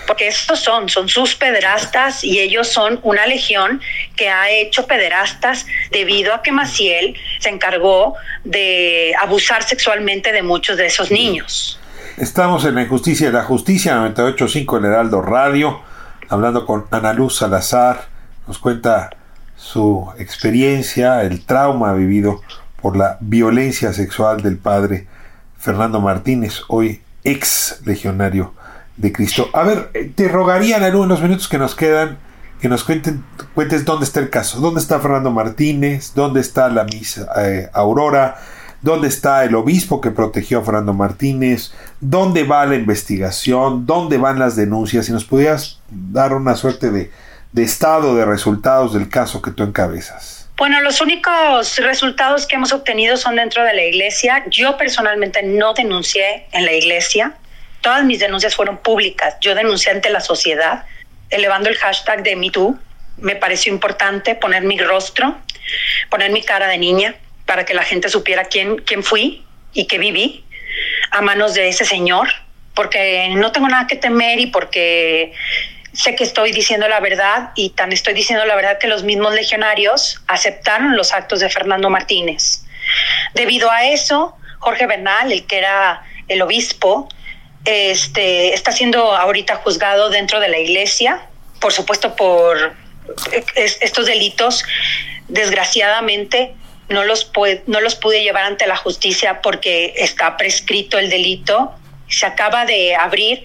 Porque 0.07 0.27
estos 0.27 0.59
son, 0.59 0.89
son 0.89 1.09
sus 1.09 1.35
pederastas 1.35 2.23
y 2.23 2.39
ellos 2.39 2.67
son 2.67 2.99
una 3.03 3.25
legión 3.25 3.81
que 4.15 4.29
ha 4.29 4.49
hecho 4.49 4.85
pederastas 4.85 5.65
debido 5.91 6.33
a 6.33 6.41
que 6.41 6.51
Maciel 6.51 7.15
se 7.39 7.49
encargó 7.49 8.15
de 8.43 9.13
abusar 9.19 9.63
sexualmente 9.63 10.31
de 10.31 10.43
muchos 10.43 10.77
de 10.77 10.85
esos 10.85 11.11
niños. 11.11 11.79
Estamos 12.17 12.63
en 12.65 12.75
la 12.75 12.83
injusticia 12.83 13.27
de 13.27 13.33
la 13.33 13.43
justicia, 13.43 13.97
98.5 13.97 14.77
el 14.77 14.85
Heraldo 14.85 15.21
Radio, 15.21 15.81
hablando 16.29 16.65
con 16.65 16.85
Ana 16.91 17.13
Luz 17.13 17.37
Salazar, 17.37 18.07
nos 18.47 18.57
cuenta 18.59 19.09
su 19.57 20.11
experiencia, 20.17 21.23
el 21.23 21.45
trauma 21.45 21.93
vivido 21.93 22.41
por 22.81 22.95
la 22.95 23.17
violencia 23.19 23.93
sexual 23.93 24.41
del 24.41 24.57
padre 24.57 25.07
Fernando 25.57 25.99
Martínez, 25.99 26.61
hoy 26.67 27.01
ex 27.23 27.81
legionario 27.85 28.53
de 28.97 29.11
Cristo. 29.11 29.49
A 29.53 29.63
ver, 29.63 29.89
eh, 29.93 30.11
te 30.13 30.27
rogaría, 30.27 30.77
en 30.77 31.07
los 31.07 31.21
minutos 31.21 31.47
que 31.47 31.57
nos 31.57 31.75
quedan, 31.75 32.17
que 32.61 32.69
nos 32.69 32.83
cuenten, 32.83 33.23
cuentes 33.53 33.85
dónde 33.85 34.05
está 34.05 34.19
el 34.19 34.29
caso, 34.29 34.59
dónde 34.59 34.79
está 34.79 34.99
Fernando 34.99 35.31
Martínez, 35.31 36.13
dónde 36.15 36.41
está 36.41 36.69
la 36.69 36.85
misa 36.85 37.27
eh, 37.37 37.69
Aurora, 37.73 38.37
dónde 38.81 39.07
está 39.07 39.43
el 39.43 39.55
obispo 39.55 39.99
que 39.99 40.11
protegió 40.11 40.59
a 40.59 40.63
Fernando 40.63 40.93
Martínez, 40.93 41.73
dónde 41.99 42.43
va 42.43 42.65
la 42.65 42.75
investigación, 42.75 43.85
dónde 43.85 44.17
van 44.17 44.39
las 44.39 44.55
denuncias, 44.55 45.07
si 45.07 45.11
nos 45.11 45.25
pudieras 45.25 45.79
dar 45.89 46.33
una 46.33 46.55
suerte 46.55 46.91
de, 46.91 47.11
de 47.51 47.63
estado 47.63 48.15
de 48.15 48.25
resultados 48.25 48.93
del 48.93 49.09
caso 49.09 49.41
que 49.41 49.51
tú 49.51 49.63
encabezas. 49.63 50.47
Bueno, 50.57 50.79
los 50.81 51.01
únicos 51.01 51.77
resultados 51.79 52.47
que 52.47 52.55
hemos 52.55 52.71
obtenido 52.71 53.17
son 53.17 53.35
dentro 53.35 53.63
de 53.63 53.73
la 53.73 53.83
iglesia. 53.83 54.45
Yo 54.49 54.77
personalmente 54.77 55.43
no 55.43 55.73
denuncié 55.73 56.47
en 56.53 56.65
la 56.65 56.71
iglesia. 56.71 57.33
Todas 57.85 58.03
mis 58.03 58.17
denuncias 58.17 58.55
fueron 58.55 58.79
públicas. 58.79 59.35
Yo 59.41 59.53
denuncié 59.53 59.91
ante 59.91 60.09
la 60.09 60.19
sociedad, 60.19 60.85
elevando 61.29 61.69
el 61.69 61.75
hashtag 61.75 62.23
de 62.23 62.35
MeToo. 62.35 62.79
Me 63.17 63.35
pareció 63.35 63.71
importante 63.71 64.33
poner 64.33 64.63
mi 64.63 64.79
rostro, 64.79 65.37
poner 66.09 66.31
mi 66.31 66.41
cara 66.41 66.67
de 66.67 66.79
niña, 66.79 67.13
para 67.45 67.63
que 67.63 67.75
la 67.75 67.83
gente 67.83 68.09
supiera 68.09 68.45
quién, 68.45 68.77
quién 68.77 69.03
fui 69.03 69.45
y 69.71 69.85
qué 69.85 69.99
viví 69.99 70.43
a 71.11 71.21
manos 71.21 71.53
de 71.53 71.67
ese 71.67 71.85
señor, 71.85 72.27
porque 72.73 73.29
no 73.35 73.51
tengo 73.51 73.67
nada 73.67 73.85
que 73.85 73.97
temer 73.97 74.39
y 74.39 74.47
porque 74.47 75.33
sé 75.93 76.15
que 76.15 76.23
estoy 76.23 76.53
diciendo 76.53 76.87
la 76.87 76.99
verdad 77.01 77.51
y 77.53 77.69
tan 77.69 77.93
estoy 77.93 78.15
diciendo 78.15 78.45
la 78.45 78.55
verdad 78.55 78.79
que 78.79 78.87
los 78.87 79.03
mismos 79.03 79.35
legionarios 79.35 80.23
aceptaron 80.25 80.97
los 80.97 81.13
actos 81.13 81.39
de 81.39 81.51
Fernando 81.51 81.91
Martínez. 81.91 82.63
Debido 83.35 83.69
a 83.69 83.85
eso, 83.85 84.35
Jorge 84.57 84.87
Bernal, 84.87 85.31
el 85.31 85.45
que 85.45 85.59
era 85.59 86.01
el 86.27 86.41
obispo, 86.41 87.09
este, 87.65 88.53
está 88.53 88.71
siendo 88.71 89.15
ahorita 89.15 89.55
juzgado 89.57 90.09
dentro 90.09 90.39
de 90.39 90.49
la 90.49 90.59
iglesia, 90.59 91.27
por 91.59 91.73
supuesto 91.73 92.15
por 92.15 92.73
estos 93.55 94.05
delitos. 94.05 94.63
Desgraciadamente, 95.27 96.53
no 96.89 97.03
los, 97.03 97.31
no 97.65 97.81
los 97.81 97.95
pude 97.95 98.21
llevar 98.21 98.45
ante 98.45 98.67
la 98.67 98.75
justicia 98.75 99.41
porque 99.41 99.93
está 99.97 100.37
prescrito 100.37 100.99
el 100.99 101.09
delito 101.09 101.73
se 102.07 102.25
acaba 102.25 102.65
de 102.65 102.95
abrir 102.95 103.43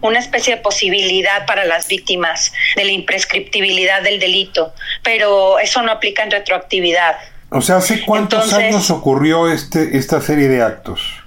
una 0.00 0.18
especie 0.18 0.56
de 0.56 0.60
posibilidad 0.60 1.46
para 1.46 1.64
las 1.64 1.88
víctimas 1.88 2.52
de 2.76 2.84
la 2.84 2.92
imprescriptibilidad 2.92 4.02
del 4.02 4.20
delito, 4.20 4.72
pero 5.02 5.58
eso 5.58 5.82
no 5.82 5.92
aplica 5.92 6.22
en 6.22 6.30
retroactividad. 6.30 7.16
O 7.50 7.60
sea, 7.60 7.76
¿hace 7.76 8.02
cuántos 8.02 8.52
años 8.52 8.90
ocurrió 8.90 9.50
este, 9.50 9.96
esta 9.96 10.20
serie 10.20 10.48
de 10.48 10.62
actos? 10.62 11.21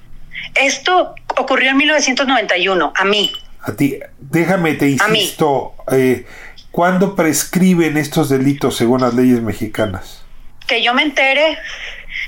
Esto 0.56 1.16
ocurrió 1.38 1.72
en 1.72 1.78
1991, 1.78 2.94
a 2.96 3.06
mí. 3.06 3.32
A 3.62 3.74
ti, 3.74 4.00
déjame, 4.20 4.76
te 4.76 4.90
insisto, 4.90 5.76
eh, 5.92 6.26
¿cuándo 6.72 7.16
prescriben 7.16 7.98
estos 7.98 8.30
delitos 8.30 8.78
según 8.78 9.02
las 9.02 9.14
leyes 9.14 9.42
mexicanas? 9.42 10.24
Que 10.68 10.82
yo 10.82 10.94
me 10.94 11.04
entere, 11.04 11.58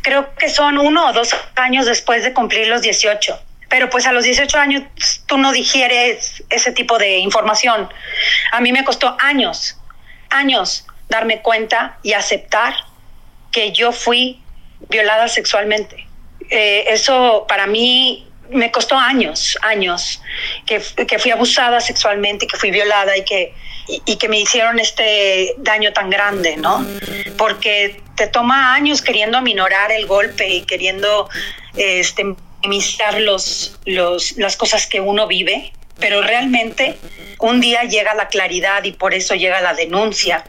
creo 0.02 0.34
que 0.36 0.50
son 0.50 0.78
uno 0.78 1.08
o 1.08 1.14
dos 1.14 1.36
años 1.56 1.86
después 1.86 2.24
de 2.24 2.34
cumplir 2.34 2.68
los 2.68 2.82
18 2.82 3.40
pero 3.70 3.90
pues 3.90 4.06
a 4.06 4.12
los 4.12 4.24
18 4.24 4.58
años 4.58 4.84
tú 5.26 5.38
no 5.38 5.52
digieres 5.52 6.44
ese 6.50 6.72
tipo 6.72 6.98
de 6.98 7.18
información. 7.18 7.90
A 8.52 8.62
mí 8.62 8.72
me 8.72 8.84
costó 8.84 9.18
años, 9.20 9.78
años 10.30 10.86
darme 11.10 11.42
cuenta 11.42 11.98
y 12.04 12.14
aceptar 12.14 12.74
que 13.52 13.72
yo 13.72 13.92
fui 13.92 14.42
violada 14.90 15.28
sexualmente. 15.28 16.07
Eh, 16.50 16.86
eso 16.90 17.46
para 17.48 17.68
mí 17.68 18.28
me 18.50 18.72
costó 18.72 18.98
años, 18.98 19.58
años, 19.62 20.22
que, 20.66 20.82
que, 21.06 21.20
fui 21.20 21.32
abusada 21.32 21.82
sexualmente, 21.82 22.48
que 22.48 22.58
fui 22.58 22.72
violada 22.72 23.18
y 23.18 23.24
que, 23.26 23.54
y, 24.06 24.16
que 24.16 24.30
me 24.30 24.40
hicieron 24.40 24.80
este 24.80 25.56
daño 25.58 25.92
tan 25.94 26.10
grande, 26.10 26.58
¿no? 26.58 26.86
Porque 27.38 28.02
te 28.16 28.28
toma 28.28 28.74
años 28.74 29.02
queriendo 29.02 29.38
aminorar 29.38 29.92
el 29.92 30.06
golpe 30.06 30.48
y 30.48 30.62
queriendo 30.62 31.30
este, 31.76 32.36
minimizar 32.62 33.20
los, 33.22 33.78
los, 33.86 34.38
las 34.38 34.56
cosas 34.56 34.88
que 34.88 35.00
uno 35.00 35.28
vive, 35.28 35.74
pero 36.00 36.22
realmente 36.22 36.98
un 37.40 37.60
día 37.60 37.84
llega 37.84 38.14
la 38.14 38.28
claridad 38.28 38.84
y 38.84 38.92
por 38.92 39.14
eso 39.14 39.36
llega 39.36 39.62
la 39.62 39.74
denuncia. 39.74 40.44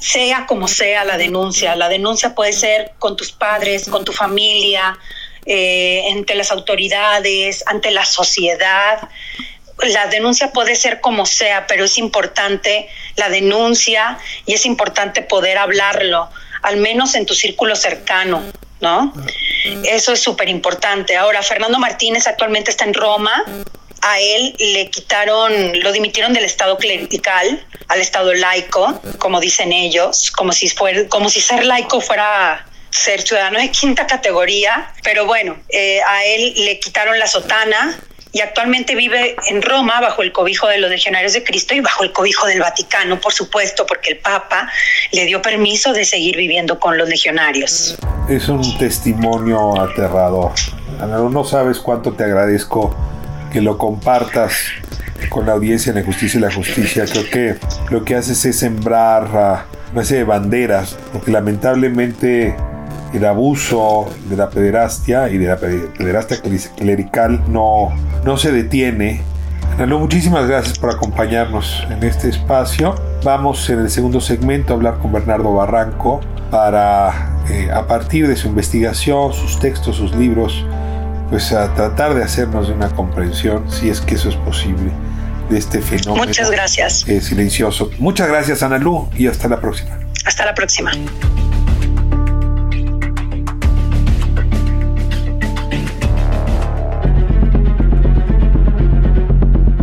Sea 0.00 0.46
como 0.46 0.68
sea 0.68 1.04
la 1.04 1.16
denuncia, 1.16 1.74
la 1.76 1.88
denuncia 1.88 2.34
puede 2.34 2.52
ser 2.52 2.92
con 2.98 3.16
tus 3.16 3.32
padres, 3.32 3.88
con 3.88 4.04
tu 4.04 4.12
familia, 4.12 4.98
eh, 5.44 6.02
ante 6.12 6.34
las 6.34 6.50
autoridades, 6.50 7.62
ante 7.66 7.90
la 7.90 8.04
sociedad. 8.04 9.08
La 9.78 10.06
denuncia 10.06 10.52
puede 10.52 10.74
ser 10.74 11.00
como 11.00 11.26
sea, 11.26 11.66
pero 11.66 11.84
es 11.84 11.98
importante 11.98 12.88
la 13.16 13.28
denuncia 13.28 14.18
y 14.46 14.54
es 14.54 14.66
importante 14.66 15.22
poder 15.22 15.58
hablarlo, 15.58 16.30
al 16.62 16.78
menos 16.78 17.14
en 17.14 17.26
tu 17.26 17.34
círculo 17.34 17.76
cercano, 17.76 18.42
¿no? 18.80 19.12
Eso 19.84 20.12
es 20.12 20.20
súper 20.20 20.48
importante. 20.48 21.16
Ahora, 21.16 21.42
Fernando 21.42 21.78
Martínez 21.78 22.26
actualmente 22.26 22.70
está 22.70 22.84
en 22.84 22.94
Roma. 22.94 23.44
A 24.08 24.20
él 24.20 24.54
le 24.60 24.88
quitaron, 24.88 25.52
lo 25.80 25.90
dimitieron 25.90 26.32
del 26.32 26.44
estado 26.44 26.78
clerical 26.78 27.66
al 27.88 28.00
estado 28.00 28.32
laico, 28.34 29.00
como 29.18 29.40
dicen 29.40 29.72
ellos, 29.72 30.30
como 30.30 30.52
si, 30.52 30.72
como 31.08 31.28
si 31.28 31.40
ser 31.40 31.64
laico 31.64 32.00
fuera 32.00 32.64
ser 32.90 33.22
ciudadano 33.22 33.58
de 33.58 33.68
quinta 33.72 34.06
categoría. 34.06 34.92
Pero 35.02 35.26
bueno, 35.26 35.56
eh, 35.70 36.00
a 36.06 36.24
él 36.24 36.54
le 36.56 36.78
quitaron 36.78 37.18
la 37.18 37.26
sotana, 37.26 37.98
y 38.30 38.42
actualmente 38.42 38.94
vive 38.94 39.34
en 39.48 39.60
Roma 39.62 40.00
bajo 40.00 40.22
el 40.22 40.30
cobijo 40.30 40.68
de 40.68 40.78
los 40.78 40.90
legionarios 40.90 41.32
de 41.32 41.42
Cristo 41.42 41.74
y 41.74 41.80
bajo 41.80 42.04
el 42.04 42.12
cobijo 42.12 42.46
del 42.46 42.60
Vaticano, 42.60 43.18
por 43.18 43.32
supuesto, 43.32 43.86
porque 43.86 44.10
el 44.10 44.18
Papa 44.18 44.70
le 45.10 45.24
dio 45.24 45.40
permiso 45.40 45.92
de 45.94 46.04
seguir 46.04 46.36
viviendo 46.36 46.78
con 46.78 46.98
los 46.98 47.08
legionarios. 47.08 47.96
Es 48.28 48.48
un 48.48 48.76
testimonio 48.78 49.80
aterrador. 49.80 50.52
No 51.00 51.44
sabes 51.44 51.78
cuánto 51.78 52.12
te 52.12 52.24
agradezco 52.24 52.94
que 53.56 53.62
lo 53.62 53.78
compartas 53.78 54.52
con 55.30 55.46
la 55.46 55.52
audiencia 55.52 55.88
en 55.88 55.96
la 55.96 56.04
justicia 56.04 56.36
y 56.36 56.42
la 56.42 56.52
justicia. 56.52 57.06
Creo 57.06 57.24
que 57.30 57.56
lo 57.88 58.04
que 58.04 58.14
haces 58.14 58.44
es 58.44 58.58
sembrar 58.58 59.64
una 59.94 60.04
serie 60.04 60.24
de 60.24 60.28
banderas, 60.28 60.98
porque 61.10 61.30
lamentablemente 61.30 62.54
el 63.14 63.24
abuso 63.24 64.12
de 64.28 64.36
la 64.36 64.50
pederastia 64.50 65.30
y 65.30 65.38
de 65.38 65.46
la 65.46 65.56
pederastia 65.56 66.36
clerical 66.76 67.44
no, 67.48 67.94
no 68.26 68.36
se 68.36 68.52
detiene. 68.52 69.22
muchísimas 69.88 70.46
gracias 70.46 70.78
por 70.78 70.90
acompañarnos 70.90 71.82
en 71.88 72.02
este 72.02 72.28
espacio. 72.28 72.94
Vamos 73.24 73.70
en 73.70 73.78
el 73.78 73.88
segundo 73.88 74.20
segmento 74.20 74.74
a 74.74 74.76
hablar 74.76 74.98
con 74.98 75.12
Bernardo 75.12 75.54
Barranco 75.54 76.20
para, 76.50 77.40
eh, 77.48 77.70
a 77.72 77.86
partir 77.86 78.28
de 78.28 78.36
su 78.36 78.48
investigación, 78.48 79.32
sus 79.32 79.58
textos, 79.58 79.96
sus 79.96 80.14
libros, 80.14 80.66
pues 81.30 81.52
a 81.52 81.74
tratar 81.74 82.14
de 82.14 82.22
hacernos 82.22 82.68
de 82.68 82.74
una 82.74 82.88
comprensión, 82.90 83.70
si 83.70 83.88
es 83.88 84.00
que 84.00 84.14
eso 84.14 84.28
es 84.28 84.36
posible, 84.36 84.90
de 85.50 85.58
este 85.58 85.80
fenómeno. 85.80 86.26
Muchas 86.26 86.50
gracias. 86.50 87.08
Eh, 87.08 87.20
silencioso. 87.20 87.90
Muchas 87.98 88.28
gracias, 88.28 88.62
Ana 88.62 88.78
Lu, 88.78 89.08
y 89.16 89.26
hasta 89.26 89.48
la 89.48 89.60
próxima. 89.60 89.98
Hasta 90.24 90.44
la 90.44 90.54
próxima. 90.54 90.92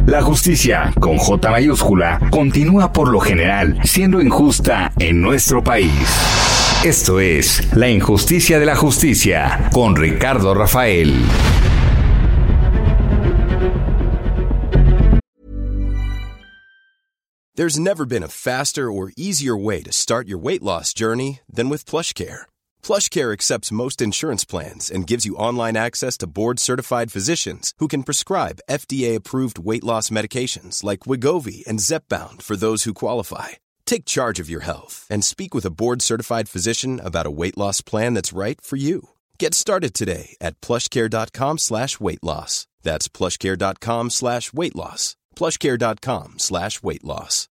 La 0.05 0.21
justicia, 0.21 0.93
con 0.99 1.17
J 1.17 1.49
mayúscula, 1.49 2.19
continúa 2.29 2.93
por 2.93 3.09
lo 3.09 3.19
general 3.19 3.79
siendo 3.83 4.21
injusta 4.21 4.91
en 4.99 5.21
nuestro 5.21 5.63
país. 5.63 6.42
Esto 6.85 7.19
es 7.19 7.73
La 7.77 7.87
injusticia 7.87 8.59
de 8.59 8.65
la 8.65 8.75
justicia 8.75 9.69
con 9.73 9.95
Ricardo 9.95 10.53
Rafael. 10.53 11.13
There's 17.55 17.79
never 17.79 18.05
been 18.05 18.21
a 18.21 18.27
faster 18.27 18.91
or 18.91 19.13
easier 19.15 19.55
way 19.55 19.81
to 19.83 19.93
start 19.93 20.27
your 20.27 20.37
weight 20.37 20.61
loss 20.61 20.93
journey 20.93 21.39
than 21.49 21.69
with 21.69 21.85
PlushCare. 21.85 22.47
PlushCare 22.81 23.31
accepts 23.31 23.71
most 23.71 24.01
insurance 24.01 24.43
plans 24.43 24.91
and 24.91 25.07
gives 25.07 25.25
you 25.25 25.37
online 25.37 25.77
access 25.77 26.17
to 26.17 26.27
board-certified 26.27 27.13
physicians 27.13 27.73
who 27.79 27.87
can 27.87 28.03
prescribe 28.03 28.59
FDA-approved 28.69 29.57
weight 29.57 29.85
loss 29.85 30.09
medications 30.09 30.83
like 30.83 31.05
Wigovi 31.07 31.65
and 31.65 31.79
Zepbound 31.79 32.41
for 32.41 32.57
those 32.57 32.83
who 32.83 32.93
qualify. 32.93 33.53
Take 33.93 34.05
charge 34.05 34.39
of 34.39 34.49
your 34.49 34.61
health 34.61 35.05
and 35.07 35.23
speak 35.23 35.53
with 35.53 35.65
a 35.65 35.69
board-certified 35.69 36.49
physician 36.49 36.99
about 36.99 37.27
a 37.27 37.35
weight 37.39 37.55
loss 37.59 37.79
plan 37.79 38.15
that's 38.15 38.33
right 38.33 38.59
for 38.59 38.75
you. 38.75 39.09
Get 39.37 39.53
started 39.53 39.93
today 39.93 40.35
at 40.41 40.59
plushcare.com 40.61 41.59
slash 41.59 41.99
weight 41.99 42.23
loss. 42.23 42.65
That's 42.81 43.07
plushcare.com 43.07 44.09
slash 44.09 44.51
weight 44.51 44.75
loss. 44.75 45.15
plushcare.com 45.35 46.39
slash 46.39 46.81
weight 46.81 47.03
loss. 47.03 47.47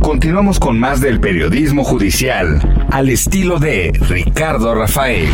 Continuamos 0.00 0.60
con 0.60 0.78
más 0.78 1.00
del 1.00 1.18
periodismo 1.18 1.82
judicial 1.82 2.60
al 2.92 3.08
estilo 3.08 3.58
de 3.58 3.90
Ricardo 4.08 4.72
Rafael. 4.72 5.28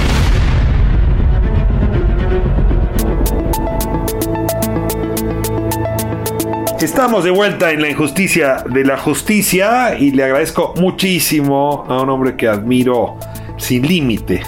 Estamos 6.85 7.25
de 7.25 7.31
vuelta 7.31 7.71
en 7.71 7.81
la 7.81 7.89
injusticia 7.89 8.63
de 8.69 8.85
la 8.85 8.99
justicia 8.99 9.99
y 9.99 10.11
le 10.11 10.23
agradezco 10.23 10.75
muchísimo 10.77 11.83
a 11.89 12.03
un 12.03 12.11
hombre 12.11 12.37
que 12.37 12.47
admiro 12.47 13.17
sin 13.57 13.89
límite 13.89 14.43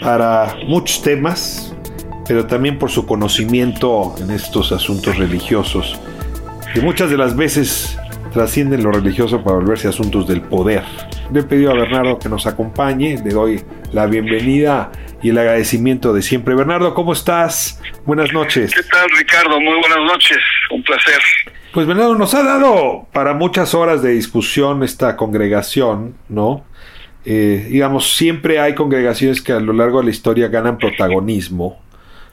para 0.00 0.56
muchos 0.66 1.02
temas, 1.02 1.76
pero 2.26 2.46
también 2.46 2.78
por 2.78 2.90
su 2.90 3.04
conocimiento 3.04 4.14
en 4.18 4.30
estos 4.30 4.72
asuntos 4.72 5.18
religiosos, 5.18 6.00
que 6.72 6.80
muchas 6.80 7.10
de 7.10 7.18
las 7.18 7.36
veces 7.36 7.98
trascienden 8.32 8.82
lo 8.82 8.90
religioso 8.90 9.44
para 9.44 9.56
volverse 9.56 9.88
asuntos 9.88 10.26
del 10.26 10.40
poder. 10.40 10.82
Le 11.34 11.40
he 11.40 11.42
pedido 11.42 11.72
a 11.72 11.74
Bernardo 11.74 12.18
que 12.18 12.30
nos 12.30 12.46
acompañe, 12.46 13.18
le 13.22 13.30
doy 13.30 13.62
la 13.92 14.06
bienvenida 14.06 14.90
y 15.22 15.30
el 15.30 15.38
agradecimiento 15.38 16.12
de 16.12 16.22
siempre. 16.22 16.54
Bernardo, 16.54 16.94
¿cómo 16.94 17.12
estás? 17.12 17.80
Buenas 18.04 18.32
noches. 18.32 18.72
¿Qué 18.74 18.82
tal, 18.82 19.08
Ricardo? 19.16 19.60
Muy 19.60 19.78
buenas 19.78 20.04
noches. 20.12 20.38
Un 20.70 20.82
placer. 20.82 21.20
Pues 21.72 21.86
Bernardo, 21.86 22.16
nos 22.16 22.34
ha 22.34 22.42
dado 22.42 23.06
para 23.12 23.32
muchas 23.32 23.74
horas 23.74 24.02
de 24.02 24.10
discusión 24.10 24.82
esta 24.82 25.16
congregación, 25.16 26.16
¿no? 26.28 26.64
Eh, 27.24 27.68
digamos, 27.70 28.14
siempre 28.14 28.58
hay 28.58 28.74
congregaciones 28.74 29.40
que 29.40 29.52
a 29.52 29.60
lo 29.60 29.72
largo 29.72 30.00
de 30.00 30.06
la 30.06 30.10
historia 30.10 30.48
ganan 30.48 30.76
protagonismo. 30.76 31.80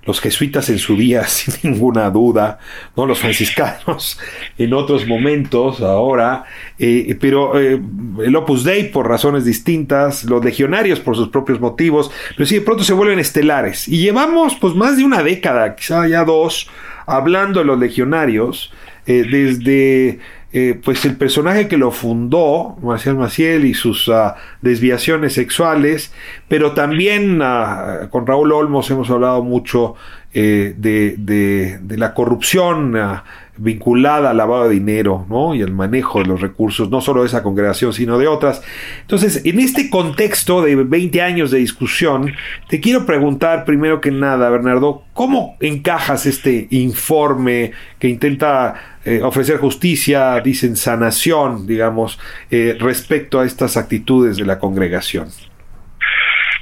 Los 0.09 0.21
jesuitas 0.21 0.67
en 0.69 0.79
su 0.79 0.97
día, 0.97 1.23
sin 1.27 1.53
ninguna 1.61 2.09
duda, 2.09 2.57
¿no? 2.95 3.05
los 3.05 3.19
franciscanos 3.19 4.19
en 4.57 4.73
otros 4.73 5.05
momentos, 5.05 5.81
ahora, 5.81 6.45
eh, 6.79 7.15
pero 7.21 7.59
eh, 7.59 7.79
el 8.23 8.35
Opus 8.35 8.63
Dei 8.63 8.91
por 8.91 9.07
razones 9.07 9.45
distintas, 9.45 10.23
los 10.23 10.43
legionarios 10.43 10.99
por 10.99 11.15
sus 11.15 11.29
propios 11.29 11.59
motivos, 11.59 12.09
pero 12.35 12.47
sí 12.47 12.55
de 12.55 12.61
pronto 12.61 12.83
se 12.83 12.93
vuelven 12.93 13.19
estelares. 13.19 13.87
Y 13.87 13.99
llevamos 13.99 14.55
pues 14.55 14.73
más 14.73 14.97
de 14.97 15.03
una 15.03 15.21
década, 15.21 15.75
quizá 15.75 16.07
ya 16.07 16.25
dos, 16.25 16.67
hablando 17.05 17.59
de 17.59 17.65
los 17.65 17.77
legionarios, 17.77 18.73
eh, 19.05 19.27
desde 19.29 20.19
eh, 20.51 20.79
pues 20.83 21.05
el 21.05 21.15
personaje 21.15 21.67
que 21.67 21.77
lo 21.77 21.91
fundó, 21.91 22.75
Marcial 22.81 23.15
Maciel, 23.17 23.65
y 23.65 23.75
sus 23.75 24.07
uh, 24.07 24.33
desviaciones 24.61 25.33
sexuales, 25.33 26.11
pero 26.47 26.71
también 26.71 27.39
uh, 27.39 28.09
con 28.09 28.25
Raúl 28.25 28.51
Olmos 28.51 28.89
hemos 28.89 29.11
hablado 29.11 29.43
mucho 29.43 29.93
eh, 30.33 30.73
de, 30.75 31.15
de, 31.17 31.97
la 31.97 32.15
corrupción 32.15 32.95
uh, 32.95 33.21
vinculada 33.59 34.31
al 34.31 34.37
lavado 34.37 34.69
de 34.69 34.75
dinero 34.75 35.25
¿no? 35.29 35.53
y 35.53 35.61
al 35.61 35.71
manejo 35.71 36.19
de 36.19 36.27
los 36.27 36.41
recursos, 36.41 36.89
no 36.89 37.01
solo 37.01 37.21
de 37.21 37.27
esa 37.27 37.43
congregación, 37.43 37.93
sino 37.93 38.17
de 38.17 38.27
otras. 38.27 38.61
Entonces, 39.01 39.41
en 39.45 39.59
este 39.59 39.89
contexto 39.89 40.61
de 40.61 40.75
20 40.75 41.21
años 41.21 41.51
de 41.51 41.59
discusión, 41.59 42.33
te 42.67 42.79
quiero 42.79 43.05
preguntar 43.05 43.65
primero 43.65 44.01
que 44.01 44.11
nada, 44.11 44.49
Bernardo, 44.49 45.03
¿cómo 45.13 45.57
encajas 45.59 46.25
este 46.25 46.67
informe 46.71 47.71
que 47.99 48.07
intenta 48.07 48.97
eh, 49.05 49.21
ofrecer 49.21 49.57
justicia, 49.57 50.39
dicen 50.41 50.75
sanación, 50.75 51.67
digamos, 51.67 52.19
eh, 52.49 52.77
respecto 52.79 53.39
a 53.39 53.45
estas 53.45 53.77
actitudes 53.77 54.37
de 54.37 54.45
la 54.45 54.59
congregación? 54.59 55.29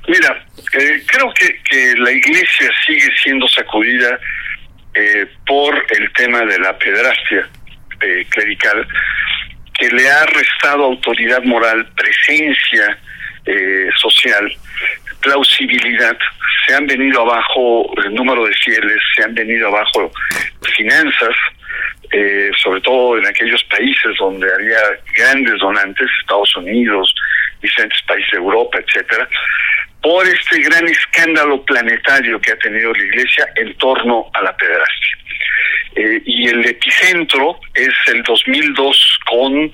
Mira, 0.08 0.46
eh, 0.80 1.04
creo 1.06 1.32
que, 1.38 1.60
que 1.70 1.96
la 1.98 2.12
iglesia 2.12 2.72
sigue 2.86 3.10
siendo 3.22 3.48
sacudida 3.48 4.18
eh, 5.00 5.28
por 5.46 5.76
el 5.92 6.12
tema 6.14 6.44
de 6.44 6.58
la 6.58 6.76
pedrastia 6.76 7.48
eh, 8.02 8.26
clerical, 8.30 8.88
que 9.78 9.90
le 9.90 10.10
ha 10.10 10.26
restado 10.26 10.86
autoridad 10.86 11.44
moral, 11.44 11.88
presencia 11.96 12.98
eh, 13.46 13.90
social, 13.96 14.52
plausibilidad. 15.22 16.18
Se 16.66 16.74
han 16.74 16.88
venido 16.88 17.22
abajo 17.22 17.94
el 18.04 18.12
número 18.16 18.46
de 18.46 18.56
fieles, 18.56 19.00
se 19.16 19.24
han 19.24 19.36
venido 19.36 19.68
abajo 19.68 20.12
finanzas, 20.76 21.36
sobre 22.64 22.82
todo 22.82 23.20
en 23.20 23.28
aquellos 23.28 23.64
países 23.66 24.16
donde 24.18 24.48
había 24.52 24.80
grandes 25.16 25.60
donantes, 25.60 26.10
Estados 26.22 26.56
Unidos, 26.58 27.14
diferentes 27.62 28.02
países 28.04 28.32
de 28.32 28.38
Europa, 28.38 28.80
etcétera, 28.80 29.30
por 30.02 30.26
este 30.28 30.62
gran 30.62 30.88
escándalo 30.88 31.64
planetario 31.66 32.40
que 32.40 32.52
ha 32.52 32.60
tenido 32.60 32.94
la 32.94 33.04
Iglesia 33.04 33.48
en 33.56 33.76
torno 33.78 34.30
a 34.34 34.42
la 34.42 34.56
pederastia. 34.56 35.18
Eh, 35.96 36.22
y 36.26 36.48
el 36.48 36.66
epicentro 36.66 37.60
es 37.74 37.94
el 38.08 38.22
2002 38.24 39.20
con 39.28 39.72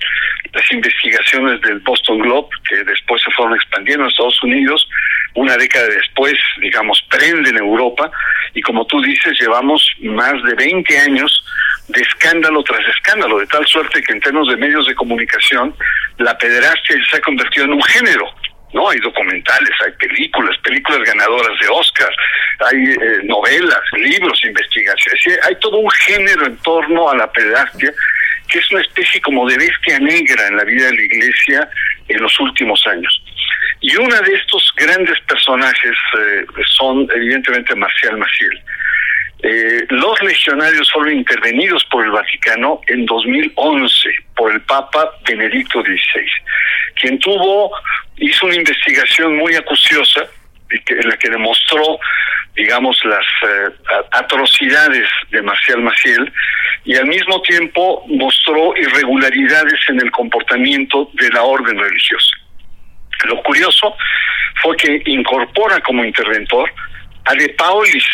las 0.54 0.72
investigaciones 0.72 1.60
del 1.60 1.80
Boston 1.80 2.18
Globe, 2.18 2.48
que 2.68 2.76
después 2.84 3.20
se 3.22 3.30
fueron 3.32 3.54
expandiendo 3.54 4.04
en 4.04 4.10
Estados 4.10 4.42
Unidos, 4.42 4.88
una 5.34 5.56
década 5.56 5.88
después, 5.88 6.34
digamos, 6.60 7.04
prende 7.10 7.50
en 7.50 7.58
Europa, 7.58 8.10
y 8.54 8.62
como 8.62 8.86
tú 8.86 9.02
dices, 9.02 9.38
llevamos 9.38 9.92
más 10.00 10.42
de 10.44 10.54
20 10.54 10.98
años 10.98 11.44
de 11.88 12.00
escándalo 12.00 12.62
tras 12.62 12.88
escándalo, 12.88 13.38
de 13.40 13.46
tal 13.46 13.66
suerte 13.66 14.02
que 14.02 14.12
en 14.12 14.20
términos 14.20 14.48
de 14.48 14.56
medios 14.56 14.86
de 14.86 14.94
comunicación, 14.94 15.74
la 16.18 16.38
pederastia 16.38 16.96
se 17.10 17.16
ha 17.16 17.20
convertido 17.20 17.66
en 17.66 17.72
un 17.74 17.82
género. 17.82 18.32
¿No? 18.74 18.90
Hay 18.90 18.98
documentales, 18.98 19.70
hay 19.84 19.92
películas, 19.92 20.56
películas 20.58 21.00
ganadoras 21.04 21.58
de 21.60 21.68
Oscar, 21.68 22.10
hay 22.70 22.82
eh, 22.82 23.20
novelas, 23.24 23.80
libros, 23.92 24.44
investigaciones, 24.44 25.38
hay 25.46 25.54
todo 25.60 25.78
un 25.78 25.90
género 25.90 26.46
en 26.46 26.56
torno 26.58 27.08
a 27.08 27.16
la 27.16 27.30
pederastia 27.32 27.92
que 28.48 28.58
es 28.58 28.70
una 28.70 28.82
especie 28.82 29.20
como 29.22 29.48
de 29.48 29.56
bestia 29.56 29.98
negra 29.98 30.48
en 30.48 30.56
la 30.56 30.64
vida 30.64 30.86
de 30.86 30.94
la 30.94 31.02
iglesia 31.02 31.68
en 32.08 32.20
los 32.20 32.38
últimos 32.40 32.86
años. 32.86 33.22
Y 33.80 33.96
uno 33.96 34.14
de 34.20 34.34
estos 34.34 34.72
grandes 34.76 35.18
personajes 35.22 35.96
eh, 36.18 36.44
son 36.66 37.08
evidentemente 37.14 37.74
Marcial 37.74 38.18
Maciel. 38.18 38.62
Eh, 39.42 39.84
los 39.90 40.22
legionarios 40.22 40.90
fueron 40.90 41.12
intervenidos 41.12 41.84
por 41.90 42.04
el 42.04 42.10
Vaticano 42.10 42.80
en 42.86 43.04
2011 43.04 44.10
por 44.34 44.50
el 44.52 44.60
Papa 44.62 45.10
Benedicto 45.28 45.82
XVI, 45.82 46.26
quien 46.98 47.18
tuvo 47.18 47.70
hizo 48.16 48.46
una 48.46 48.56
investigación 48.56 49.36
muy 49.36 49.54
acuciosa 49.54 50.26
en 50.70 51.08
la 51.08 51.16
que 51.16 51.30
demostró, 51.30 51.98
digamos, 52.56 52.98
las 53.04 53.26
eh, 53.42 53.70
atrocidades 54.12 55.08
de 55.30 55.42
Marcial 55.42 55.82
Maciel 55.82 56.32
y 56.84 56.96
al 56.96 57.06
mismo 57.06 57.40
tiempo 57.42 58.04
mostró 58.08 58.76
irregularidades 58.76 59.80
en 59.88 60.00
el 60.00 60.10
comportamiento 60.10 61.10
de 61.14 61.30
la 61.30 61.42
orden 61.42 61.78
religiosa. 61.78 62.30
Lo 63.26 63.42
curioso 63.42 63.96
fue 64.62 64.76
que 64.76 65.02
incorpora 65.06 65.80
como 65.80 66.04
interventor 66.04 66.70
a 67.24 67.34
De 67.34 67.48
Paulis, 67.50 68.04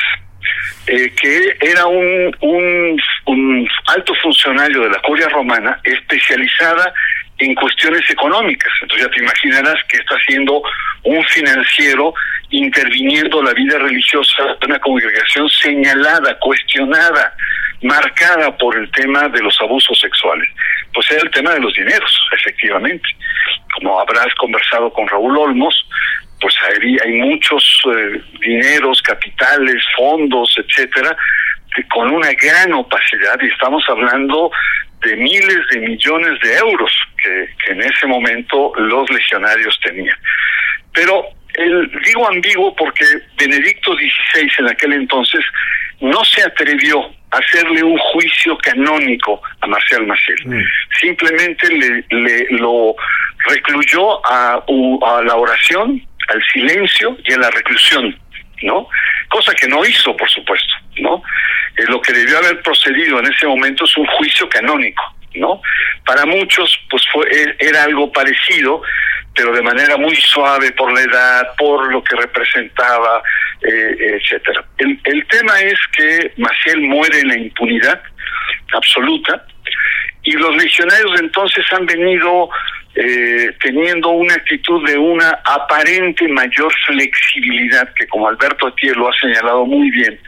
eh, 0.87 1.13
que 1.21 1.57
era 1.61 1.87
un, 1.87 2.37
un, 2.41 3.01
un 3.27 3.69
alto 3.87 4.15
funcionario 4.23 4.83
de 4.83 4.91
la 4.91 5.01
curia 5.03 5.29
romana 5.29 5.81
especializada 5.85 6.85
en 6.85 6.95
cuestiones 7.55 8.09
económicas. 8.11 8.73
Entonces 8.83 9.07
ya 9.07 9.13
te 9.13 9.23
imaginarás 9.23 9.77
que 9.89 9.97
está 9.99 10.17
siendo 10.27 10.63
un 11.05 11.25
financiero 11.25 12.15
interviniendo 12.51 13.43
la 13.43 13.53
vida 13.55 13.79
religiosa 13.79 14.45
de 14.61 14.67
una 14.67 14.79
congregación 14.81 15.49
señalada, 15.49 16.39
cuestionada, 16.39 17.35
marcada 17.83 18.57
por 18.57 18.77
el 18.77 18.91
tema 18.91 19.29
de 19.29 19.41
los 19.41 19.59
abusos 19.61 19.99
sexuales. 19.99 20.49
Pues 20.93 21.11
era 21.11 21.23
el 21.23 21.31
tema 21.31 21.53
de 21.53 21.61
los 21.61 21.73
dineros, 21.75 22.21
efectivamente. 22.33 23.09
Como 23.75 24.01
habrás 24.01 24.35
conversado 24.35 24.93
con 24.93 25.09
Raúl 25.09 25.39
Olmos, 25.39 25.87
pues 26.41 26.55
hay, 26.63 26.97
hay 27.05 27.13
muchos 27.13 27.83
eh, 27.95 28.21
dineros, 28.41 29.01
capitales, 29.03 29.83
fondos, 29.97 30.55
etcétera, 30.59 31.17
con 31.93 32.11
una 32.11 32.33
gran 32.33 32.73
opacidad 32.73 33.39
y 33.41 33.47
estamos 33.47 33.85
hablando 33.89 34.51
de 35.03 35.17
miles 35.17 35.59
de 35.71 35.79
millones 35.81 36.41
de 36.41 36.57
euros 36.57 36.93
que, 37.23 37.49
que 37.65 37.73
en 37.73 37.83
ese 37.83 38.07
momento 38.07 38.73
los 38.77 39.11
legionarios 39.11 39.79
tenían. 39.83 40.17
Pero 40.93 41.25
el, 41.55 41.91
digo 42.05 42.29
ambiguo 42.29 42.75
porque 42.77 43.05
Benedicto 43.37 43.95
XVI 43.95 44.51
en 44.59 44.69
aquel 44.69 44.93
entonces 44.93 45.45
no 46.01 46.25
se 46.25 46.43
atrevió 46.43 47.11
a 47.31 47.39
hacerle 47.39 47.83
un 47.83 47.99
juicio 47.99 48.57
canónico 48.59 49.41
a 49.61 49.67
Marcial 49.67 50.07
Maciel. 50.07 50.39
Mm. 50.47 50.63
Simplemente 50.99 51.69
le, 51.69 52.05
le, 52.11 52.47
lo 52.59 52.95
recluyó 53.49 54.25
a, 54.27 54.55
a 54.55 55.23
la 55.23 55.37
oración, 55.37 56.03
al 56.29 56.43
silencio 56.53 57.17
y 57.25 57.33
a 57.33 57.39
la 57.39 57.51
reclusión, 57.51 58.19
¿no? 58.63 58.89
Cosa 59.29 59.55
que 59.55 59.69
no 59.69 59.85
hizo, 59.85 60.17
por 60.17 60.29
supuesto, 60.29 60.75
¿no? 61.01 61.23
Eh, 61.77 61.85
lo 61.89 62.01
que 62.01 62.13
debió 62.13 62.39
haber 62.39 62.61
procedido 62.63 63.21
en 63.21 63.27
ese 63.27 63.47
momento 63.47 63.85
es 63.85 63.97
un 63.97 64.07
juicio 64.07 64.49
canónico, 64.49 65.03
¿no? 65.35 65.61
Para 66.05 66.27
muchos, 66.27 66.79
pues 66.91 67.03
fue 67.13 67.27
e, 67.31 67.57
era 67.59 67.85
algo 67.85 68.11
parecido, 68.13 68.83
pero 69.35 69.53
de 69.53 69.63
manera 69.63 69.97
muy 69.97 70.17
suave 70.17 70.73
por 70.73 70.93
la 70.93 71.03
edad, 71.03 71.55
por 71.57 71.93
lo 71.93 72.03
que 72.03 72.17
representaba, 72.17 73.23
eh, 73.63 74.19
etcétera. 74.21 74.65
El, 74.79 75.01
el 75.05 75.27
tema 75.27 75.61
es 75.61 75.79
que 75.97 76.33
Maciel 76.37 76.81
muere 76.81 77.21
en 77.21 77.29
la 77.29 77.39
impunidad 77.39 78.03
absoluta 78.73 79.45
y 80.23 80.33
los 80.33 80.57
legionarios 80.57 81.21
entonces 81.21 81.65
han 81.73 81.87
venido 81.87 82.51
eh, 82.95 83.53
teniendo 83.63 84.11
una 84.11 84.35
actitud 84.35 84.87
de 84.87 84.99
una 84.99 85.31
aparente 85.45 86.27
mayor 86.29 86.73
flexibilidad, 86.87 87.89
que 87.95 88.07
como 88.09 88.29
Alberto 88.29 88.67
Atier 88.67 88.97
lo 88.97 89.09
ha 89.09 89.13
señalado 89.21 89.65
muy 89.65 89.91
bien, 89.91 90.19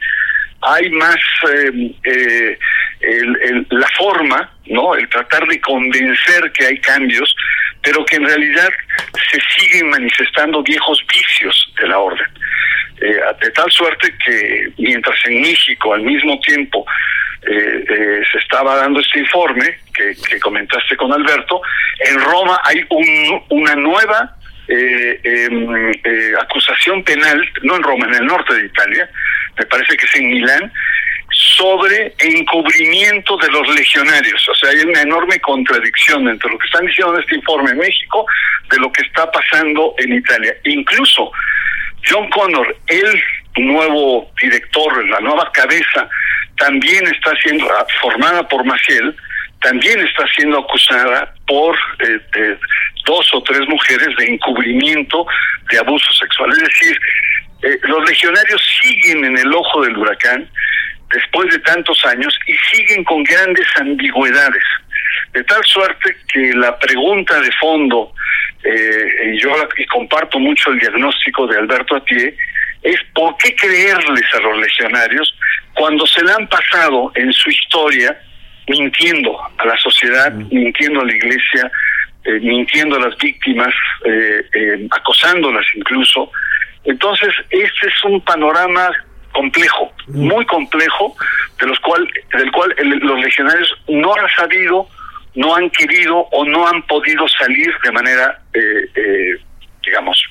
hay 0.62 0.90
más 0.90 1.16
eh, 1.50 1.94
eh, 2.04 2.58
el, 3.00 3.66
la 3.70 3.88
forma, 3.96 4.52
no, 4.66 4.94
el 4.94 5.08
tratar 5.08 5.46
de 5.46 5.60
convencer 5.60 6.52
que 6.52 6.66
hay 6.66 6.78
cambios, 6.78 7.34
pero 7.82 8.04
que 8.04 8.16
en 8.16 8.26
realidad 8.26 8.70
se 9.30 9.40
siguen 9.56 9.90
manifestando 9.90 10.62
viejos 10.62 11.04
vicios 11.06 11.72
de 11.80 11.88
la 11.88 11.98
orden. 11.98 12.26
Eh, 13.00 13.20
de 13.40 13.50
tal 13.50 13.70
suerte 13.70 14.14
que 14.24 14.72
mientras 14.78 15.18
en 15.26 15.40
México 15.40 15.92
al 15.92 16.02
mismo 16.02 16.38
tiempo 16.38 16.86
eh, 17.42 17.84
eh, 17.88 18.22
se 18.30 18.38
estaba 18.38 18.76
dando 18.76 19.00
este 19.00 19.18
informe 19.18 19.78
que, 19.92 20.14
que, 20.28 20.38
comentaste 20.38 20.96
con 20.96 21.12
Alberto, 21.12 21.60
en 21.98 22.20
Roma 22.20 22.60
hay 22.62 22.84
un, 22.90 23.42
una 23.48 23.74
nueva 23.74 24.36
eh, 24.68 25.20
em, 25.22 25.90
eh, 26.04 26.32
acusación 26.40 27.02
penal, 27.04 27.48
no 27.62 27.76
en 27.76 27.82
Roma, 27.82 28.06
en 28.06 28.14
el 28.14 28.26
norte 28.26 28.54
de 28.54 28.66
Italia, 28.66 29.08
me 29.58 29.66
parece 29.66 29.96
que 29.96 30.06
es 30.06 30.14
en 30.16 30.28
Milán, 30.28 30.72
sobre 31.30 32.14
encubrimiento 32.18 33.36
de 33.38 33.48
los 33.48 33.74
legionarios. 33.74 34.48
O 34.48 34.54
sea, 34.54 34.70
hay 34.70 34.80
una 34.80 35.02
enorme 35.02 35.38
contradicción 35.40 36.28
entre 36.28 36.50
lo 36.50 36.58
que 36.58 36.66
están 36.66 36.86
diciendo 36.86 37.14
en 37.14 37.20
este 37.22 37.36
informe 37.36 37.70
en 37.70 37.78
México 37.78 38.26
de 38.70 38.78
lo 38.78 38.92
que 38.92 39.02
está 39.02 39.30
pasando 39.30 39.94
en 39.98 40.14
Italia. 40.14 40.54
Incluso 40.64 41.32
John 42.08 42.28
Connor, 42.30 42.76
el 42.86 43.22
nuevo 43.56 44.30
director, 44.40 45.08
la 45.08 45.20
nueva 45.20 45.50
cabeza, 45.52 46.08
también 46.56 47.06
está 47.08 47.34
siendo 47.36 47.66
formada 48.00 48.46
por 48.48 48.64
Maciel, 48.64 49.16
también 49.62 50.00
está 50.00 50.26
siendo 50.34 50.58
acusada 50.58 51.34
por 51.46 51.76
eh, 52.00 52.58
dos 53.06 53.28
o 53.32 53.42
tres 53.42 53.60
mujeres 53.68 54.08
de 54.16 54.26
encubrimiento 54.26 55.26
de 55.70 55.78
abuso 55.78 56.12
sexual. 56.12 56.50
Es 56.52 56.58
decir, 56.58 56.98
eh, 57.62 57.78
los 57.84 58.08
legionarios 58.08 58.80
siguen 58.82 59.24
en 59.24 59.38
el 59.38 59.54
ojo 59.54 59.82
del 59.82 59.96
huracán 59.96 60.48
después 61.10 61.50
de 61.50 61.58
tantos 61.60 62.04
años 62.06 62.36
y 62.46 62.54
siguen 62.74 63.04
con 63.04 63.22
grandes 63.22 63.66
ambigüedades. 63.76 64.64
De 65.32 65.44
tal 65.44 65.62
suerte 65.64 66.16
que 66.32 66.52
la 66.54 66.78
pregunta 66.78 67.40
de 67.40 67.50
fondo, 67.52 68.12
eh, 68.64 69.32
y 69.32 69.40
yo 69.40 69.50
y 69.76 69.86
comparto 69.86 70.38
mucho 70.38 70.70
el 70.70 70.78
diagnóstico 70.78 71.46
de 71.46 71.58
Alberto 71.58 71.96
Atié, 71.96 72.36
es 72.82 73.00
por 73.14 73.36
qué 73.36 73.54
creerles 73.54 74.34
a 74.34 74.40
los 74.40 74.58
legionarios 74.58 75.34
cuando 75.74 76.06
se 76.06 76.22
le 76.24 76.32
han 76.32 76.48
pasado 76.48 77.12
en 77.14 77.32
su 77.32 77.48
historia 77.50 78.18
mintiendo 78.68 79.38
a 79.58 79.66
la 79.66 79.76
sociedad, 79.76 80.32
mintiendo 80.32 81.00
a 81.00 81.04
la 81.04 81.14
iglesia, 81.14 81.70
eh, 82.24 82.38
mintiendo 82.40 82.96
a 82.96 83.00
las 83.00 83.16
víctimas, 83.18 83.74
eh, 84.04 84.44
eh, 84.54 84.88
acosándolas 84.90 85.66
incluso. 85.74 86.30
Entonces, 86.84 87.34
este 87.50 87.86
es 87.88 88.04
un 88.04 88.20
panorama 88.20 88.90
complejo, 89.32 89.92
muy 90.08 90.44
complejo, 90.46 91.16
de 91.60 91.66
los 91.66 91.80
cual, 91.80 92.08
del 92.32 92.50
cual 92.52 92.74
los 92.78 93.18
legionarios 93.18 93.72
no 93.88 94.14
han 94.14 94.28
sabido, 94.36 94.86
no 95.34 95.54
han 95.56 95.70
querido 95.70 96.18
o 96.30 96.44
no 96.44 96.68
han 96.68 96.82
podido 96.82 97.26
salir 97.28 97.72
de 97.82 97.92
manera, 97.92 98.40
digamos, 99.84 100.22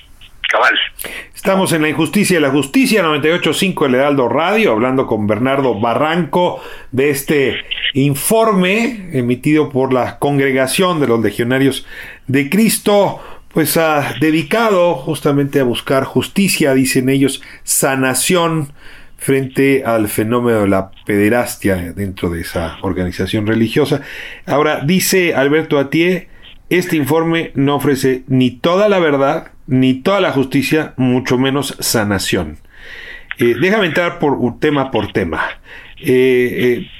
Estamos 1.34 1.72
en 1.72 1.82
la 1.82 1.88
injusticia 1.88 2.38
y 2.38 2.40
la 2.40 2.50
justicia, 2.50 3.02
98.5 3.02 3.86
El 3.86 3.94
Heraldo 3.96 4.28
Radio, 4.28 4.72
hablando 4.72 5.06
con 5.06 5.26
Bernardo 5.26 5.78
Barranco 5.80 6.62
de 6.90 7.10
este 7.10 7.56
informe 7.94 9.08
emitido 9.12 9.70
por 9.70 9.92
la 9.92 10.18
Congregación 10.18 11.00
de 11.00 11.08
los 11.08 11.20
Legionarios 11.20 11.86
de 12.26 12.48
Cristo, 12.48 13.20
pues 13.52 13.76
ha 13.76 14.14
dedicado 14.20 14.94
justamente 14.94 15.60
a 15.60 15.64
buscar 15.64 16.04
justicia, 16.04 16.74
dicen 16.74 17.08
ellos, 17.08 17.42
sanación 17.64 18.72
frente 19.18 19.84
al 19.84 20.08
fenómeno 20.08 20.62
de 20.62 20.68
la 20.68 20.90
pederastia 21.06 21.92
dentro 21.92 22.28
de 22.30 22.40
esa 22.40 22.78
organización 22.82 23.46
religiosa. 23.46 24.00
Ahora, 24.46 24.80
dice 24.84 25.34
Alberto 25.34 25.78
Atié, 25.78 26.28
este 26.70 26.96
informe 26.96 27.52
no 27.54 27.76
ofrece 27.76 28.22
ni 28.28 28.50
toda 28.50 28.88
la 28.88 28.98
verdad 28.98 29.52
ni 29.66 29.94
toda 29.94 30.20
la 30.20 30.32
justicia, 30.32 30.94
mucho 30.96 31.38
menos 31.38 31.76
sanación. 31.80 32.58
Eh, 33.38 33.54
déjame 33.60 33.86
entrar 33.86 34.18
por 34.18 34.58
tema 34.58 34.90
por 34.90 35.12
tema. 35.12 35.40
Eh, 35.98 36.84
eh, 36.84 36.90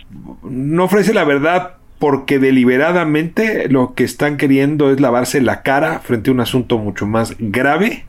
no 0.42 0.84
ofrece 0.84 1.12
la 1.12 1.24
verdad 1.24 1.76
porque 1.98 2.38
deliberadamente 2.38 3.68
lo 3.68 3.94
que 3.94 4.04
están 4.04 4.36
queriendo 4.36 4.90
es 4.90 5.00
lavarse 5.00 5.40
la 5.40 5.62
cara 5.62 6.00
frente 6.00 6.30
a 6.30 6.32
un 6.32 6.40
asunto 6.40 6.78
mucho 6.78 7.06
más 7.06 7.36
grave 7.38 8.04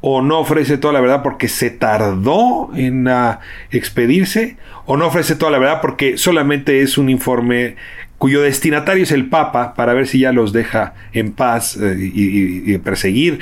o 0.00 0.22
no 0.22 0.38
ofrece 0.38 0.78
toda 0.78 0.94
la 0.94 1.00
verdad 1.00 1.22
porque 1.22 1.48
se 1.48 1.70
tardó 1.70 2.70
en 2.74 3.06
uh, 3.06 3.36
expedirse 3.70 4.56
o 4.86 4.96
no 4.96 5.06
ofrece 5.06 5.36
toda 5.36 5.52
la 5.52 5.58
verdad 5.58 5.80
porque 5.82 6.16
solamente 6.16 6.80
es 6.80 6.96
un 6.96 7.10
informe 7.10 7.76
cuyo 8.20 8.42
destinatario 8.42 9.04
es 9.04 9.12
el 9.12 9.30
Papa, 9.30 9.72
para 9.74 9.94
ver 9.94 10.06
si 10.06 10.20
ya 10.20 10.30
los 10.30 10.52
deja 10.52 10.92
en 11.14 11.34
paz 11.34 11.78
eh, 11.80 11.96
y, 11.98 12.76
perseguir. 12.76 13.38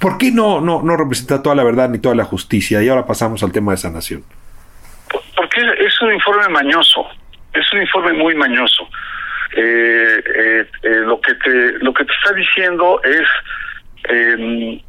¿Por 0.00 0.16
qué 0.16 0.30
no, 0.32 0.62
no, 0.62 0.80
no 0.82 0.96
representa 0.96 1.42
toda 1.42 1.54
la 1.54 1.62
verdad 1.62 1.90
ni 1.90 1.98
toda 1.98 2.14
la 2.14 2.24
justicia? 2.24 2.82
Y 2.82 2.88
ahora 2.88 3.04
pasamos 3.04 3.42
al 3.42 3.52
tema 3.52 3.72
de 3.72 3.76
sanación. 3.76 4.22
Porque 5.36 5.60
es 5.78 6.00
un 6.00 6.14
informe 6.14 6.48
mañoso, 6.48 7.06
es 7.52 7.70
un 7.74 7.82
informe 7.82 8.14
muy 8.14 8.34
mañoso. 8.34 8.88
Eh, 9.54 10.22
eh, 10.24 10.66
lo 11.04 11.20
que 11.20 11.34
te 11.34 11.72
lo 11.80 11.92
que 11.92 12.06
te 12.06 12.12
está 12.14 12.32
diciendo 12.32 13.02
es 13.04 13.28
em, 14.08 14.80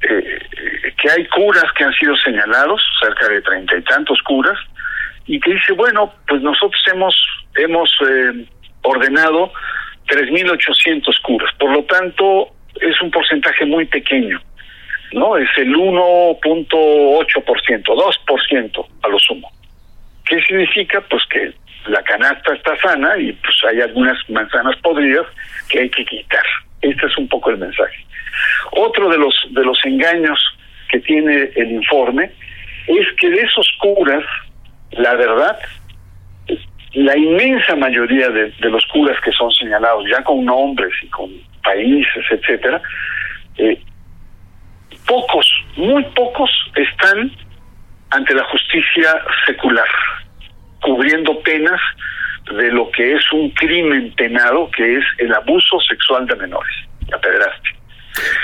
que 0.00 1.10
hay 1.10 1.26
curas 1.26 1.70
que 1.76 1.84
han 1.84 1.92
sido 1.92 2.16
señalados, 2.16 2.82
cerca 3.02 3.28
de 3.28 3.42
treinta 3.42 3.76
y 3.76 3.82
tantos 3.82 4.18
curas, 4.22 4.58
y 5.26 5.40
que 5.40 5.54
dice, 5.54 5.72
bueno, 5.72 6.12
pues 6.26 6.42
nosotros 6.42 6.82
hemos 6.92 7.16
hemos 7.56 7.90
eh, 8.08 8.46
ordenado 8.82 9.52
3.800 10.08 11.20
curas, 11.22 11.52
por 11.58 11.72
lo 11.72 11.82
tanto 11.84 12.52
es 12.80 13.00
un 13.00 13.10
porcentaje 13.10 13.64
muy 13.64 13.86
pequeño, 13.86 14.40
¿no? 15.12 15.36
Es 15.36 15.48
el 15.56 15.74
1.8%, 15.74 17.84
2% 17.84 18.86
a 19.02 19.08
lo 19.08 19.18
sumo. 19.18 19.50
¿Qué 20.26 20.40
significa? 20.42 21.00
Pues 21.08 21.24
que 21.26 21.52
la 21.86 22.02
canasta 22.02 22.54
está 22.54 22.76
sana 22.76 23.16
y 23.16 23.32
pues 23.32 23.56
hay 23.68 23.80
algunas 23.80 24.18
manzanas 24.28 24.76
podridas 24.76 25.26
que 25.68 25.80
hay 25.80 25.90
que 25.90 26.04
quitar. 26.04 26.44
Este 26.82 27.06
es 27.06 27.16
un 27.16 27.28
poco 27.28 27.50
el 27.50 27.58
mensaje. 27.58 28.04
Otro 28.72 29.08
de 29.08 29.18
los 29.18 29.34
de 29.50 29.64
los 29.64 29.78
engaños 29.84 30.38
que 30.88 31.00
tiene 31.00 31.50
el 31.56 31.72
informe 31.72 32.30
es 32.86 33.06
que 33.18 33.30
de 33.30 33.40
esos 33.40 33.68
curas 33.78 34.24
la 34.92 35.14
verdad, 35.14 35.58
la 36.92 37.16
inmensa 37.16 37.76
mayoría 37.76 38.30
de, 38.30 38.52
los 38.60 38.86
curas 38.86 39.20
que 39.20 39.32
son 39.32 39.50
señalados, 39.52 40.04
ya 40.10 40.22
con 40.24 40.44
nombres 40.44 40.92
y 41.02 41.08
con 41.08 41.30
países, 41.62 42.24
etcétera, 42.30 42.80
eh, 43.58 43.78
pocos, 45.06 45.50
muy 45.76 46.02
pocos 46.14 46.50
están 46.74 47.30
ante 48.10 48.34
la 48.34 48.44
justicia 48.44 49.20
secular, 49.46 49.88
cubriendo 50.80 51.38
penas 51.40 51.80
de 52.54 52.70
lo 52.70 52.90
que 52.92 53.14
es 53.14 53.32
un 53.32 53.50
crimen 53.50 54.12
penado, 54.16 54.70
que 54.70 54.96
es 54.98 55.04
el 55.18 55.34
abuso 55.34 55.78
sexual 55.80 56.26
de 56.26 56.36
menores, 56.36 56.74
la 57.08 57.18
pederastia. 57.18 57.75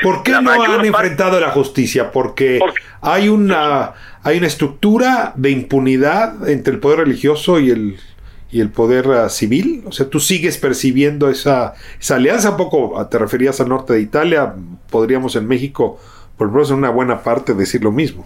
¿Por 0.02 0.22
qué 0.22 0.32
no 0.32 0.50
han 0.50 0.84
enfrentado 0.84 1.40
la 1.40 1.50
justicia? 1.50 2.10
Porque, 2.10 2.60
hay 3.00 3.28
una 3.28 3.92
hay 4.22 4.38
una 4.38 4.46
estructura 4.46 5.32
de 5.34 5.50
impunidad 5.50 6.48
entre 6.48 6.74
el 6.74 6.80
poder 6.80 7.00
religioso 7.00 7.58
y 7.58 7.70
el 7.70 7.96
y 8.52 8.60
el 8.60 8.70
poder 8.70 9.08
uh, 9.08 9.28
civil? 9.28 9.82
O 9.86 9.92
sea, 9.92 10.08
tú 10.08 10.20
sigues 10.20 10.58
percibiendo 10.58 11.30
esa, 11.30 11.74
esa 11.98 12.16
alianza. 12.16 12.50
Un 12.50 12.58
poco 12.58 13.00
ah, 13.00 13.08
te 13.08 13.18
referías 13.18 13.60
al 13.60 13.70
norte 13.70 13.94
de 13.94 14.00
Italia, 14.00 14.52
podríamos 14.90 15.34
en 15.36 15.48
México, 15.48 15.98
por 16.36 16.48
lo 16.48 16.52
menos 16.52 16.70
en 16.70 16.76
una 16.76 16.90
buena 16.90 17.22
parte, 17.22 17.54
decir 17.54 17.82
lo 17.82 17.90
mismo. 17.90 18.24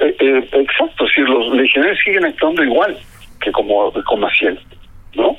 Eh, 0.00 0.16
eh, 0.18 0.48
exacto, 0.52 1.06
si 1.14 1.20
los 1.20 1.54
legionarios 1.54 1.98
siguen 2.04 2.24
actuando 2.24 2.64
igual 2.64 2.98
que 3.40 3.52
como, 3.52 3.92
como 4.04 4.26
hacían, 4.26 4.58
¿no? 5.14 5.36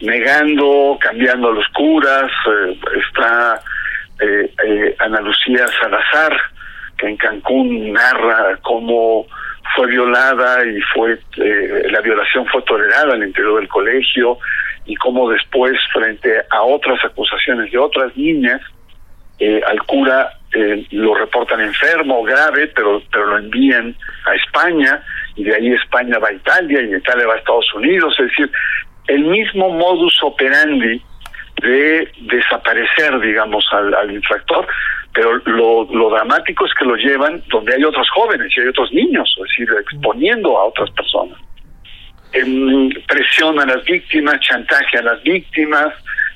Negando, 0.00 0.96
cambiando 1.00 1.48
a 1.48 1.52
los 1.52 1.66
curas, 1.74 2.30
eh, 2.46 2.78
está 3.08 3.60
Ana 4.98 5.20
Lucía 5.20 5.66
Salazar, 5.80 6.36
que 6.98 7.08
en 7.08 7.16
Cancún 7.16 7.92
narra 7.92 8.58
cómo 8.62 9.26
fue 9.74 9.86
violada 9.86 10.64
y 10.64 10.80
fue 10.94 11.18
eh, 11.36 11.88
la 11.90 12.00
violación 12.00 12.46
fue 12.46 12.62
tolerada 12.62 13.14
al 13.14 13.22
interior 13.22 13.60
del 13.60 13.68
colegio 13.68 14.38
y 14.84 14.96
cómo 14.96 15.30
después 15.30 15.72
frente 15.92 16.42
a 16.50 16.62
otras 16.62 17.04
acusaciones 17.04 17.70
de 17.70 17.78
otras 17.78 18.16
niñas 18.16 18.60
eh, 19.38 19.60
al 19.66 19.82
cura 19.84 20.32
eh, 20.52 20.84
lo 20.90 21.14
reportan 21.14 21.60
enfermo 21.60 22.22
grave 22.22 22.68
pero 22.74 23.02
pero 23.12 23.26
lo 23.26 23.38
envían 23.38 23.94
a 24.26 24.34
España 24.34 25.02
y 25.36 25.44
de 25.44 25.54
ahí 25.54 25.72
España 25.72 26.18
va 26.18 26.28
a 26.28 26.32
Italia 26.32 26.80
y 26.82 26.86
de 26.88 26.98
Italia 26.98 27.26
va 27.26 27.34
a 27.34 27.38
Estados 27.38 27.72
Unidos. 27.74 28.14
Es 28.18 28.26
decir 28.26 28.50
el 29.06 29.24
mismo 29.24 29.70
modus 29.70 30.18
operandi 30.22 31.00
de 31.62 32.08
desaparecer 32.20 33.18
digamos 33.20 33.66
al, 33.72 33.94
al 33.94 34.10
infractor 34.12 34.66
pero 35.12 35.38
lo, 35.44 35.84
lo 35.92 36.10
dramático 36.10 36.66
es 36.66 36.72
que 36.74 36.84
lo 36.84 36.94
llevan 36.96 37.42
donde 37.48 37.74
hay 37.74 37.84
otros 37.84 38.08
jóvenes 38.10 38.52
y 38.56 38.60
hay 38.60 38.68
otros 38.68 38.92
niños, 38.92 39.34
es 39.38 39.42
decir, 39.42 39.76
exponiendo 39.80 40.56
a 40.56 40.64
otras 40.66 40.90
personas. 40.90 41.38
En, 42.32 42.90
presión 43.08 43.58
a 43.58 43.66
las 43.66 43.82
víctimas, 43.84 44.38
chantaje 44.40 44.98
a 44.98 45.02
las 45.02 45.22
víctimas, 45.24 45.88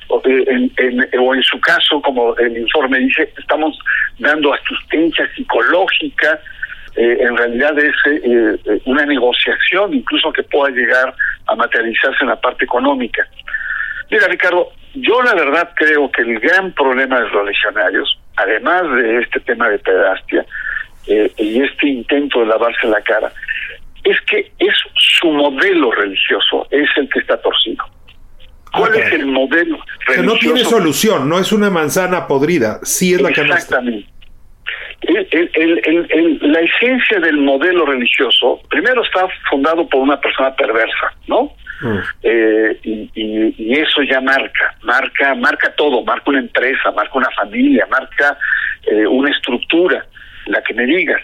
o 0.09 0.21
eh, 0.25 0.43
en, 0.47 0.71
en, 0.77 1.19
o 1.19 1.33
en 1.33 1.41
su 1.41 1.59
caso, 1.61 2.01
como 2.01 2.35
el 2.35 2.57
informe 2.57 2.99
dice, 2.99 3.31
estamos 3.37 3.79
dando 4.19 4.53
asistencia 4.53 5.25
psicológica, 5.33 6.39
eh, 6.97 7.17
en 7.21 7.37
realidad 7.37 7.77
es 7.79 7.95
eh, 8.05 8.81
una 8.85 9.05
negociación 9.05 9.93
incluso 9.93 10.31
que 10.33 10.43
pueda 10.43 10.69
llegar 10.75 11.13
a 11.47 11.55
materializarse 11.55 12.17
en 12.21 12.29
la 12.29 12.41
parte 12.41 12.65
económica. 12.65 13.25
Mira, 14.11 14.27
Ricardo, 14.27 14.71
yo 14.95 15.21
la 15.21 15.33
verdad 15.33 15.71
creo 15.75 16.11
que 16.11 16.21
el 16.21 16.39
gran 16.39 16.73
problema 16.73 17.19
de 17.19 17.29
los 17.29 17.45
legionarios 17.45 18.19
además 18.37 18.83
de 18.95 19.19
este 19.21 19.39
tema 19.41 19.69
de 19.69 19.79
pedastia 19.79 20.45
eh, 21.07 21.31
y 21.37 21.61
este 21.61 21.87
intento 21.87 22.39
de 22.39 22.47
lavarse 22.47 22.87
la 22.87 23.01
cara, 23.01 23.31
es 24.03 24.19
que 24.21 24.51
es 24.59 24.75
su 24.95 25.27
modelo 25.27 25.91
religioso, 25.91 26.67
es 26.71 26.89
el 26.97 27.09
que 27.09 27.19
está 27.19 27.39
torcido. 27.41 27.83
¿Cuál 28.73 28.95
es 28.95 29.13
el 29.13 29.25
modelo 29.27 29.79
religioso? 30.05 30.23
no 30.23 30.39
tiene 30.39 30.63
solución, 30.65 31.29
no 31.29 31.39
es 31.39 31.51
una 31.51 31.69
manzana 31.69 32.27
podrida, 32.27 32.79
sí 32.83 33.13
es 33.13 33.21
la 33.21 33.29
Exactamente. 33.29 34.09
la 36.41 36.59
esencia 36.59 37.19
del 37.19 37.37
modelo 37.37 37.85
religioso, 37.85 38.61
primero 38.69 39.01
está 39.03 39.27
fundado 39.49 39.87
por 39.87 40.01
una 40.01 40.19
persona 40.19 40.53
perversa, 40.55 41.13
¿no? 41.27 41.53
Mm. 41.81 41.97
Eh, 42.23 42.79
y, 42.83 43.11
y, 43.15 43.73
eso 43.73 44.01
ya 44.03 44.21
marca, 44.21 44.75
marca, 44.83 45.35
marca 45.35 45.73
todo, 45.75 46.03
marca 46.03 46.29
una 46.29 46.39
empresa, 46.39 46.91
marca 46.91 47.11
una 47.13 47.29
familia, 47.31 47.85
marca 47.89 48.37
eh, 48.83 49.05
una 49.05 49.29
estructura, 49.29 50.05
la 50.47 50.61
que 50.61 50.73
me 50.73 50.85
digas. 50.85 51.21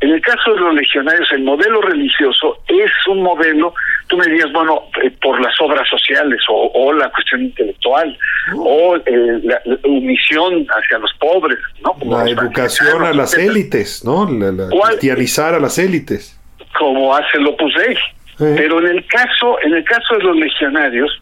En 0.00 0.10
el 0.10 0.20
caso 0.22 0.54
de 0.54 0.60
los 0.60 0.74
legionarios, 0.74 1.30
el 1.32 1.42
modelo 1.42 1.82
religioso 1.82 2.62
es 2.68 2.90
un 3.06 3.22
modelo, 3.22 3.74
tú 4.06 4.16
me 4.16 4.24
dirías, 4.26 4.50
bueno, 4.50 4.84
eh, 5.02 5.10
por 5.20 5.38
las 5.42 5.52
obras 5.60 5.86
sociales 5.88 6.40
o, 6.48 6.92
la 6.92 7.10
cuestión 7.10 7.42
intelectual 7.42 8.16
mm. 8.52 8.58
o 8.58 8.96
la, 8.96 9.60
misión 9.84 10.66
hacia 10.68 10.98
los 10.98 11.12
pobres, 11.18 11.58
¿no? 11.82 11.96
la 12.04 12.30
educación 12.30 13.04
a 13.04 13.12
las 13.12 13.36
élites, 13.36 14.02
¿no? 14.04 14.26
La, 14.30 14.68
cristianizar 14.88 15.54
a 15.54 15.60
las 15.60 15.78
élites. 15.78 16.40
Como 16.78 17.14
hace 17.14 17.36
el 17.36 17.46
Opus 17.48 17.74
Dei. 17.74 17.96
Pero 18.40 18.80
en 18.80 18.96
el 18.96 19.06
caso, 19.06 19.58
en 19.62 19.74
el 19.74 19.84
caso 19.84 20.16
de 20.16 20.24
los 20.24 20.36
legionarios, 20.36 21.20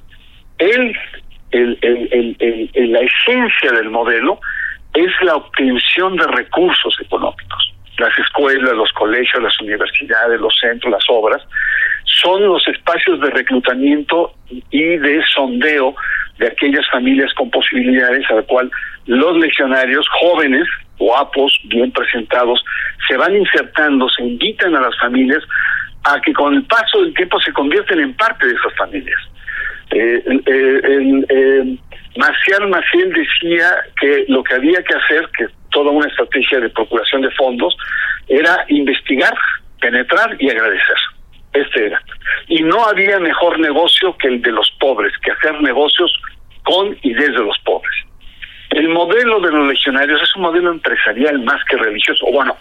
el, 0.59 0.97
el, 1.51 2.37
el, 2.39 2.93
la 2.93 3.01
esencia 3.01 3.73
del 3.73 3.91
modelo 3.91 4.41
es 4.95 5.11
la 5.23 5.35
obtención 5.37 6.16
de 6.16 6.27
recursos 6.29 6.97
económicos. 7.01 7.75
Las 7.99 8.16
escuelas, 8.19 8.73
los 8.75 8.93
colegios, 8.93 9.43
las 9.43 9.61
universidades, 9.61 10.41
los 10.41 10.55
centros, 10.61 10.93
las 10.93 11.05
obras, 11.09 11.43
son 12.05 12.45
los 12.45 12.66
espacios 12.69 13.21
de 13.21 13.31
reclutamiento 13.31 14.35
y 14.71 14.97
de 14.97 15.21
sondeo 15.35 15.97
de 16.39 16.47
aquellas 16.47 16.89
familias 16.91 17.35
con 17.35 17.51
posibilidades 17.51 18.25
a 18.31 18.35
la 18.35 18.43
cual 18.43 18.71
los 19.07 19.37
legionarios 19.39 20.07
jóvenes, 20.21 20.69
guapos, 20.99 21.59
bien 21.64 21.91
presentados, 21.91 22.64
se 23.09 23.16
van 23.16 23.35
insertando, 23.35 24.09
se 24.09 24.23
invitan 24.23 24.77
a 24.77 24.81
las 24.81 24.97
familias 25.01 25.43
a 26.09 26.20
que 26.20 26.32
con 26.32 26.54
el 26.54 26.64
paso 26.64 27.02
del 27.02 27.14
tiempo 27.14 27.38
se 27.40 27.52
convierten 27.52 28.00
en 28.00 28.14
parte 28.14 28.46
de 28.46 28.54
esas 28.54 28.74
familias. 28.76 29.20
Eh, 29.90 30.22
eh, 30.46 31.24
eh, 31.28 31.78
Marcial 32.16 32.68
Maciel 32.68 33.12
decía 33.12 33.76
que 34.00 34.24
lo 34.28 34.42
que 34.42 34.54
había 34.54 34.82
que 34.82 34.94
hacer, 34.94 35.28
que 35.36 35.48
toda 35.70 35.90
una 35.90 36.09
estrategia 36.09 36.61
de 36.61 36.70
procuración 36.70 37.22
de 37.22 37.30
fondos, 37.32 37.76
era 38.28 38.64
investigar, 38.68 39.34
penetrar 39.80 40.36
y 40.38 40.50
agradecer. 40.50 40.96
Este 41.52 41.86
era. 41.86 42.02
Y 42.48 42.62
no 42.62 42.84
había 42.86 43.18
mejor 43.18 43.59
negocio 43.59 44.16
que 44.18 44.28
el 44.28 44.42
de 44.42 44.52
los 44.52 44.70
pobres, 44.78 45.12
que 45.22 45.30
hacer 45.30 45.61
negocios 45.62 46.12
con 46.62 46.96
y 47.02 47.12
desde 47.14 47.38
los 47.38 47.59
pobres. 47.64 47.94
El 48.70 48.88
modelo 48.90 49.40
de 49.40 49.50
los 49.50 49.66
legionarios 49.66 50.20
es 50.22 50.36
un 50.36 50.42
modelo 50.42 50.70
empresarial 50.70 51.38
más 51.40 51.62
que 51.64 51.76
religioso. 51.76 52.26
Bueno, 52.30 52.56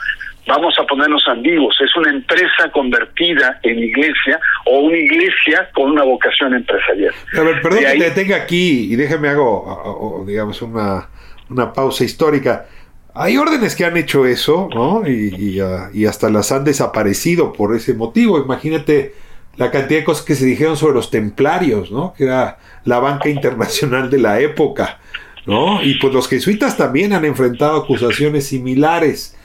vamos 0.47 0.75
a 0.79 0.85
ponernos 0.85 1.23
ambiguos, 1.27 1.75
es 1.83 1.95
una 1.95 2.11
empresa 2.11 2.71
convertida 2.71 3.59
en 3.63 3.79
iglesia 3.79 4.39
o 4.65 4.79
una 4.79 4.97
iglesia 4.97 5.69
con 5.73 5.91
una 5.91 6.03
vocación 6.03 6.53
empresarial. 6.53 7.13
A 7.37 7.41
ver, 7.41 7.61
perdón 7.61 7.79
que 7.79 7.97
te 7.97 8.03
detenga 8.03 8.37
aquí 8.37 8.91
y 8.91 8.95
déjame 8.95 9.29
hago, 9.29 10.23
digamos, 10.25 10.61
una, 10.61 11.09
una 11.49 11.73
pausa 11.73 12.03
histórica. 12.03 12.65
Hay 13.13 13.37
órdenes 13.37 13.75
que 13.75 13.83
han 13.83 13.97
hecho 13.97 14.25
eso, 14.25 14.69
¿no? 14.73 15.07
Y, 15.07 15.59
ah, 15.59 15.89
y, 15.93 16.05
hasta 16.05 16.29
las 16.29 16.51
han 16.51 16.63
desaparecido 16.63 17.51
por 17.51 17.75
ese 17.75 17.95
motivo. 17.95 18.39
Imagínate 18.39 19.15
la 19.55 19.71
cantidad 19.71 20.01
de 20.01 20.05
cosas 20.05 20.23
que 20.23 20.35
se 20.35 20.45
dijeron 20.45 20.77
sobre 20.77 20.93
los 20.93 21.09
templarios, 21.09 21.91
¿no? 21.91 22.13
Que 22.13 22.25
era 22.25 22.59
la 22.85 22.99
banca 22.99 23.27
internacional 23.27 24.11
de 24.11 24.19
la 24.19 24.39
época, 24.39 24.99
¿no? 25.47 25.81
Y 25.83 25.95
pues 25.95 26.13
los 26.13 26.27
jesuitas 26.27 26.77
también 26.77 27.11
han 27.13 27.25
enfrentado 27.25 27.77
acusaciones 27.77 28.47
similares. 28.47 29.36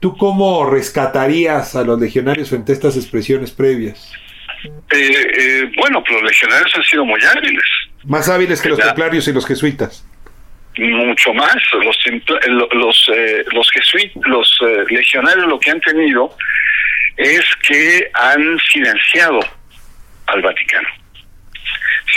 ¿Tú 0.00 0.16
cómo 0.16 0.68
rescatarías 0.68 1.76
a 1.76 1.84
los 1.84 2.00
legionarios 2.00 2.48
frente 2.48 2.72
a 2.72 2.74
estas 2.74 2.96
expresiones 2.96 3.50
previas? 3.50 4.10
Eh, 4.64 4.78
eh, 4.90 5.70
bueno, 5.76 6.02
pues 6.02 6.20
los 6.20 6.30
legionarios 6.30 6.74
han 6.74 6.82
sido 6.84 7.04
muy 7.04 7.20
hábiles. 7.22 7.64
Más 8.04 8.28
hábiles 8.30 8.62
que 8.62 8.70
los 8.70 8.78
templarios 8.78 9.28
y 9.28 9.32
los 9.32 9.46
jesuitas. 9.46 10.06
Mucho 10.78 11.34
más. 11.34 11.56
Los 11.84 11.98
los 12.72 13.10
eh, 13.14 13.44
los, 13.52 13.70
jesuitas, 13.72 14.22
los 14.26 14.58
legionarios 14.88 15.46
lo 15.46 15.60
que 15.60 15.70
han 15.70 15.80
tenido 15.80 16.34
es 17.18 17.44
que 17.66 18.10
han 18.14 18.58
silenciado 18.72 19.40
al 20.26 20.40
Vaticano. 20.40 20.88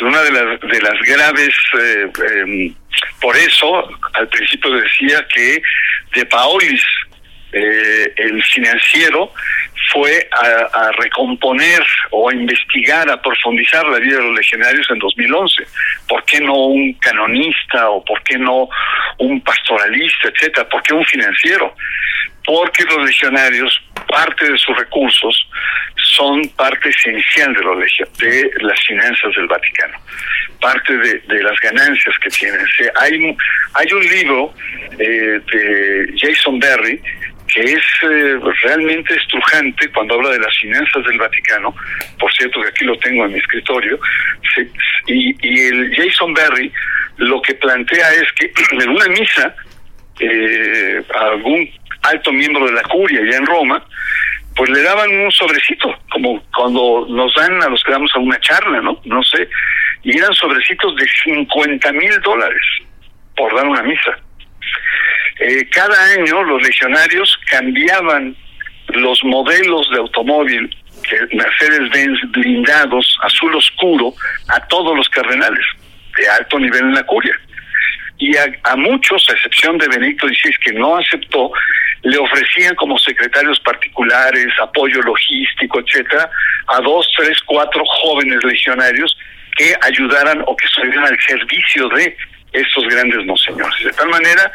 una 0.01 0.21
de 0.21 0.31
las 0.31 0.59
de 0.61 0.81
las 0.81 0.99
graves 1.05 1.55
em, 1.75 2.75
por 3.19 3.35
eso 3.35 3.89
al 4.13 4.27
principio 4.29 4.71
decía 4.71 5.25
que 5.33 5.61
de 6.15 6.25
Paolis 6.25 6.83
eh, 7.53 8.13
el 8.17 8.43
financiero 8.43 9.31
fue 9.91 10.27
a, 10.31 10.91
recomponer 10.97 11.83
o 12.11 12.29
a 12.29 12.33
investigar, 12.33 13.09
a 13.09 13.21
profundizar 13.21 13.85
la 13.87 13.99
vida 13.99 14.17
de 14.17 14.23
los 14.23 14.35
legionarios 14.35 14.89
en 14.89 14.97
2011. 14.97 15.63
¿Por 16.07 16.23
qué 16.25 16.39
no 16.39 16.53
un 16.67 16.93
canonista 16.93 17.89
o 17.89 18.03
por 18.03 18.21
qué 18.23 18.37
no 18.37 18.69
un 19.19 19.41
pastoralista, 19.41 20.29
etcétera? 20.29 20.67
¿Por 20.67 20.81
qué 20.81 20.93
un 20.93 21.05
financiero? 21.05 21.75
Porque 22.45 22.83
los 22.85 23.05
legionarios, 23.05 23.79
parte 24.07 24.51
de 24.51 24.57
sus 24.57 24.75
recursos, 24.77 25.47
son 25.95 26.41
parte 26.55 26.89
esencial 26.89 27.53
de, 27.53 27.61
los 27.61 27.77
de 28.17 28.51
las 28.61 28.79
finanzas 28.85 29.33
del 29.35 29.47
Vaticano, 29.47 29.97
parte 30.59 30.97
de, 30.97 31.43
las 31.43 31.59
ganancias 31.59 32.15
que 32.19 32.29
tienen. 32.29 32.65
hay, 32.99 33.37
hay 33.75 33.93
un 33.93 34.03
libro 34.03 34.53
eh, 34.99 35.39
de 35.51 36.13
Jason 36.17 36.59
Berry 36.59 37.01
que 37.53 37.61
es 37.61 37.83
eh, 38.03 38.39
realmente 38.63 39.15
estrujante 39.15 39.89
cuando 39.91 40.15
habla 40.15 40.29
de 40.29 40.39
las 40.39 40.57
finanzas 40.57 41.03
del 41.05 41.19
Vaticano, 41.19 41.75
por 42.19 42.33
cierto 42.33 42.61
que 42.61 42.69
aquí 42.69 42.85
lo 42.85 42.97
tengo 42.97 43.25
en 43.25 43.33
mi 43.33 43.39
escritorio, 43.39 43.99
y, 45.07 45.35
y 45.47 45.59
el 45.67 45.95
Jason 45.95 46.33
Berry 46.33 46.71
lo 47.17 47.41
que 47.41 47.53
plantea 47.55 48.13
es 48.13 48.31
que 48.33 48.51
en 48.83 48.89
una 48.89 49.07
misa, 49.07 49.55
eh, 50.19 51.03
algún 51.15 51.69
alto 52.03 52.31
miembro 52.31 52.65
de 52.65 52.73
la 52.73 52.83
curia 52.83 53.21
ya 53.29 53.37
en 53.37 53.45
Roma, 53.45 53.85
pues 54.55 54.69
le 54.69 54.81
daban 54.83 55.09
un 55.09 55.31
sobrecito, 55.31 55.95
como 56.11 56.43
cuando 56.55 57.07
nos 57.09 57.33
dan 57.35 57.61
a 57.63 57.69
los 57.69 57.83
que 57.83 57.91
damos 57.91 58.11
a 58.15 58.19
una 58.19 58.39
charla, 58.39 58.81
¿no? 58.81 58.99
No 59.05 59.23
sé, 59.23 59.49
y 60.03 60.17
eran 60.17 60.33
sobrecitos 60.33 60.95
de 60.95 61.07
50 61.23 61.91
mil 61.93 62.21
dólares 62.21 62.61
por 63.35 63.55
dar 63.55 63.67
una 63.67 63.81
misa. 63.83 64.17
Eh, 65.39 65.67
cada 65.71 65.95
año 66.13 66.43
los 66.43 66.61
legionarios 66.61 67.37
cambiaban 67.49 68.35
los 68.87 69.23
modelos 69.23 69.89
de 69.91 69.97
automóvil 69.97 70.75
que 71.09 71.35
Mercedes-Benz 71.35 72.19
blindados, 72.31 73.17
azul 73.23 73.55
oscuro, 73.55 74.13
a 74.49 74.59
todos 74.67 74.95
los 74.95 75.09
cardenales 75.09 75.65
de 76.17 76.29
alto 76.29 76.59
nivel 76.59 76.81
en 76.81 76.93
la 76.93 77.03
curia. 77.03 77.37
Y 78.19 78.37
a, 78.37 78.45
a 78.63 78.75
muchos, 78.75 79.27
a 79.29 79.33
excepción 79.33 79.77
de 79.79 79.87
Benedicto 79.87 80.27
XVI, 80.27 80.53
que 80.63 80.73
no 80.73 80.97
aceptó, 80.97 81.51
le 82.03 82.17
ofrecían 82.17 82.75
como 82.75 82.97
secretarios 82.97 83.59
particulares, 83.61 84.47
apoyo 84.61 85.01
logístico, 85.01 85.79
etcétera, 85.79 86.29
a 86.67 86.81
dos, 86.81 87.09
tres, 87.17 87.39
cuatro 87.45 87.83
jóvenes 87.85 88.43
legionarios 88.43 89.17
que 89.57 89.73
ayudaran 89.81 90.43
o 90.45 90.55
que 90.55 90.65
estuvieran 90.65 91.05
al 91.05 91.19
servicio 91.19 91.87
de 91.89 92.15
estos 92.53 92.87
grandes 92.87 93.25
monseñores. 93.25 93.83
De 93.83 93.91
tal 93.91 94.09
manera 94.09 94.51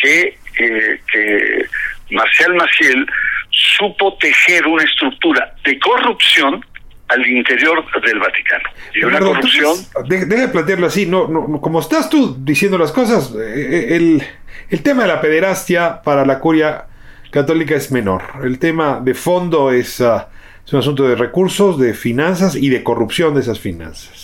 que, 0.00 0.38
eh, 0.58 1.00
que 1.12 1.66
Marcial 2.10 2.54
Maciel 2.54 3.06
supo 3.50 4.16
tejer 4.18 4.66
una 4.66 4.84
estructura 4.84 5.54
de 5.64 5.78
corrupción 5.78 6.64
al 7.08 7.26
interior 7.26 7.84
del 8.02 8.18
Vaticano. 8.18 8.64
Y 8.94 9.04
una 9.04 9.18
corrupción... 9.18 9.76
Deja 10.06 10.50
plantearlo 10.50 10.86
así, 10.86 11.06
no, 11.06 11.28
no, 11.28 11.60
como 11.60 11.80
estás 11.80 12.08
tú 12.08 12.36
diciendo 12.38 12.78
las 12.78 12.92
cosas, 12.92 13.32
eh, 13.34 13.88
eh, 13.90 13.96
el, 13.96 14.22
el 14.70 14.82
tema 14.82 15.02
de 15.02 15.08
la 15.08 15.20
pederastia 15.20 16.00
para 16.02 16.24
la 16.24 16.38
curia 16.38 16.86
católica 17.30 17.74
es 17.74 17.90
menor. 17.90 18.22
El 18.42 18.58
tema 18.58 19.00
de 19.02 19.14
fondo 19.14 19.70
es, 19.70 20.00
uh, 20.00 20.22
es 20.64 20.72
un 20.72 20.78
asunto 20.78 21.06
de 21.06 21.16
recursos, 21.16 21.78
de 21.78 21.92
finanzas 21.92 22.54
y 22.54 22.70
de 22.70 22.82
corrupción 22.82 23.34
de 23.34 23.40
esas 23.40 23.60
finanzas. 23.60 24.23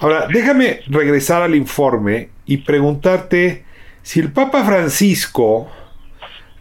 Ahora, 0.00 0.26
déjame 0.32 0.80
regresar 0.86 1.42
al 1.42 1.54
informe 1.54 2.30
y 2.46 2.58
preguntarte 2.58 3.64
si 4.02 4.18
el 4.18 4.32
Papa 4.32 4.64
Francisco 4.64 5.68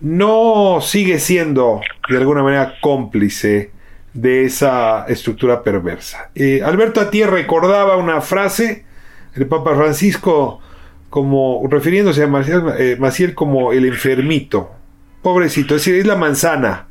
no 0.02 0.80
sigue 0.82 1.20
siendo 1.20 1.80
de 2.10 2.18
alguna 2.18 2.44
manera 2.44 2.76
cómplice 2.82 3.72
de 4.14 4.44
esa 4.44 5.06
estructura 5.08 5.64
perversa. 5.64 6.32
Eh, 6.36 6.62
Alberto 6.64 7.00
Atier 7.00 7.30
recordaba 7.30 7.96
una 7.96 8.20
frase 8.20 8.84
del 9.34 9.48
Papa 9.48 9.74
Francisco 9.74 10.60
como 11.10 11.66
refiriéndose 11.70 12.24
a 12.24 12.28
Maciel, 12.28 12.64
eh, 12.78 12.98
Maciel 13.00 13.36
como 13.36 13.72
el 13.72 13.86
enfermito, 13.86 14.70
pobrecito, 15.22 15.76
es 15.76 15.86
decir, 15.86 15.96
es 15.96 16.06
la 16.06 16.18
manzana. 16.18 16.88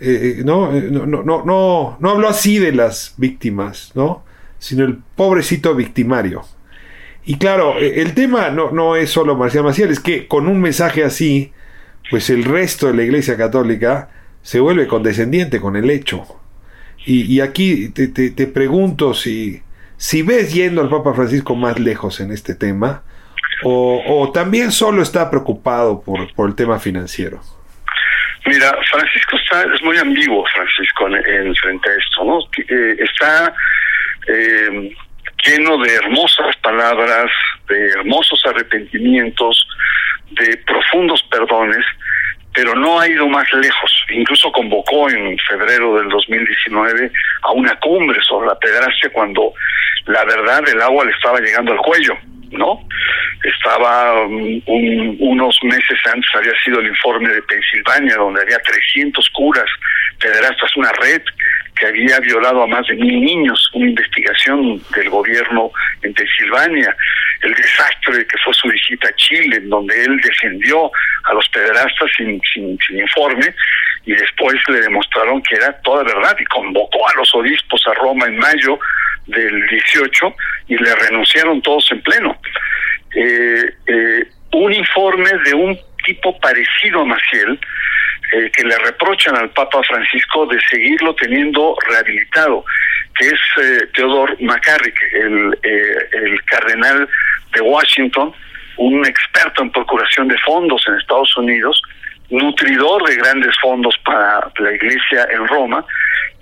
Eh, 0.00 0.36
eh. 0.38 0.42
No, 0.44 0.70
no, 0.70 1.06
no, 1.06 1.44
no, 1.44 1.96
no 1.98 2.10
habló 2.10 2.28
así 2.28 2.58
de 2.58 2.72
las 2.72 3.14
víctimas, 3.16 3.92
¿no? 3.94 4.22
Sino 4.62 4.84
el 4.84 4.98
pobrecito 5.16 5.74
victimario. 5.74 6.42
Y 7.24 7.36
claro, 7.36 7.78
el 7.78 8.14
tema 8.14 8.50
no, 8.50 8.70
no 8.70 8.94
es 8.94 9.10
solo 9.10 9.34
Marcial 9.34 9.64
Maciel, 9.64 9.90
es 9.90 9.98
que 9.98 10.28
con 10.28 10.46
un 10.46 10.60
mensaje 10.60 11.02
así, 11.02 11.52
pues 12.10 12.30
el 12.30 12.44
resto 12.44 12.86
de 12.86 12.94
la 12.94 13.02
Iglesia 13.02 13.36
Católica 13.36 14.10
se 14.40 14.60
vuelve 14.60 14.86
condescendiente 14.86 15.60
con 15.60 15.74
el 15.74 15.90
hecho. 15.90 16.24
Y, 17.04 17.22
y 17.22 17.40
aquí 17.40 17.88
te, 17.88 18.06
te, 18.06 18.30
te, 18.30 18.46
pregunto 18.46 19.14
si, 19.14 19.62
si 19.96 20.22
ves 20.22 20.54
yendo 20.54 20.80
al 20.80 20.88
Papa 20.88 21.12
Francisco 21.12 21.56
más 21.56 21.80
lejos 21.80 22.20
en 22.20 22.30
este 22.30 22.54
tema, 22.54 23.02
o, 23.64 24.00
o 24.06 24.30
también 24.30 24.70
solo 24.70 25.02
está 25.02 25.28
preocupado 25.28 26.02
por, 26.02 26.32
por 26.34 26.48
el 26.48 26.54
tema 26.54 26.78
financiero. 26.78 27.40
Mira, 28.46 28.72
Francisco 28.92 29.36
está, 29.42 29.62
es 29.74 29.82
muy 29.82 29.98
ambiguo, 29.98 30.44
Francisco, 30.54 31.08
en, 31.08 31.48
en 31.48 31.54
frente 31.56 31.90
a 31.90 31.94
esto, 31.94 32.24
¿no? 32.24 32.38
Eh, 32.68 32.96
está 33.00 33.52
eh, 34.28 34.94
lleno 35.44 35.78
de 35.78 35.94
hermosas 35.94 36.56
palabras, 36.62 37.30
de 37.68 37.88
hermosos 37.90 38.42
arrepentimientos, 38.46 39.66
de 40.30 40.56
profundos 40.58 41.22
perdones, 41.24 41.84
pero 42.54 42.74
no 42.74 43.00
ha 43.00 43.08
ido 43.08 43.28
más 43.28 43.50
lejos. 43.52 44.04
Incluso 44.10 44.52
convocó 44.52 45.08
en 45.08 45.36
febrero 45.38 45.98
del 45.98 46.08
2019 46.08 47.10
a 47.42 47.52
una 47.52 47.78
cumbre 47.80 48.20
sobre 48.22 48.48
la 48.48 48.58
pedrastia 48.58 49.10
cuando 49.12 49.52
la 50.06 50.24
verdad 50.24 50.68
el 50.68 50.80
agua 50.80 51.04
le 51.04 51.12
estaba 51.12 51.40
llegando 51.40 51.72
al 51.72 51.78
cuello. 51.78 52.16
¿No? 52.52 52.86
Estaba 53.42 54.24
um, 54.26 54.62
un, 54.66 55.16
unos 55.20 55.58
meses 55.62 55.98
antes, 56.12 56.30
había 56.34 56.52
sido 56.64 56.80
el 56.80 56.88
informe 56.88 57.28
de 57.28 57.42
Pensilvania, 57.42 58.16
donde 58.16 58.42
había 58.42 58.58
300 58.58 59.28
curas 59.30 59.68
pederastas, 60.20 60.76
una 60.76 60.92
red 60.92 61.22
que 61.76 61.86
había 61.86 62.20
violado 62.20 62.62
a 62.62 62.66
más 62.66 62.86
de 62.86 62.94
mil 62.94 63.24
niños, 63.24 63.70
una 63.74 63.88
investigación 63.88 64.80
del 64.94 65.10
gobierno 65.10 65.70
en 66.02 66.14
Pensilvania, 66.14 66.94
el 67.42 67.54
desastre 67.54 68.26
que 68.26 68.38
fue 68.44 68.54
su 68.54 68.68
visita 68.68 69.08
a 69.08 69.16
Chile, 69.16 69.56
en 69.56 69.68
donde 69.68 70.04
él 70.04 70.16
defendió 70.22 70.90
a 71.24 71.34
los 71.34 71.48
pederastas 71.48 72.10
sin, 72.16 72.40
sin, 72.52 72.78
sin 72.86 73.00
informe, 73.00 73.54
y 74.04 74.12
después 74.12 74.56
le 74.68 74.80
demostraron 74.80 75.42
que 75.42 75.56
era 75.56 75.72
toda 75.82 76.04
verdad 76.04 76.36
y 76.38 76.44
convocó 76.46 77.08
a 77.08 77.14
los 77.16 77.34
obispos 77.34 77.82
a 77.86 77.94
Roma 77.94 78.26
en 78.26 78.36
mayo 78.36 78.78
del 79.26 79.66
18 79.66 80.34
y 80.68 80.76
le 80.76 80.94
renunciaron 80.94 81.62
todos 81.62 81.90
en 81.92 82.02
pleno. 82.02 82.38
Eh, 83.14 83.74
eh, 83.86 84.26
un 84.52 84.72
informe 84.72 85.30
de 85.44 85.54
un 85.54 85.78
tipo 86.04 86.38
parecido 86.40 87.02
a 87.02 87.04
Maciel, 87.04 87.58
eh, 88.32 88.50
que 88.54 88.64
le 88.64 88.76
reprochan 88.78 89.36
al 89.36 89.50
Papa 89.50 89.82
Francisco 89.82 90.46
de 90.46 90.58
seguirlo 90.70 91.14
teniendo 91.14 91.76
rehabilitado, 91.88 92.64
que 93.16 93.26
es 93.28 93.92
Theodore 93.94 94.36
McCarrick, 94.40 94.96
el, 95.12 95.58
el 95.62 96.44
cardenal 96.44 97.08
de 97.54 97.60
Washington, 97.60 98.32
un 98.78 99.06
experto 99.06 99.62
en 99.62 99.70
procuración 99.70 100.28
de 100.28 100.38
fondos 100.38 100.82
en 100.88 100.94
Estados 100.94 101.36
Unidos, 101.36 101.80
nutridor 102.32 103.02
de 103.08 103.16
grandes 103.16 103.54
fondos 103.60 103.94
para 104.04 104.50
la 104.58 104.72
iglesia 104.72 105.28
en 105.30 105.46
Roma 105.46 105.84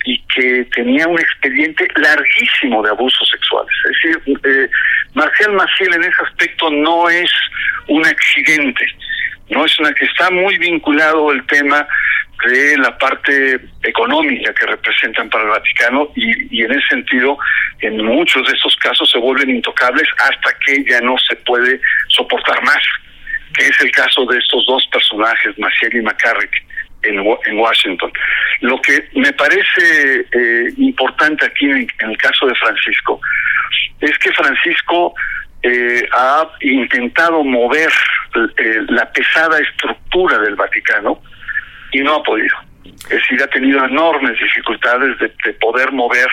y 0.05 0.19
que 0.35 0.65
tenía 0.75 1.07
un 1.07 1.19
expediente 1.19 1.87
larguísimo 1.97 2.83
de 2.83 2.91
abusos 2.91 3.29
sexuales. 3.29 3.73
Es 3.85 4.23
decir, 4.25 4.39
eh, 4.45 4.71
Marcial 5.15 5.53
Maciel 5.53 5.95
en 5.95 6.03
ese 6.05 6.23
aspecto 6.27 6.71
no 6.71 7.09
es 7.11 7.31
un 7.89 8.07
accidente, 8.07 8.87
no 9.51 9.65
es 9.65 9.79
una 9.81 9.93
que 9.93 10.07
está 10.07 10.31
muy 10.31 10.57
vinculado 10.59 11.33
el 11.33 11.45
tema 11.47 11.87
de 12.47 12.79
la 12.79 12.97
parte 12.97 13.61
económica 13.83 14.55
que 14.55 14.67
representan 14.67 15.29
para 15.29 15.45
el 15.45 15.51
Vaticano 15.51 16.09
y, 16.15 16.57
y 16.57 16.63
en 16.63 16.71
ese 16.71 16.87
sentido 16.89 17.37
en 17.81 18.03
muchos 18.03 18.47
de 18.47 18.55
estos 18.55 18.75
casos 18.77 19.11
se 19.11 19.19
vuelven 19.19 19.51
intocables 19.51 20.09
hasta 20.19 20.57
que 20.65 20.83
ya 20.89 21.01
no 21.03 21.17
se 21.19 21.37
puede 21.37 21.81
soportar 22.09 22.63
más, 22.63 22.83
que 23.55 23.67
es 23.67 23.81
el 23.81 23.91
caso 23.91 24.25
de 24.27 24.39
estos 24.39 24.65
dos 24.67 24.87
personajes, 24.93 25.59
Maciel 25.59 25.97
y 25.97 26.03
McCarrick 26.03 26.53
en, 27.03 27.19
en 27.47 27.59
Washington. 27.59 28.13
Lo 28.61 28.81
que 28.81 29.09
me 29.15 29.33
parece 29.33 30.27
eh, 30.33 30.73
importante 30.77 31.47
aquí 31.47 31.71
en, 31.71 31.87
el 31.99 32.17
caso 32.19 32.47
de 32.47 32.55
Francisco 32.55 33.21
es 34.01 34.17
que 34.19 34.33
Francisco 34.33 35.15
eh, 35.63 36.09
ha 36.13 36.49
intentado 36.61 37.45
mover 37.45 37.91
eh, 38.57 38.81
la 38.89 39.11
pesada 39.13 39.59
estructura 39.59 40.39
del 40.39 40.55
Vaticano 40.55 41.23
y 41.93 42.01
no 42.01 42.17
ha 42.17 42.23
podido. 42.23 42.57
Es 42.85 43.09
decir, 43.09 43.43
ha 43.43 43.47
tenido 43.49 43.85
enormes 43.85 44.39
dificultades 44.39 45.19
de, 45.19 45.33
de 45.45 45.53
poder 45.55 45.93
mover. 45.93 46.29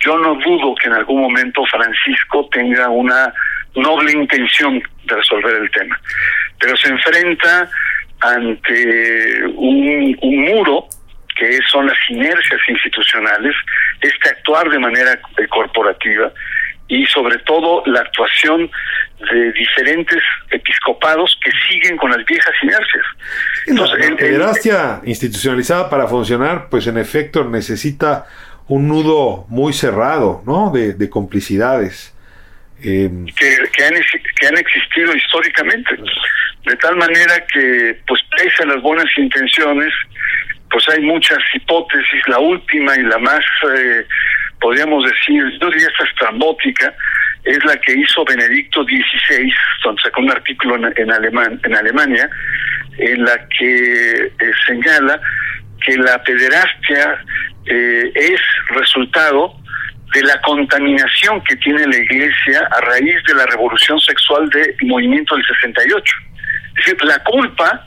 Yo 0.00 0.18
no 0.18 0.34
dudo 0.36 0.74
que 0.76 0.88
en 0.88 0.94
algún 0.94 1.20
momento 1.20 1.64
Francisco 1.66 2.48
tenga 2.52 2.88
una 2.88 3.32
noble 3.74 4.12
intención 4.12 4.82
de 5.04 5.16
resolver 5.16 5.54
el 5.56 5.70
tema, 5.70 6.00
pero 6.58 6.76
se 6.76 6.88
enfrenta 6.88 7.68
ante 8.20 9.44
un, 9.54 10.18
un, 10.20 10.40
muro 10.42 10.86
que 11.36 11.58
son 11.70 11.86
las 11.86 11.96
inercias 12.10 12.60
institucionales, 12.68 13.54
este 14.00 14.28
actuar 14.28 14.68
de 14.68 14.78
manera 14.78 15.18
corporativa 15.48 16.30
y 16.90 17.06
sobre 17.06 17.38
todo 17.38 17.82
la 17.86 18.00
actuación 18.00 18.70
de 19.32 19.52
diferentes 19.52 20.22
episcopados 20.50 21.38
que 21.42 21.50
siguen 21.68 21.96
con 21.96 22.10
las 22.10 22.24
viejas 22.26 22.52
inercias. 22.62 23.04
Entonces, 23.66 24.10
la 24.10 24.16
pederastia 24.16 25.00
institucionalizada 25.04 25.88
para 25.88 26.08
funcionar, 26.08 26.68
pues 26.68 26.86
en 26.88 26.98
efecto 26.98 27.44
necesita 27.44 28.26
un 28.66 28.88
nudo 28.88 29.46
muy 29.48 29.72
cerrado, 29.72 30.42
¿no? 30.46 30.70
De, 30.72 30.94
de 30.94 31.08
complicidades. 31.08 32.14
Eh, 32.82 33.10
que, 33.36 33.56
que, 33.72 33.84
han, 33.84 33.94
que 34.38 34.46
han 34.46 34.56
existido 34.56 35.14
históricamente. 35.14 35.96
De 36.64 36.76
tal 36.76 36.96
manera 36.96 37.44
que, 37.52 37.98
pues 38.06 38.20
pese 38.36 38.62
a 38.62 38.66
las 38.66 38.82
buenas 38.82 39.06
intenciones, 39.16 39.92
pues 40.70 40.88
hay 40.88 41.00
muchas 41.00 41.38
hipótesis, 41.54 42.22
la 42.28 42.38
última 42.38 42.96
y 42.96 43.02
la 43.02 43.18
más, 43.18 43.44
eh, 43.76 44.06
podríamos 44.60 45.04
decir, 45.04 45.42
yo 45.60 45.70
diría 45.70 45.88
esta 45.88 46.04
estrambótica, 46.04 46.94
es 47.44 47.64
la 47.64 47.76
que 47.78 47.92
hizo 47.92 48.24
Benedicto 48.24 48.84
XVI, 48.84 49.52
donde 49.82 50.02
sacó 50.02 50.20
un 50.20 50.30
artículo 50.30 50.76
en, 50.94 51.10
alemán, 51.10 51.60
en 51.64 51.74
Alemania, 51.74 52.28
en 52.98 53.24
la 53.24 53.48
que 53.58 54.26
eh, 54.26 54.32
señala 54.66 55.20
que 55.84 55.96
la 55.96 56.22
pederastia 56.22 57.24
eh, 57.66 58.12
es 58.14 58.40
resultado 58.68 59.59
de 60.14 60.22
la 60.22 60.40
contaminación 60.40 61.42
que 61.44 61.56
tiene 61.56 61.86
la 61.86 61.96
iglesia 61.96 62.68
a 62.70 62.80
raíz 62.80 63.22
de 63.26 63.34
la 63.34 63.46
revolución 63.46 63.98
sexual 64.00 64.48
del 64.50 64.74
movimiento 64.82 65.36
del 65.36 65.44
68. 65.46 66.14
Es 66.78 66.84
decir, 66.84 67.04
la 67.04 67.18
culpa 67.20 67.86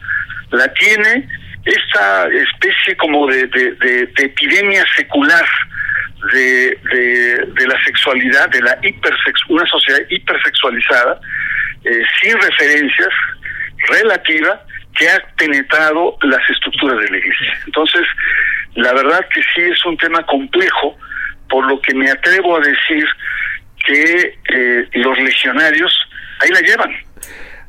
la 0.52 0.72
tiene 0.74 1.28
esta 1.66 2.28
especie 2.28 2.96
como 2.98 3.28
de, 3.28 3.48
de, 3.48 4.10
epidemia 4.18 4.86
secular 4.96 5.46
de, 6.34 6.78
de, 7.56 7.68
la 7.68 7.84
sexualidad, 7.84 8.50
de 8.50 8.62
la 8.62 8.78
hipersex 8.82 9.42
una 9.50 9.66
sociedad 9.66 10.00
hipersexualizada, 10.10 11.20
eh, 11.86 12.04
sin 12.22 12.40
referencias, 12.40 13.10
relativa, 13.90 14.62
que 14.98 15.10
ha 15.10 15.20
penetrado 15.38 16.18
las 16.22 16.50
estructuras 16.50 17.00
de 17.00 17.10
la 17.10 17.18
iglesia. 17.18 17.60
Entonces, 17.66 18.06
la 18.76 18.94
verdad 18.94 19.26
que 19.34 19.42
sí 19.42 19.62
es 19.62 19.86
un 19.86 19.98
tema 19.98 20.24
complejo, 20.26 20.98
por 21.54 21.68
lo 21.68 21.80
que 21.80 21.94
me 21.94 22.10
atrevo 22.10 22.58
a 22.58 22.60
decir 22.62 23.06
que 23.86 24.40
eh, 24.50 24.90
los 24.94 25.20
legionarios 25.20 25.94
ahí 26.42 26.50
la 26.50 26.62
llevan. 26.62 26.92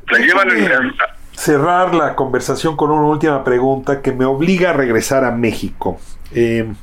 La 0.07 0.17
llevan 0.17 0.95
cerrar 1.33 1.93
la 1.93 2.15
conversación 2.15 2.75
con 2.75 2.89
una 2.89 3.05
última 3.07 3.43
pregunta 3.43 4.01
que 4.01 4.11
me 4.11 4.25
obliga 4.25 4.71
a 4.71 4.73
regresar 4.73 5.23
a 5.23 5.31
México. 5.31 5.99
Eh, 6.33 6.73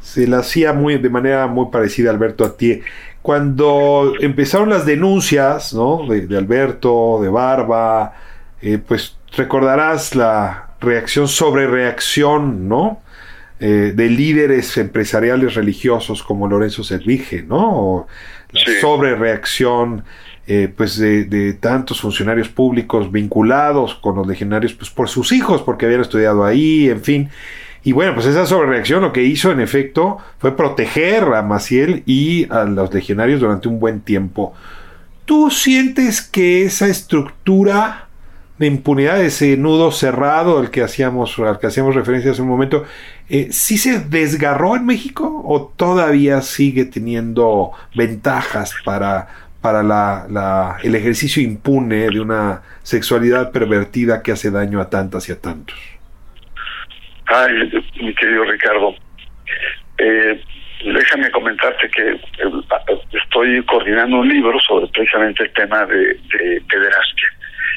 se 0.00 0.26
la 0.26 0.38
hacía 0.38 0.72
muy, 0.72 0.98
de 0.98 1.10
manera 1.10 1.46
muy 1.46 1.66
parecida 1.70 2.10
a 2.10 2.14
Alberto 2.14 2.44
Atié. 2.44 2.82
Cuando 3.22 4.14
empezaron 4.18 4.70
las 4.70 4.84
denuncias 4.84 5.72
¿no? 5.74 6.08
de, 6.08 6.36
Alberto, 6.36 7.20
de 7.22 7.28
Barba, 7.28 8.14
eh, 8.62 8.78
pues 8.78 9.16
recordarás 9.36 10.16
la 10.16 10.70
reacción 10.80 11.28
sobre 11.28 11.68
reacción, 11.68 12.68
¿no? 12.68 13.00
Eh, 13.58 13.94
de 13.96 14.10
líderes 14.10 14.76
empresariales 14.76 15.54
religiosos 15.54 16.22
como 16.22 16.46
Lorenzo 16.46 16.84
Servige, 16.84 17.42
¿no? 17.42 17.70
O 17.74 18.06
la 18.52 18.60
sobre 18.82 19.14
reacción 19.14 20.04
eh, 20.46 20.70
pues 20.76 20.98
de, 20.98 21.56
tantos 21.58 22.02
funcionarios 22.02 22.50
públicos 22.50 23.10
vinculados 23.10 23.94
con 23.94 24.16
los 24.16 24.26
legionarios 24.26 24.74
pues 24.74 24.90
por 24.90 25.08
sus 25.08 25.32
hijos, 25.32 25.62
porque 25.62 25.86
habían 25.86 26.02
estudiado 26.02 26.44
ahí, 26.44 26.90
en 26.90 27.02
fin. 27.02 27.30
Y 27.82 27.92
bueno, 27.92 28.14
pues 28.14 28.26
esa 28.26 28.44
sobrereacción 28.44 29.00
lo 29.00 29.12
que 29.12 29.22
hizo 29.22 29.50
en 29.50 29.60
efecto 29.60 30.18
fue 30.38 30.54
proteger 30.54 31.24
a 31.24 31.40
Maciel 31.40 32.02
y 32.04 32.46
a 32.52 32.64
los 32.64 32.92
legionarios 32.92 33.40
durante 33.40 33.68
un 33.68 33.80
buen 33.80 34.00
tiempo. 34.00 34.52
¿Tú 35.24 35.50
sientes 35.50 36.20
que 36.20 36.64
esa 36.64 36.88
estructura 36.88 38.05
de 38.58 38.66
impunidad, 38.66 39.22
ese 39.22 39.56
nudo 39.56 39.90
cerrado 39.90 40.58
al 40.58 40.70
que 40.70 40.82
hacíamos, 40.82 41.38
al 41.38 41.58
que 41.58 41.66
hacíamos 41.66 41.94
referencia 41.94 42.30
hace 42.30 42.42
un 42.42 42.48
momento, 42.48 42.86
eh, 43.28 43.48
¿sí 43.50 43.76
se 43.76 44.00
desgarró 44.00 44.76
en 44.76 44.86
México 44.86 45.42
o 45.44 45.72
todavía 45.76 46.40
sigue 46.40 46.86
teniendo 46.86 47.72
ventajas 47.94 48.74
para, 48.84 49.28
para 49.60 49.82
la, 49.82 50.78
el 50.82 50.94
ejercicio 50.94 51.42
impune 51.42 52.08
de 52.08 52.20
una 52.20 52.62
sexualidad 52.82 53.52
pervertida 53.52 54.22
que 54.22 54.32
hace 54.32 54.50
daño 54.50 54.80
a 54.80 54.88
tantas 54.88 55.28
y 55.28 55.32
a 55.32 55.40
tantos? 55.40 55.78
Ay, 57.26 57.52
mi 58.00 58.14
querido 58.14 58.44
Ricardo, 58.44 58.94
eh, 59.98 60.40
déjame 60.82 61.30
comentarte 61.30 61.90
que 61.90 62.12
eh, 62.12 62.20
estoy 63.12 63.62
coordinando 63.66 64.20
un 64.20 64.28
libro 64.28 64.58
sobre 64.60 64.86
precisamente 64.86 65.42
el 65.42 65.52
tema 65.52 65.84
de, 65.84 66.14
de 66.14 66.62
pederastia 66.70 67.35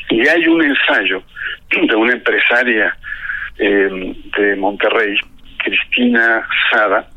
y 0.10 0.28
hay 0.28 0.48
un 0.48 0.64
ensayo 0.64 1.24
de 1.70 1.96
una 1.96 2.14
empresaria 2.14 2.96
eh, 3.58 4.16
de 4.38 4.56
Monterrey, 4.56 5.16
Cristina 5.64 6.48
Sada 6.72 7.08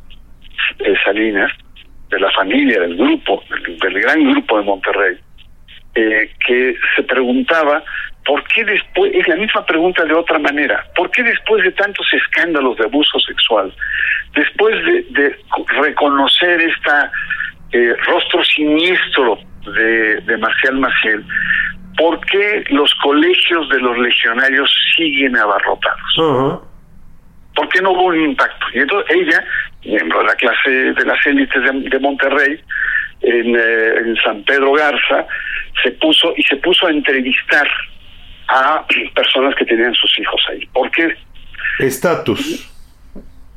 eh, 0.78 0.94
Salinas, 1.04 1.50
de 2.10 2.20
la 2.20 2.30
familia, 2.32 2.80
del 2.80 2.96
grupo, 2.96 3.42
del, 3.80 4.00
gran 4.00 4.22
grupo 4.30 4.58
de 4.58 4.64
Monterrey, 4.64 5.16
eh, 5.94 6.30
que 6.46 6.76
se 6.94 7.02
preguntaba 7.04 7.82
por 8.24 8.44
qué 8.48 8.64
después, 8.64 9.10
es 9.14 9.26
la 9.26 9.36
misma 9.36 9.64
pregunta 9.64 10.04
de 10.04 10.12
otra 10.12 10.38
manera, 10.38 10.84
¿por 10.94 11.10
qué 11.10 11.22
después 11.22 11.64
de 11.64 11.72
tantos 11.72 12.06
escándalos 12.12 12.76
de 12.76 12.84
abuso 12.84 13.18
sexual, 13.20 13.74
después 14.34 14.74
de, 14.84 15.36
reconocer 15.80 16.60
esta 16.60 17.10
rostro 18.06 18.44
siniestro 18.44 19.38
de, 19.74 20.20
de 20.20 20.36
Marcial 20.36 20.78
Maciel, 20.78 21.24
¿por 21.96 22.20
qué 22.26 22.64
los 22.70 22.92
colegios 23.02 23.68
de 23.68 23.80
los 23.80 23.98
legionarios 23.98 24.72
siguen 24.96 25.36
abarrotados? 25.36 26.62
¿Por 27.54 27.68
qué 27.68 27.82
no 27.82 27.92
hubo 27.92 28.04
un 28.04 28.20
impacto? 28.20 28.66
Y 28.74 28.78
entonces 28.78 29.14
ella, 29.14 29.44
miembro 29.84 30.20
de 30.20 30.24
la 30.26 30.34
clase 30.34 30.70
de 30.70 31.04
las 31.04 31.26
élites 31.26 31.62
de, 31.90 31.98
Monterrey, 31.98 32.58
en, 33.20 33.56
eh, 33.56 33.98
en, 33.98 34.16
San 34.16 34.42
Pedro 34.44 34.72
Garza, 34.72 35.26
se 35.82 35.90
puso 35.92 36.32
y 36.36 36.42
se 36.44 36.56
puso 36.56 36.86
a 36.86 36.90
entrevistar 36.90 37.68
a 38.48 38.84
personas 39.14 39.54
que 39.56 39.64
tenían 39.64 39.94
sus 39.94 40.18
hijos 40.18 40.40
ahí. 40.50 40.66
¿Por 40.72 40.90
qué? 40.90 41.14
Estatus. 41.78 42.71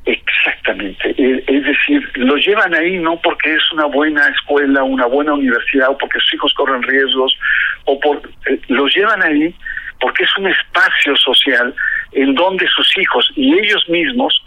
Exactamente. 0.05 1.15
Eh, 1.17 1.43
es 1.47 1.63
decir, 1.63 2.11
lo 2.15 2.35
llevan 2.37 2.73
ahí 2.75 2.97
no 2.97 3.19
porque 3.21 3.55
es 3.55 3.71
una 3.71 3.85
buena 3.85 4.27
escuela, 4.29 4.83
una 4.83 5.07
buena 5.07 5.33
universidad, 5.33 5.89
o 5.89 5.97
porque 5.97 6.19
sus 6.19 6.35
hijos 6.35 6.53
corren 6.53 6.83
riesgos, 6.83 7.37
o 7.85 7.99
por 7.99 8.21
eh, 8.47 8.59
los 8.67 8.95
llevan 8.95 9.23
ahí 9.23 9.53
porque 9.99 10.23
es 10.23 10.37
un 10.37 10.47
espacio 10.47 11.15
social 11.15 11.73
en 12.11 12.35
donde 12.35 12.67
sus 12.67 12.97
hijos 12.97 13.31
y 13.35 13.57
ellos 13.57 13.87
mismos 13.89 14.43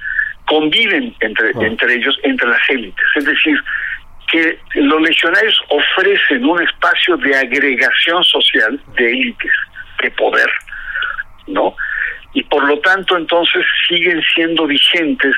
conviven 0.47 1.15
entre, 1.21 1.49
ah. 1.49 1.61
entre 1.63 1.95
ellos, 1.95 2.17
entre 2.23 2.49
las 2.49 2.71
élites. 2.71 3.07
Es 3.17 3.25
decir, 3.25 3.59
que 4.31 4.59
los 4.75 5.01
legionarios 5.01 5.61
ofrecen 5.69 6.45
un 6.45 6.63
espacio 6.63 7.17
de 7.17 7.35
agregación 7.35 8.23
social 8.25 8.81
de 8.97 9.11
élites, 9.11 9.53
de 10.03 10.11
poder, 10.13 10.49
¿no? 11.47 11.75
Y 12.33 12.43
por 12.45 12.65
lo 12.65 12.79
tanto 12.81 13.17
entonces 13.17 13.65
siguen 13.89 14.23
siendo 14.35 14.67
vigentes 14.67 15.35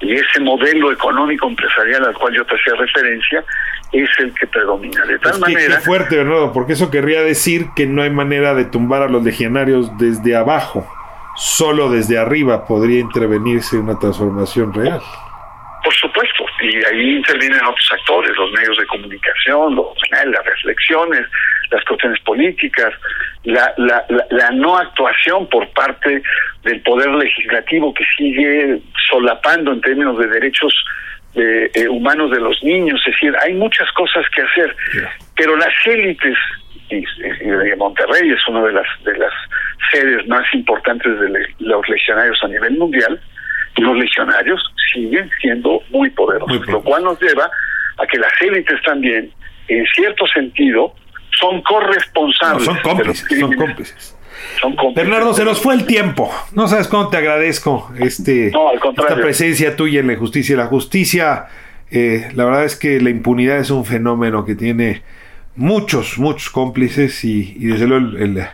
y 0.00 0.14
ese 0.14 0.40
modelo 0.40 0.92
económico 0.92 1.48
empresarial 1.48 2.04
al 2.04 2.14
cual 2.14 2.34
yo 2.34 2.44
te 2.46 2.54
hacía 2.54 2.74
referencia 2.76 3.44
es 3.92 4.08
el 4.18 4.32
que 4.34 4.46
predomina. 4.46 5.04
De 5.04 5.18
tal 5.18 5.40
manera. 5.40 5.76
Qué 5.76 5.82
fuerte, 5.82 6.16
Bernardo, 6.16 6.52
porque 6.52 6.74
eso 6.74 6.90
querría 6.90 7.22
decir 7.22 7.66
que 7.74 7.86
no 7.86 8.02
hay 8.02 8.10
manera 8.10 8.54
de 8.54 8.64
tumbar 8.64 9.02
a 9.02 9.08
los 9.08 9.24
legionarios 9.24 9.96
desde 9.98 10.36
abajo. 10.36 10.86
Solo 11.36 11.90
desde 11.90 12.18
arriba 12.18 12.66
podría 12.66 13.00
intervenirse 13.00 13.76
una 13.76 13.98
transformación 13.98 14.72
real. 14.72 15.00
Por 15.82 15.94
supuesto, 15.94 16.44
y 16.60 16.84
ahí 16.84 17.16
intervienen 17.16 17.60
otros 17.64 17.90
actores, 17.92 18.36
los 18.36 18.50
medios 18.52 18.76
de 18.76 18.86
comunicación, 18.86 19.74
los, 19.74 19.86
las 20.10 20.44
reflexiones, 20.44 21.24
las 21.70 21.84
cuestiones 21.84 22.20
políticas, 22.20 22.92
la, 23.44 23.72
la, 23.76 24.04
la, 24.30 24.50
no 24.50 24.76
actuación 24.76 25.48
por 25.48 25.68
parte 25.70 26.22
del 26.64 26.80
poder 26.82 27.08
legislativo 27.10 27.92
que 27.94 28.04
sigue 28.16 28.80
solapando 29.10 29.72
en 29.72 29.80
términos 29.80 30.18
de 30.18 30.26
derechos 30.28 30.72
eh, 31.34 31.70
eh, 31.74 31.88
humanos 31.88 32.30
de 32.30 32.40
los 32.40 32.62
niños, 32.62 33.00
es 33.06 33.12
decir, 33.12 33.34
hay 33.42 33.54
muchas 33.54 33.90
cosas 33.92 34.24
que 34.34 34.42
hacer, 34.42 34.74
pero 35.36 35.56
las 35.56 35.74
élites 35.84 36.36
y, 36.90 37.04
Monterrey 37.76 38.30
es 38.30 38.48
una 38.48 38.64
de 38.64 38.72
las 38.72 38.86
de 39.04 39.18
las 39.18 39.32
sedes 39.92 40.26
más 40.26 40.42
importantes 40.54 41.20
de 41.20 41.46
los 41.58 41.88
legionarios 41.88 42.38
a 42.42 42.48
nivel 42.48 42.78
mundial, 42.78 43.20
los 43.76 43.96
legionarios 43.96 44.60
siguen 44.92 45.30
siendo 45.40 45.82
muy 45.90 46.10
poderosos, 46.10 46.66
lo 46.68 46.82
cual 46.82 47.04
nos 47.04 47.20
lleva 47.20 47.50
a 47.98 48.06
que 48.06 48.18
las 48.18 48.32
élites 48.40 48.80
también, 48.82 49.30
en 49.68 49.86
cierto 49.86 50.26
sentido, 50.26 50.94
son 51.38 51.62
corresponsables. 51.62 52.64
son 52.64 52.78
cómplices, 52.82 53.40
son 53.40 53.54
cómplices. 53.54 54.14
Bernardo, 54.94 55.34
se 55.34 55.44
nos 55.44 55.60
fue 55.60 55.74
el 55.74 55.86
tiempo. 55.86 56.30
No 56.52 56.68
sabes 56.68 56.88
cuánto 56.88 57.10
te 57.10 57.16
agradezco 57.18 57.90
este, 57.98 58.48
esta 58.48 59.14
presencia 59.16 59.76
tuya 59.76 60.00
en 60.00 60.06
la 60.06 60.16
justicia. 60.16 60.56
La 60.56 60.66
justicia, 60.66 61.46
eh, 61.90 62.30
la 62.34 62.44
verdad 62.44 62.64
es 62.64 62.76
que 62.76 63.00
la 63.00 63.10
impunidad 63.10 63.58
es 63.58 63.70
un 63.70 63.84
fenómeno 63.84 64.44
que 64.44 64.54
tiene 64.54 65.02
muchos, 65.56 66.18
muchos 66.18 66.50
cómplices 66.50 67.24
y, 67.24 67.54
desde 67.54 67.86
luego 67.86 68.06
el, 68.06 68.38
el, 68.38 68.46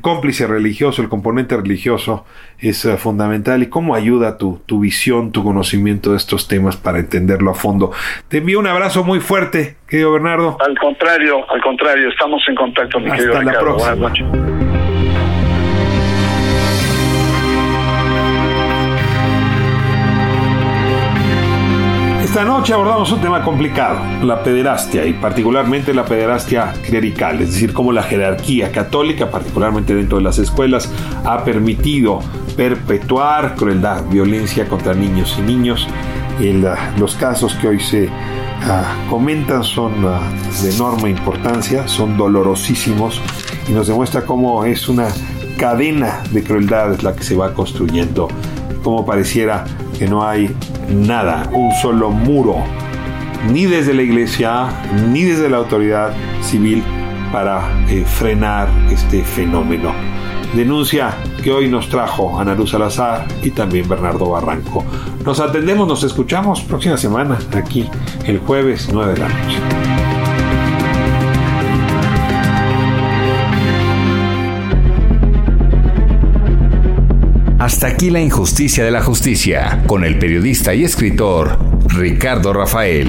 cómplice 0.00 0.46
religioso, 0.46 1.02
el 1.02 1.08
componente 1.08 1.56
religioso 1.56 2.24
es 2.58 2.84
eh, 2.84 2.96
fundamental 2.96 3.62
y 3.62 3.66
cómo 3.66 3.94
ayuda 3.94 4.38
tu, 4.38 4.60
tu 4.66 4.80
visión, 4.80 5.30
tu 5.30 5.44
conocimiento 5.44 6.12
de 6.12 6.16
estos 6.16 6.48
temas 6.48 6.76
para 6.76 6.98
entenderlo 6.98 7.50
a 7.50 7.54
fondo. 7.54 7.92
Te 8.28 8.38
envío 8.38 8.58
un 8.58 8.66
abrazo 8.66 9.04
muy 9.04 9.20
fuerte, 9.20 9.76
querido 9.88 10.12
Bernardo. 10.12 10.56
Al 10.60 10.78
contrario, 10.78 11.50
al 11.50 11.60
contrario, 11.60 12.08
estamos 12.08 12.42
en 12.48 12.54
contacto, 12.54 12.98
mi 12.98 13.10
Hasta 13.10 13.16
querido 13.16 13.42
la 13.42 13.58
próxima. 13.58 13.94
Buenas 13.94 14.20
noches. 14.20 14.73
Esta 22.34 22.46
noche 22.46 22.72
abordamos 22.72 23.12
un 23.12 23.20
tema 23.20 23.44
complicado, 23.44 24.00
la 24.24 24.42
pederastia 24.42 25.06
y 25.06 25.12
particularmente 25.12 25.94
la 25.94 26.04
pederastia 26.04 26.72
clerical, 26.84 27.40
es 27.40 27.52
decir, 27.52 27.72
cómo 27.72 27.92
la 27.92 28.02
jerarquía 28.02 28.72
católica, 28.72 29.30
particularmente 29.30 29.94
dentro 29.94 30.18
de 30.18 30.24
las 30.24 30.38
escuelas, 30.38 30.90
ha 31.24 31.44
permitido 31.44 32.18
perpetuar 32.56 33.54
crueldad, 33.54 34.02
violencia 34.06 34.66
contra 34.66 34.94
niños 34.94 35.36
y 35.38 35.42
niños. 35.42 35.86
los 36.98 37.14
casos 37.14 37.54
que 37.54 37.68
hoy 37.68 37.78
se 37.78 38.08
ah, 38.62 38.96
comentan 39.08 39.62
son 39.62 40.04
ah, 40.04 40.18
de 40.60 40.74
enorme 40.74 41.10
importancia, 41.10 41.86
son 41.86 42.16
dolorosísimos 42.16 43.22
y 43.68 43.70
nos 43.70 43.86
demuestra 43.86 44.22
cómo 44.22 44.64
es 44.64 44.88
una 44.88 45.06
cadena 45.56 46.22
de 46.32 46.42
crueldad 46.42 47.00
la 47.00 47.14
que 47.14 47.22
se 47.22 47.36
va 47.36 47.54
construyendo, 47.54 48.28
como 48.82 49.06
pareciera 49.06 49.64
que 49.98 50.06
no 50.06 50.26
hay 50.26 50.54
nada, 50.88 51.48
un 51.52 51.72
solo 51.80 52.10
muro, 52.10 52.56
ni 53.50 53.66
desde 53.66 53.94
la 53.94 54.02
iglesia, 54.02 54.68
ni 55.10 55.22
desde 55.22 55.48
la 55.48 55.58
autoridad 55.58 56.12
civil 56.42 56.82
para 57.32 57.84
eh, 57.88 58.04
frenar 58.06 58.68
este 58.90 59.22
fenómeno. 59.22 59.92
Denuncia 60.54 61.16
que 61.42 61.50
hoy 61.50 61.68
nos 61.68 61.88
trajo 61.88 62.38
Ana 62.38 62.54
Luz 62.54 62.70
Salazar 62.70 63.26
y 63.42 63.50
también 63.50 63.88
Bernardo 63.88 64.30
Barranco. 64.30 64.84
Nos 65.24 65.40
atendemos, 65.40 65.88
nos 65.88 66.04
escuchamos 66.04 66.60
próxima 66.62 66.96
semana 66.96 67.38
aquí 67.56 67.88
el 68.24 68.38
jueves 68.38 68.88
9 68.92 69.14
de 69.14 69.18
la 69.18 69.28
noche. 69.28 70.13
Hasta 77.74 77.88
aquí 77.88 78.08
la 78.08 78.20
injusticia 78.20 78.84
de 78.84 78.92
la 78.92 79.02
justicia, 79.02 79.82
con 79.88 80.04
el 80.04 80.16
periodista 80.16 80.72
y 80.76 80.84
escritor 80.84 81.58
Ricardo 81.88 82.52
Rafael. 82.52 83.08